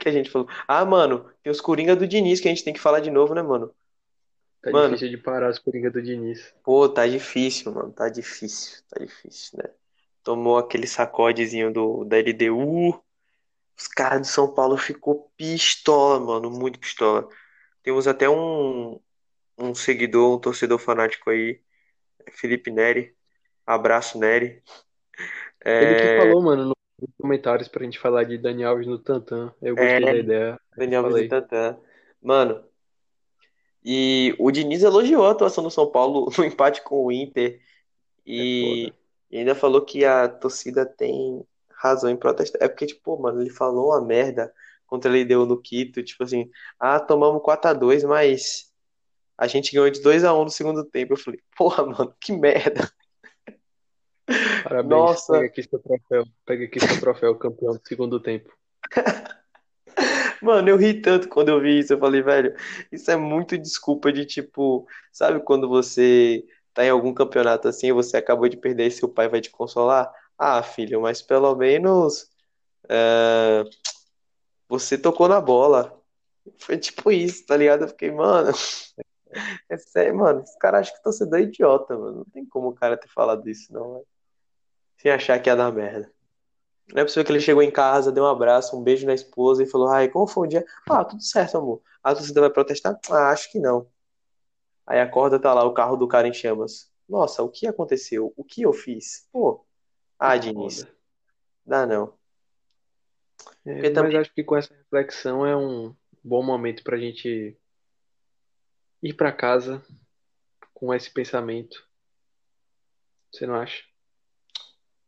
Que 0.00 0.08
a 0.08 0.12
gente 0.12 0.28
falou. 0.30 0.48
Ah, 0.66 0.84
mano, 0.84 1.30
tem 1.42 1.50
os 1.50 1.60
Coringa 1.60 1.94
do 1.94 2.08
Diniz 2.08 2.40
que 2.40 2.48
a 2.48 2.50
gente 2.50 2.64
tem 2.64 2.74
que 2.74 2.80
falar 2.80 2.98
de 2.98 3.10
novo, 3.10 3.34
né, 3.34 3.40
mano? 3.40 3.72
Tá 4.64 4.72
Mano, 4.72 4.98
difícil 4.98 5.08
de 5.10 5.16
parar 5.16 5.48
as 5.48 5.60
coringas 5.60 5.92
do 5.92 6.02
Diniz. 6.02 6.52
pô, 6.62 6.88
tá 6.88 7.06
difícil, 7.06 7.72
mano. 7.72 7.92
Tá 7.92 8.08
difícil, 8.08 8.82
tá 8.88 8.98
difícil, 9.04 9.58
né? 9.58 9.70
Tomou 10.22 10.58
aquele 10.58 10.86
sacodezinho 10.86 11.72
do, 11.72 12.04
da 12.04 12.18
LDU. 12.18 13.02
Os 13.78 13.88
caras 13.88 14.22
do 14.22 14.26
São 14.28 14.54
Paulo 14.54 14.76
ficou 14.78 15.32
pistola, 15.36 16.20
mano. 16.20 16.50
Muito 16.50 16.78
pistola. 16.80 17.28
Temos 17.82 18.08
até 18.08 18.28
um, 18.30 19.00
um 19.58 19.74
seguidor, 19.76 20.36
um 20.38 20.40
torcedor 20.40 20.78
fanático 20.80 21.30
aí, 21.30 21.62
Felipe 22.32 22.70
Neri. 22.72 23.16
Abraço, 23.66 24.18
Neri. 24.18 24.62
Ele 25.78 25.94
que 25.96 26.08
É, 26.14 26.34
falou, 26.36 26.42
mano, 26.42 26.64
nos 27.00 27.10
comentários 27.20 27.68
pra 27.68 27.84
gente 27.84 27.98
falar 27.98 28.24
de 28.24 28.38
Dani 28.38 28.64
Alves 28.64 28.86
no 28.86 28.98
Tantan. 28.98 29.52
Eu 29.60 29.76
gostei 29.76 30.06
da 30.08 30.16
é, 30.16 30.18
ideia. 30.18 30.60
Aí 30.78 30.88
eu 30.88 30.92
Daniel 30.92 31.06
Alves 31.06 31.22
falei, 31.22 31.28
Tantã. 31.28 31.80
Mano, 32.22 32.68
e 33.84 34.34
o 34.38 34.50
Diniz 34.50 34.82
elogiou 34.82 35.26
a 35.26 35.32
atuação 35.32 35.62
do 35.62 35.70
São 35.70 35.90
Paulo 35.90 36.30
no 36.38 36.44
empate 36.44 36.82
com 36.82 37.04
o 37.04 37.12
Inter 37.12 37.54
é 37.54 37.60
e 38.26 38.84
foda. 38.86 38.98
e 39.30 39.38
ainda 39.38 39.54
falou 39.54 39.84
que 39.84 40.04
a 40.04 40.28
torcida 40.28 40.86
tem 40.86 41.44
razão 41.70 42.08
em 42.10 42.16
protestar. 42.16 42.62
É 42.62 42.68
porque, 42.68 42.86
tipo, 42.86 43.20
mano, 43.20 43.42
ele 43.42 43.50
falou 43.50 43.88
uma 43.88 44.00
merda 44.00 44.52
contra 44.86 45.10
ele 45.10 45.24
deu 45.24 45.44
no 45.44 45.60
Quito, 45.60 46.02
tipo 46.02 46.22
assim, 46.24 46.50
ah, 46.78 47.00
tomamos 47.00 47.42
4 47.42 47.70
a 47.70 47.74
2 47.74 48.04
mas 48.04 48.72
a 49.36 49.46
gente 49.46 49.72
ganhou 49.72 49.90
de 49.90 50.00
2 50.00 50.24
a 50.24 50.32
1 50.32 50.44
no 50.44 50.50
segundo 50.50 50.84
tempo. 50.84 51.12
Eu 51.12 51.16
falei, 51.18 51.40
porra, 51.56 51.84
mano, 51.84 52.14
que 52.20 52.32
merda. 52.32 52.90
Parabéns. 54.62 54.88
Nossa, 54.88 55.32
Pega 55.34 55.46
aqui 55.46 55.62
seu 55.62 55.78
troféu. 55.78 56.24
Pega 56.46 56.64
aqui 56.64 56.80
seu 56.80 57.00
troféu, 57.00 57.34
campeão 57.36 57.74
do 57.74 57.80
segundo 57.86 58.20
tempo. 58.20 58.50
Mano, 60.44 60.68
eu 60.68 60.76
ri 60.76 61.00
tanto 61.00 61.28
quando 61.28 61.48
eu 61.48 61.60
vi 61.60 61.78
isso. 61.78 61.92
Eu 61.94 61.98
falei, 61.98 62.22
velho, 62.22 62.54
isso 62.92 63.10
é 63.10 63.16
muito 63.16 63.56
desculpa 63.56 64.12
de 64.12 64.26
tipo, 64.26 64.86
sabe 65.12 65.40
quando 65.40 65.68
você 65.68 66.44
tá 66.74 66.84
em 66.84 66.90
algum 66.90 67.14
campeonato 67.14 67.68
assim, 67.68 67.92
você 67.92 68.16
acabou 68.16 68.48
de 68.48 68.56
perder 68.56 68.88
e 68.88 68.90
seu 68.90 69.08
pai 69.08 69.28
vai 69.28 69.40
te 69.40 69.50
consolar? 69.50 70.12
Ah, 70.38 70.62
filho, 70.62 71.00
mas 71.00 71.22
pelo 71.22 71.54
menos 71.56 72.28
é, 72.88 73.64
você 74.68 74.98
tocou 74.98 75.28
na 75.28 75.40
bola. 75.40 75.98
Foi 76.58 76.76
tipo 76.78 77.10
isso, 77.10 77.46
tá 77.46 77.56
ligado? 77.56 77.82
Eu 77.82 77.88
fiquei, 77.88 78.10
mano, 78.10 78.52
é 79.70 79.76
sério, 79.78 80.16
mano, 80.16 80.42
esse 80.42 80.58
cara 80.58 80.78
acha 80.80 80.92
que 80.94 81.02
torcedor 81.02 81.38
é 81.40 81.42
idiota, 81.42 81.96
mano. 81.96 82.18
Não 82.18 82.24
tem 82.26 82.44
como 82.46 82.68
o 82.68 82.74
cara 82.74 82.96
ter 82.96 83.08
falado 83.08 83.48
isso, 83.48 83.72
não, 83.72 83.94
velho. 83.94 84.06
Sem 84.98 85.10
achar 85.12 85.38
que 85.40 85.48
ia 85.48 85.56
dar 85.56 85.72
merda. 85.72 86.10
Não 86.92 87.00
é 87.00 87.04
possível 87.04 87.24
que 87.24 87.32
ele 87.32 87.40
chegou 87.40 87.62
em 87.62 87.70
casa, 87.70 88.12
deu 88.12 88.24
um 88.24 88.28
abraço, 88.28 88.76
um 88.76 88.82
beijo 88.82 89.06
na 89.06 89.14
esposa 89.14 89.62
e 89.62 89.66
falou: 89.66 89.88
Ai, 89.88 90.08
como 90.08 90.26
foi 90.26 90.46
o 90.46 90.50
dia? 90.50 90.64
Ah, 90.88 91.04
tudo 91.04 91.22
certo, 91.22 91.56
amor. 91.56 91.82
A 92.02 92.14
torcida 92.14 92.40
vai 92.40 92.50
protestar? 92.50 92.98
Ah, 93.10 93.30
acho 93.30 93.50
que 93.50 93.58
não. 93.58 93.88
Aí 94.86 95.00
acorda, 95.00 95.38
tá 95.38 95.54
lá 95.54 95.64
o 95.64 95.72
carro 95.72 95.96
do 95.96 96.06
cara 96.06 96.28
em 96.28 96.32
chamas. 96.34 96.92
Nossa, 97.08 97.42
o 97.42 97.48
que 97.48 97.66
aconteceu? 97.66 98.32
O 98.36 98.44
que 98.44 98.62
eu 98.62 98.72
fiz? 98.72 99.26
Pô, 99.32 99.64
ah, 100.18 100.36
É 100.36 100.38
Diniz, 100.38 100.86
dá 101.64 101.86
não. 101.86 102.14
É, 103.64 103.82
mas 103.82 103.94
também. 103.94 104.16
acho 104.16 104.32
que 104.32 104.44
com 104.44 104.56
essa 104.56 104.74
reflexão 104.74 105.46
é 105.46 105.56
um 105.56 105.94
bom 106.22 106.42
momento 106.42 106.82
pra 106.84 106.98
gente 106.98 107.58
ir 109.02 109.14
pra 109.14 109.32
casa 109.32 109.82
com 110.72 110.92
esse 110.92 111.10
pensamento 111.10 111.86
Você 113.32 113.46
não 113.46 113.54
acha? 113.54 113.82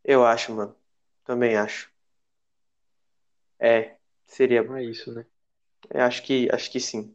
Eu 0.05 0.25
acho, 0.25 0.53
mano. 0.53 0.75
Também 1.27 1.57
acho. 1.57 1.91
É, 3.59 3.97
seria. 4.25 4.63
Não 4.63 4.77
é 4.77 4.85
isso, 4.85 5.13
né? 5.13 5.27
Eu 5.91 6.03
acho 6.03 6.23
que, 6.23 6.49
acho 6.53 6.71
que 6.71 6.79
sim. 6.79 7.15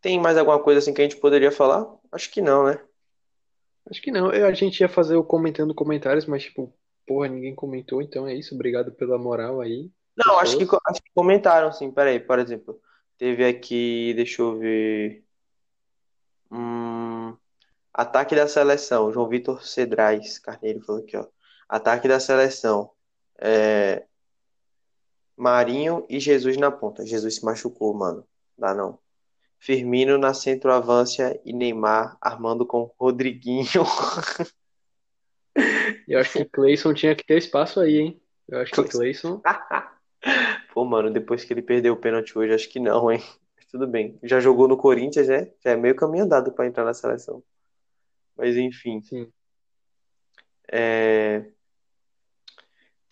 Tem 0.00 0.20
mais 0.20 0.36
alguma 0.36 0.62
coisa 0.62 0.78
assim 0.78 0.92
que 0.92 1.00
a 1.00 1.04
gente 1.04 1.16
poderia 1.16 1.50
falar? 1.50 1.86
Acho 2.10 2.30
que 2.30 2.42
não, 2.42 2.66
né? 2.66 2.78
Acho 3.90 4.02
que 4.02 4.10
não. 4.10 4.30
Eu, 4.32 4.46
a 4.46 4.52
gente 4.52 4.80
ia 4.80 4.88
fazer 4.88 5.16
o 5.16 5.24
comentando 5.24 5.74
comentários, 5.74 6.26
mas, 6.26 6.42
tipo, 6.42 6.72
porra, 7.06 7.28
ninguém 7.28 7.54
comentou, 7.54 8.02
então 8.02 8.26
é 8.26 8.34
isso. 8.34 8.54
Obrigado 8.54 8.92
pela 8.92 9.18
moral 9.18 9.60
aí, 9.60 9.90
Não, 10.16 10.38
acho 10.38 10.58
que, 10.58 10.64
acho 10.86 11.02
que 11.02 11.10
comentaram, 11.14 11.72
sim. 11.72 11.90
Peraí, 11.90 12.20
por 12.20 12.38
exemplo. 12.38 12.80
Teve 13.16 13.44
aqui, 13.46 14.12
deixa 14.14 14.42
eu 14.42 14.58
ver. 14.58 15.24
Hum, 16.50 17.36
ataque 17.94 18.34
da 18.34 18.48
seleção. 18.48 19.12
João 19.12 19.28
Vitor 19.28 19.64
Cedrais 19.64 20.38
Carneiro 20.38 20.80
falou 20.82 21.02
aqui, 21.02 21.16
ó. 21.16 21.26
Ataque 21.72 22.06
da 22.06 22.20
seleção. 22.20 22.90
É, 23.38 24.04
Marinho 25.34 26.04
e 26.06 26.20
Jesus 26.20 26.58
na 26.58 26.70
ponta. 26.70 27.06
Jesus 27.06 27.36
se 27.36 27.44
machucou, 27.46 27.94
mano. 27.94 28.28
Dá 28.58 28.74
não. 28.74 28.98
Firmino 29.58 30.18
na 30.18 30.34
centroavância 30.34 31.40
e 31.46 31.52
Neymar 31.54 32.18
armando 32.20 32.66
com 32.66 32.92
Rodriguinho. 33.00 33.64
Eu 36.06 36.18
acho 36.18 36.34
que 36.34 36.44
Cleison 36.44 36.92
tinha 36.92 37.16
que 37.16 37.24
ter 37.24 37.38
espaço 37.38 37.80
aí, 37.80 37.96
hein? 37.96 38.22
Eu 38.46 38.58
acho 38.58 38.70
que 38.70 38.84
Cleison. 38.84 39.40
Pô, 40.74 40.84
mano, 40.84 41.10
depois 41.10 41.42
que 41.42 41.54
ele 41.54 41.62
perdeu 41.62 41.94
o 41.94 41.98
pênalti 41.98 42.38
hoje, 42.38 42.52
acho 42.52 42.68
que 42.68 42.78
não, 42.78 43.10
hein? 43.10 43.22
Mas 43.56 43.64
tudo 43.64 43.86
bem. 43.86 44.18
Já 44.22 44.40
jogou 44.40 44.68
no 44.68 44.76
Corinthians, 44.76 45.28
né? 45.28 45.50
Já 45.64 45.70
é 45.70 45.76
meio 45.76 45.96
caminho 45.96 46.24
andado 46.24 46.52
pra 46.52 46.66
entrar 46.66 46.84
na 46.84 46.92
seleção. 46.92 47.42
Mas 48.36 48.58
enfim. 48.58 49.00
Sim. 49.00 49.32
É, 50.70 51.44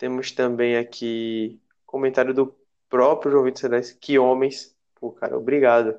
Temos 0.01 0.31
também 0.31 0.77
aqui 0.77 1.61
comentário 1.85 2.33
do 2.33 2.55
próprio 2.89 3.33
João 3.33 3.43
Vitor 3.43 3.59
Celes. 3.59 3.91
Que 3.91 4.17
homens. 4.17 4.75
Pô, 4.95 5.11
cara, 5.11 5.37
obrigado. 5.37 5.95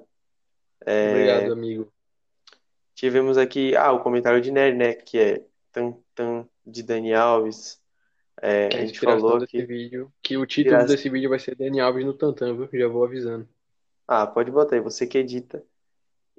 Obrigado, 0.80 1.52
amigo. 1.52 1.86
Tivemos 2.96 3.38
aqui, 3.38 3.76
ah, 3.76 3.92
o 3.92 4.00
comentário 4.00 4.40
de 4.40 4.50
Nery, 4.50 4.76
né? 4.76 4.94
Que 4.94 5.18
é 5.20 5.46
tan, 5.70 5.94
tan, 6.16 6.48
de 6.66 6.82
Dani 6.82 7.14
Alves. 7.14 7.80
É, 8.40 8.70
Que 8.70 8.76
a 8.76 8.80
a 8.80 8.86
gente 8.86 8.98
falou 8.98 9.38
desse 9.38 9.52
que. 9.52 9.64
vídeo. 9.64 10.12
Que 10.20 10.36
o 10.36 10.44
título 10.44 10.84
desse 10.84 11.08
vídeo 11.08 11.30
vai 11.30 11.38
ser 11.38 11.54
Dani 11.54 11.78
Alves 11.78 12.04
no 12.04 12.12
Tantan, 12.12 12.56
viu? 12.56 12.68
Já 12.72 12.88
vou 12.88 13.04
avisando. 13.04 13.48
Ah, 14.08 14.26
pode 14.26 14.50
botar 14.50 14.74
aí, 14.74 14.82
você 14.82 15.06
que 15.06 15.18
edita. 15.18 15.62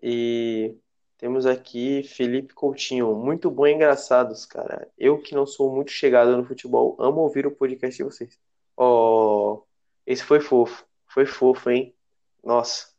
E 0.01 0.75
temos 1.17 1.45
aqui 1.45 2.03
Felipe 2.03 2.53
Coutinho, 2.53 3.15
muito 3.15 3.49
bom 3.49 3.65
e 3.67 3.73
engraçados, 3.73 4.45
cara. 4.45 4.87
Eu 4.97 5.21
que 5.21 5.35
não 5.35 5.45
sou 5.45 5.73
muito 5.73 5.91
chegado 5.91 6.35
no 6.35 6.45
futebol, 6.45 6.95
amo 6.99 7.21
ouvir 7.21 7.45
o 7.47 7.51
podcast 7.51 7.97
de 7.97 8.03
vocês. 8.03 8.39
Ó, 8.75 9.61
esse 10.05 10.23
foi 10.23 10.39
fofo. 10.39 10.85
Foi 11.07 11.25
fofo, 11.25 11.69
hein? 11.69 11.95
Nossa. 12.43 12.91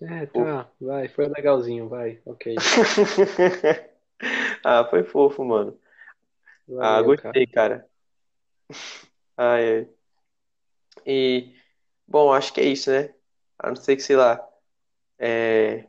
É, 0.00 0.26
tá. 0.26 0.70
Vai. 0.80 1.08
Foi 1.08 1.28
legalzinho, 1.28 1.88
vai. 1.88 2.20
Ok. 2.24 2.54
Ah, 4.66 4.82
foi 4.88 5.04
fofo, 5.04 5.44
mano. 5.44 5.78
Ah, 6.78 7.02
Valeu, 7.02 7.16
cara. 7.16 7.32
gostei, 7.32 7.46
cara. 7.46 7.88
Ai, 9.36 9.78
ai. 9.78 9.88
E, 11.04 11.54
bom, 12.06 12.32
acho 12.32 12.52
que 12.54 12.60
é 12.60 12.64
isso, 12.64 12.90
né? 12.90 13.12
A 13.58 13.68
não 13.68 13.76
ser 13.76 13.96
que, 13.96 14.02
sei 14.02 14.16
lá. 14.16 14.40
É, 15.18 15.86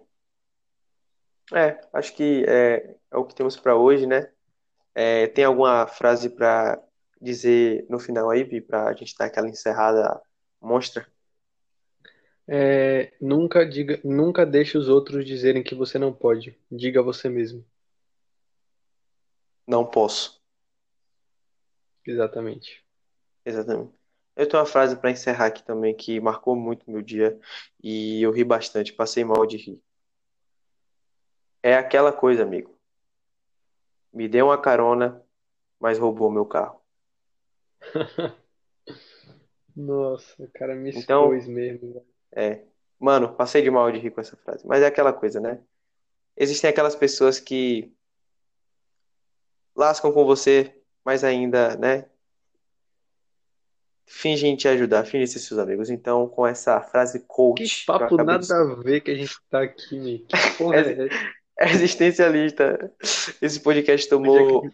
é 1.53 1.79
acho 1.93 2.15
que 2.15 2.45
é, 2.47 2.95
é 3.11 3.17
o 3.17 3.25
que 3.25 3.35
temos 3.35 3.55
pra 3.57 3.75
hoje, 3.75 4.05
né? 4.05 4.29
É, 4.93 5.27
tem 5.27 5.43
alguma 5.43 5.87
frase 5.87 6.29
pra 6.29 6.81
dizer 7.21 7.85
no 7.89 7.99
final 7.99 8.29
aí, 8.29 8.43
Vi, 8.43 8.61
pra 8.61 8.93
gente 8.93 9.15
dar 9.17 9.25
aquela 9.25 9.49
encerrada 9.49 10.21
monstra? 10.61 11.05
É, 12.47 13.11
nunca 13.19 13.65
diga, 13.67 13.99
nunca 14.03 14.45
deixe 14.45 14.77
os 14.77 14.87
outros 14.87 15.25
dizerem 15.25 15.63
que 15.63 15.75
você 15.75 15.97
não 15.97 16.13
pode. 16.13 16.57
Diga 16.71 17.01
você 17.01 17.27
mesmo. 17.27 17.65
Não 19.67 19.85
posso. 19.85 20.39
Exatamente. 22.05 22.83
Exatamente. 23.45 23.93
Eu 24.35 24.47
tenho 24.47 24.61
uma 24.61 24.67
frase 24.67 24.95
pra 24.97 25.11
encerrar 25.11 25.47
aqui 25.47 25.63
também 25.63 25.95
que 25.95 26.19
marcou 26.19 26.55
muito 26.55 26.89
meu 26.91 27.01
dia 27.01 27.39
e 27.81 28.21
eu 28.21 28.31
ri 28.31 28.43
bastante, 28.43 28.93
passei 28.93 29.23
mal 29.23 29.45
de 29.45 29.57
rir. 29.57 29.81
É 31.66 31.74
aquela 31.74 32.13
coisa, 32.13 32.43
amigo. 32.43 32.78
Me 34.13 34.28
deu 34.28 34.45
uma 34.45 34.61
carona, 34.61 35.20
mas 35.80 35.97
roubou 35.97 36.30
meu 36.30 36.45
carro. 36.45 36.80
Nossa, 39.76 40.43
o 40.43 40.47
cara 40.51 40.76
me 40.76 40.91
Então, 40.91 41.34
expôs 41.34 41.47
mesmo. 41.47 42.05
é. 42.32 42.61
Mano, 42.99 43.34
passei 43.34 43.63
de 43.63 43.72
mal 43.72 43.91
de 43.91 43.97
rir 43.97 44.11
com 44.11 44.22
essa 44.22 44.38
frase. 44.38 44.66
Mas 44.68 44.84
é 44.84 44.86
aquela 44.86 45.11
coisa, 45.11 45.39
né? 45.39 45.59
Existem 46.38 46.70
aquelas 46.70 46.95
pessoas 46.95 47.39
que 47.39 47.91
lascam 49.76 50.11
com 50.11 50.24
você, 50.24 50.80
mas 51.03 51.24
ainda, 51.24 51.76
né? 51.78 52.07
Fingem 54.05 54.55
te 54.55 54.68
ajudar, 54.68 55.03
fingem 55.03 55.26
ser 55.26 55.39
seus 55.39 55.59
amigos. 55.59 55.89
Então, 55.89 56.30
com 56.30 56.45
essa 56.45 56.80
frase 56.80 57.22
coach 57.22 57.80
que 57.80 57.86
papo 57.88 58.03
acabei 58.05 58.38
de 58.38 58.47
nada 58.49 58.72
a 58.72 58.76
ver 58.76 59.01
que 59.01 59.09
a 59.09 59.16
gente 59.16 59.36
tá 59.49 59.63
aqui, 59.63 59.99
meu. 59.99 60.20
Que 60.20 60.28
porra 60.59 60.76
é 60.76 61.07
essa? 61.07 61.44
existencialista, 61.74 62.91
esse 63.41 63.59
podcast 63.59 64.07
tomou 64.07 64.61
que... 64.61 64.70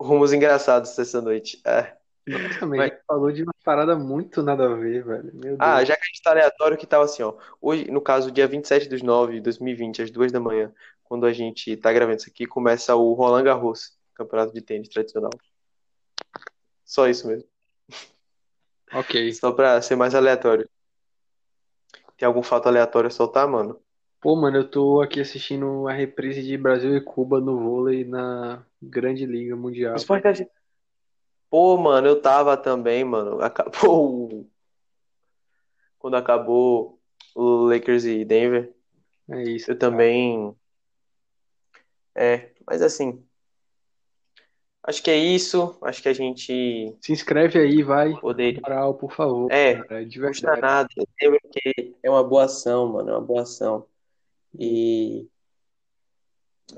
rumos 0.00 0.32
engraçados 0.32 0.98
essa 0.98 1.20
noite. 1.20 1.60
É. 1.64 1.96
Nossa, 2.26 2.66
mas 2.66 2.92
falou 3.06 3.32
de 3.32 3.42
uma 3.42 3.54
parada 3.64 3.96
muito 3.96 4.42
nada 4.42 4.66
a 4.66 4.74
ver, 4.74 5.04
velho. 5.04 5.30
Meu 5.34 5.56
ah, 5.58 5.84
já 5.84 5.96
que 5.96 6.02
a 6.02 6.06
gente 6.06 6.22
tá 6.22 6.30
aleatório, 6.30 6.76
que 6.76 6.86
tal 6.86 7.02
assim, 7.02 7.22
ó. 7.22 7.34
Hoje, 7.60 7.90
no 7.90 8.00
caso, 8.00 8.30
dia 8.30 8.46
27 8.46 8.88
de 8.88 9.02
9 9.02 9.34
de 9.34 9.40
2020, 9.40 10.02
às 10.02 10.10
duas 10.10 10.30
da 10.30 10.38
manhã, 10.38 10.72
quando 11.02 11.26
a 11.26 11.32
gente 11.32 11.76
tá 11.76 11.92
gravando 11.92 12.18
isso 12.18 12.30
aqui, 12.30 12.46
começa 12.46 12.94
o 12.94 13.12
Roland 13.14 13.42
Garros, 13.42 13.98
campeonato 14.14 14.52
de 14.52 14.60
tênis 14.60 14.88
tradicional. 14.88 15.30
Só 16.84 17.08
isso 17.08 17.26
mesmo. 17.26 17.48
Ok. 18.92 19.32
Só 19.32 19.52
pra 19.52 19.80
ser 19.82 19.96
mais 19.96 20.14
aleatório. 20.14 20.68
Tem 22.16 22.26
algum 22.26 22.42
fato 22.42 22.68
aleatório 22.68 23.08
a 23.08 23.10
soltar, 23.10 23.48
mano? 23.48 23.80
Pô, 24.20 24.36
mano, 24.36 24.58
eu 24.58 24.68
tô 24.70 25.00
aqui 25.00 25.20
assistindo 25.20 25.88
a 25.88 25.92
reprise 25.92 26.42
de 26.42 26.56
Brasil 26.56 26.94
e 26.94 27.00
Cuba 27.00 27.40
no 27.40 27.58
vôlei 27.58 28.04
na 28.04 28.62
Grande 28.80 29.24
Liga 29.24 29.56
Mundial. 29.56 29.96
Gente. 29.98 30.46
Pô, 31.48 31.76
mano, 31.78 32.06
eu 32.06 32.20
tava 32.20 32.56
também, 32.56 33.02
mano. 33.02 33.40
Acabou. 33.40 34.26
o- 34.44 34.50
Quando 35.98 36.16
acabou 36.16 36.98
o 37.34 37.64
Lakers 37.66 38.04
e 38.04 38.24
Denver, 38.24 38.72
É 39.30 39.42
isso, 39.42 39.70
eu 39.70 39.78
cara. 39.78 39.90
também. 39.92 40.54
É, 42.14 42.50
mas 42.66 42.82
assim, 42.82 43.24
acho 44.82 45.02
que 45.02 45.10
é 45.10 45.16
isso. 45.16 45.78
Acho 45.82 46.02
que 46.02 46.08
a 46.08 46.12
gente 46.12 46.96
Se 47.00 47.12
inscreve 47.12 47.58
aí, 47.58 47.82
vai. 47.82 48.12
poderia. 48.20 48.60
Moral, 48.60 48.94
por 48.94 49.12
favor, 49.12 49.50
É, 49.50 49.76
cara. 49.76 50.04
De 50.04 50.20
custa 50.20 50.52
verdade. 50.52 50.62
nada. 50.62 50.88
Lembra 51.22 51.40
que 51.52 51.94
é 52.02 52.10
uma 52.10 52.22
boa 52.24 52.44
ação, 52.44 52.92
mano. 52.92 53.10
É 53.10 53.12
uma 53.14 53.20
boa 53.20 53.42
ação. 53.42 53.86
E 54.58 55.28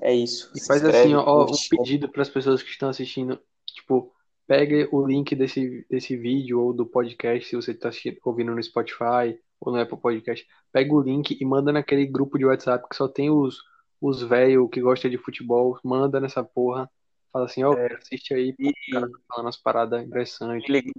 é 0.00 0.14
isso. 0.14 0.50
E 0.54 0.64
faz 0.66 0.84
assim, 0.84 0.88
inscreve, 0.90 1.14
ó, 1.14 1.24
ó, 1.26 1.44
um 1.44 1.56
pedido 1.70 2.08
para 2.08 2.22
as 2.22 2.30
pessoas 2.30 2.62
que 2.62 2.70
estão 2.70 2.88
assistindo, 2.88 3.40
tipo, 3.66 4.12
pegue 4.46 4.88
o 4.92 5.06
link 5.06 5.34
desse, 5.34 5.86
desse 5.88 6.16
vídeo 6.16 6.60
ou 6.60 6.72
do 6.72 6.86
podcast, 6.86 7.48
se 7.48 7.56
você 7.56 7.72
está 7.72 7.90
ouvindo 8.24 8.54
no 8.54 8.62
Spotify 8.62 9.38
ou 9.60 9.72
no 9.72 9.80
Apple 9.80 9.98
Podcast, 9.98 10.46
pega 10.72 10.92
o 10.94 11.00
link 11.00 11.36
e 11.40 11.44
manda 11.44 11.72
naquele 11.72 12.06
grupo 12.06 12.38
de 12.38 12.44
WhatsApp 12.44 12.86
que 12.88 12.96
só 12.96 13.08
tem 13.08 13.30
os 13.30 13.58
os 14.04 14.20
velho 14.20 14.68
que 14.68 14.80
gosta 14.80 15.08
de 15.08 15.16
futebol, 15.16 15.78
manda 15.84 16.18
nessa 16.18 16.42
porra, 16.42 16.90
fala 17.32 17.44
assim, 17.44 17.62
ó, 17.62 17.72
É, 17.72 17.94
assiste 17.94 18.34
aí, 18.34 18.52
e, 18.58 18.70
o 18.70 18.92
cara 18.94 19.08
tá 19.08 19.18
falando 19.28 19.46
umas 19.46 19.56
paradas 19.56 20.04
interessantes. 20.04 20.64
aquele- 20.64 20.90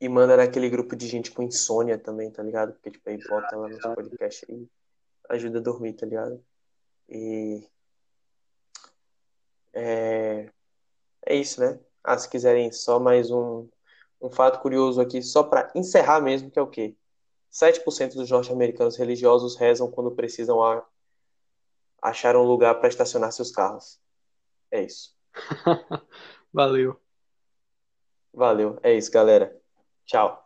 e 0.00 0.08
manda 0.08 0.36
naquele 0.36 0.70
grupo 0.70 0.94
de 0.94 1.08
gente 1.08 1.32
com 1.32 1.42
insônia 1.42 1.98
também, 1.98 2.30
tá 2.30 2.44
ligado? 2.44 2.74
Porque, 2.74 2.92
tipo, 2.92 3.10
aí 3.10 3.18
bota 3.28 3.56
lá 3.56 3.68
nos 3.68 3.82
podcasts 3.82 4.48
aí, 4.48 4.68
ajuda 5.28 5.58
a 5.58 5.62
dormir, 5.62 5.94
tá 5.94 6.06
ligado? 6.06 6.44
E 7.08 7.68
é, 9.72 10.50
é 11.26 11.36
isso, 11.36 11.60
né? 11.60 11.78
Ah, 12.02 12.18
se 12.18 12.28
quiserem 12.28 12.70
só 12.72 12.98
mais 13.00 13.30
um, 13.30 13.68
um 14.20 14.30
fato 14.30 14.60
curioso 14.60 15.00
aqui, 15.00 15.22
só 15.22 15.42
pra 15.44 15.70
encerrar 15.74 16.20
mesmo, 16.20 16.50
que 16.50 16.58
é 16.58 16.62
o 16.62 16.68
quê? 16.68 16.96
7% 17.50 18.16
dos 18.16 18.30
norte-americanos 18.30 18.96
religiosos 18.96 19.56
rezam 19.56 19.90
quando 19.90 20.12
precisam 20.12 20.62
a- 20.62 20.86
achar 22.02 22.36
um 22.36 22.42
lugar 22.44 22.74
para 22.76 22.88
estacionar 22.88 23.32
seus 23.32 23.50
carros. 23.50 23.98
É 24.70 24.82
isso. 24.82 25.16
Valeu. 26.52 27.00
Valeu. 28.34 28.78
É 28.82 28.92
isso, 28.92 29.10
galera. 29.10 29.56
Tchau. 30.04 30.43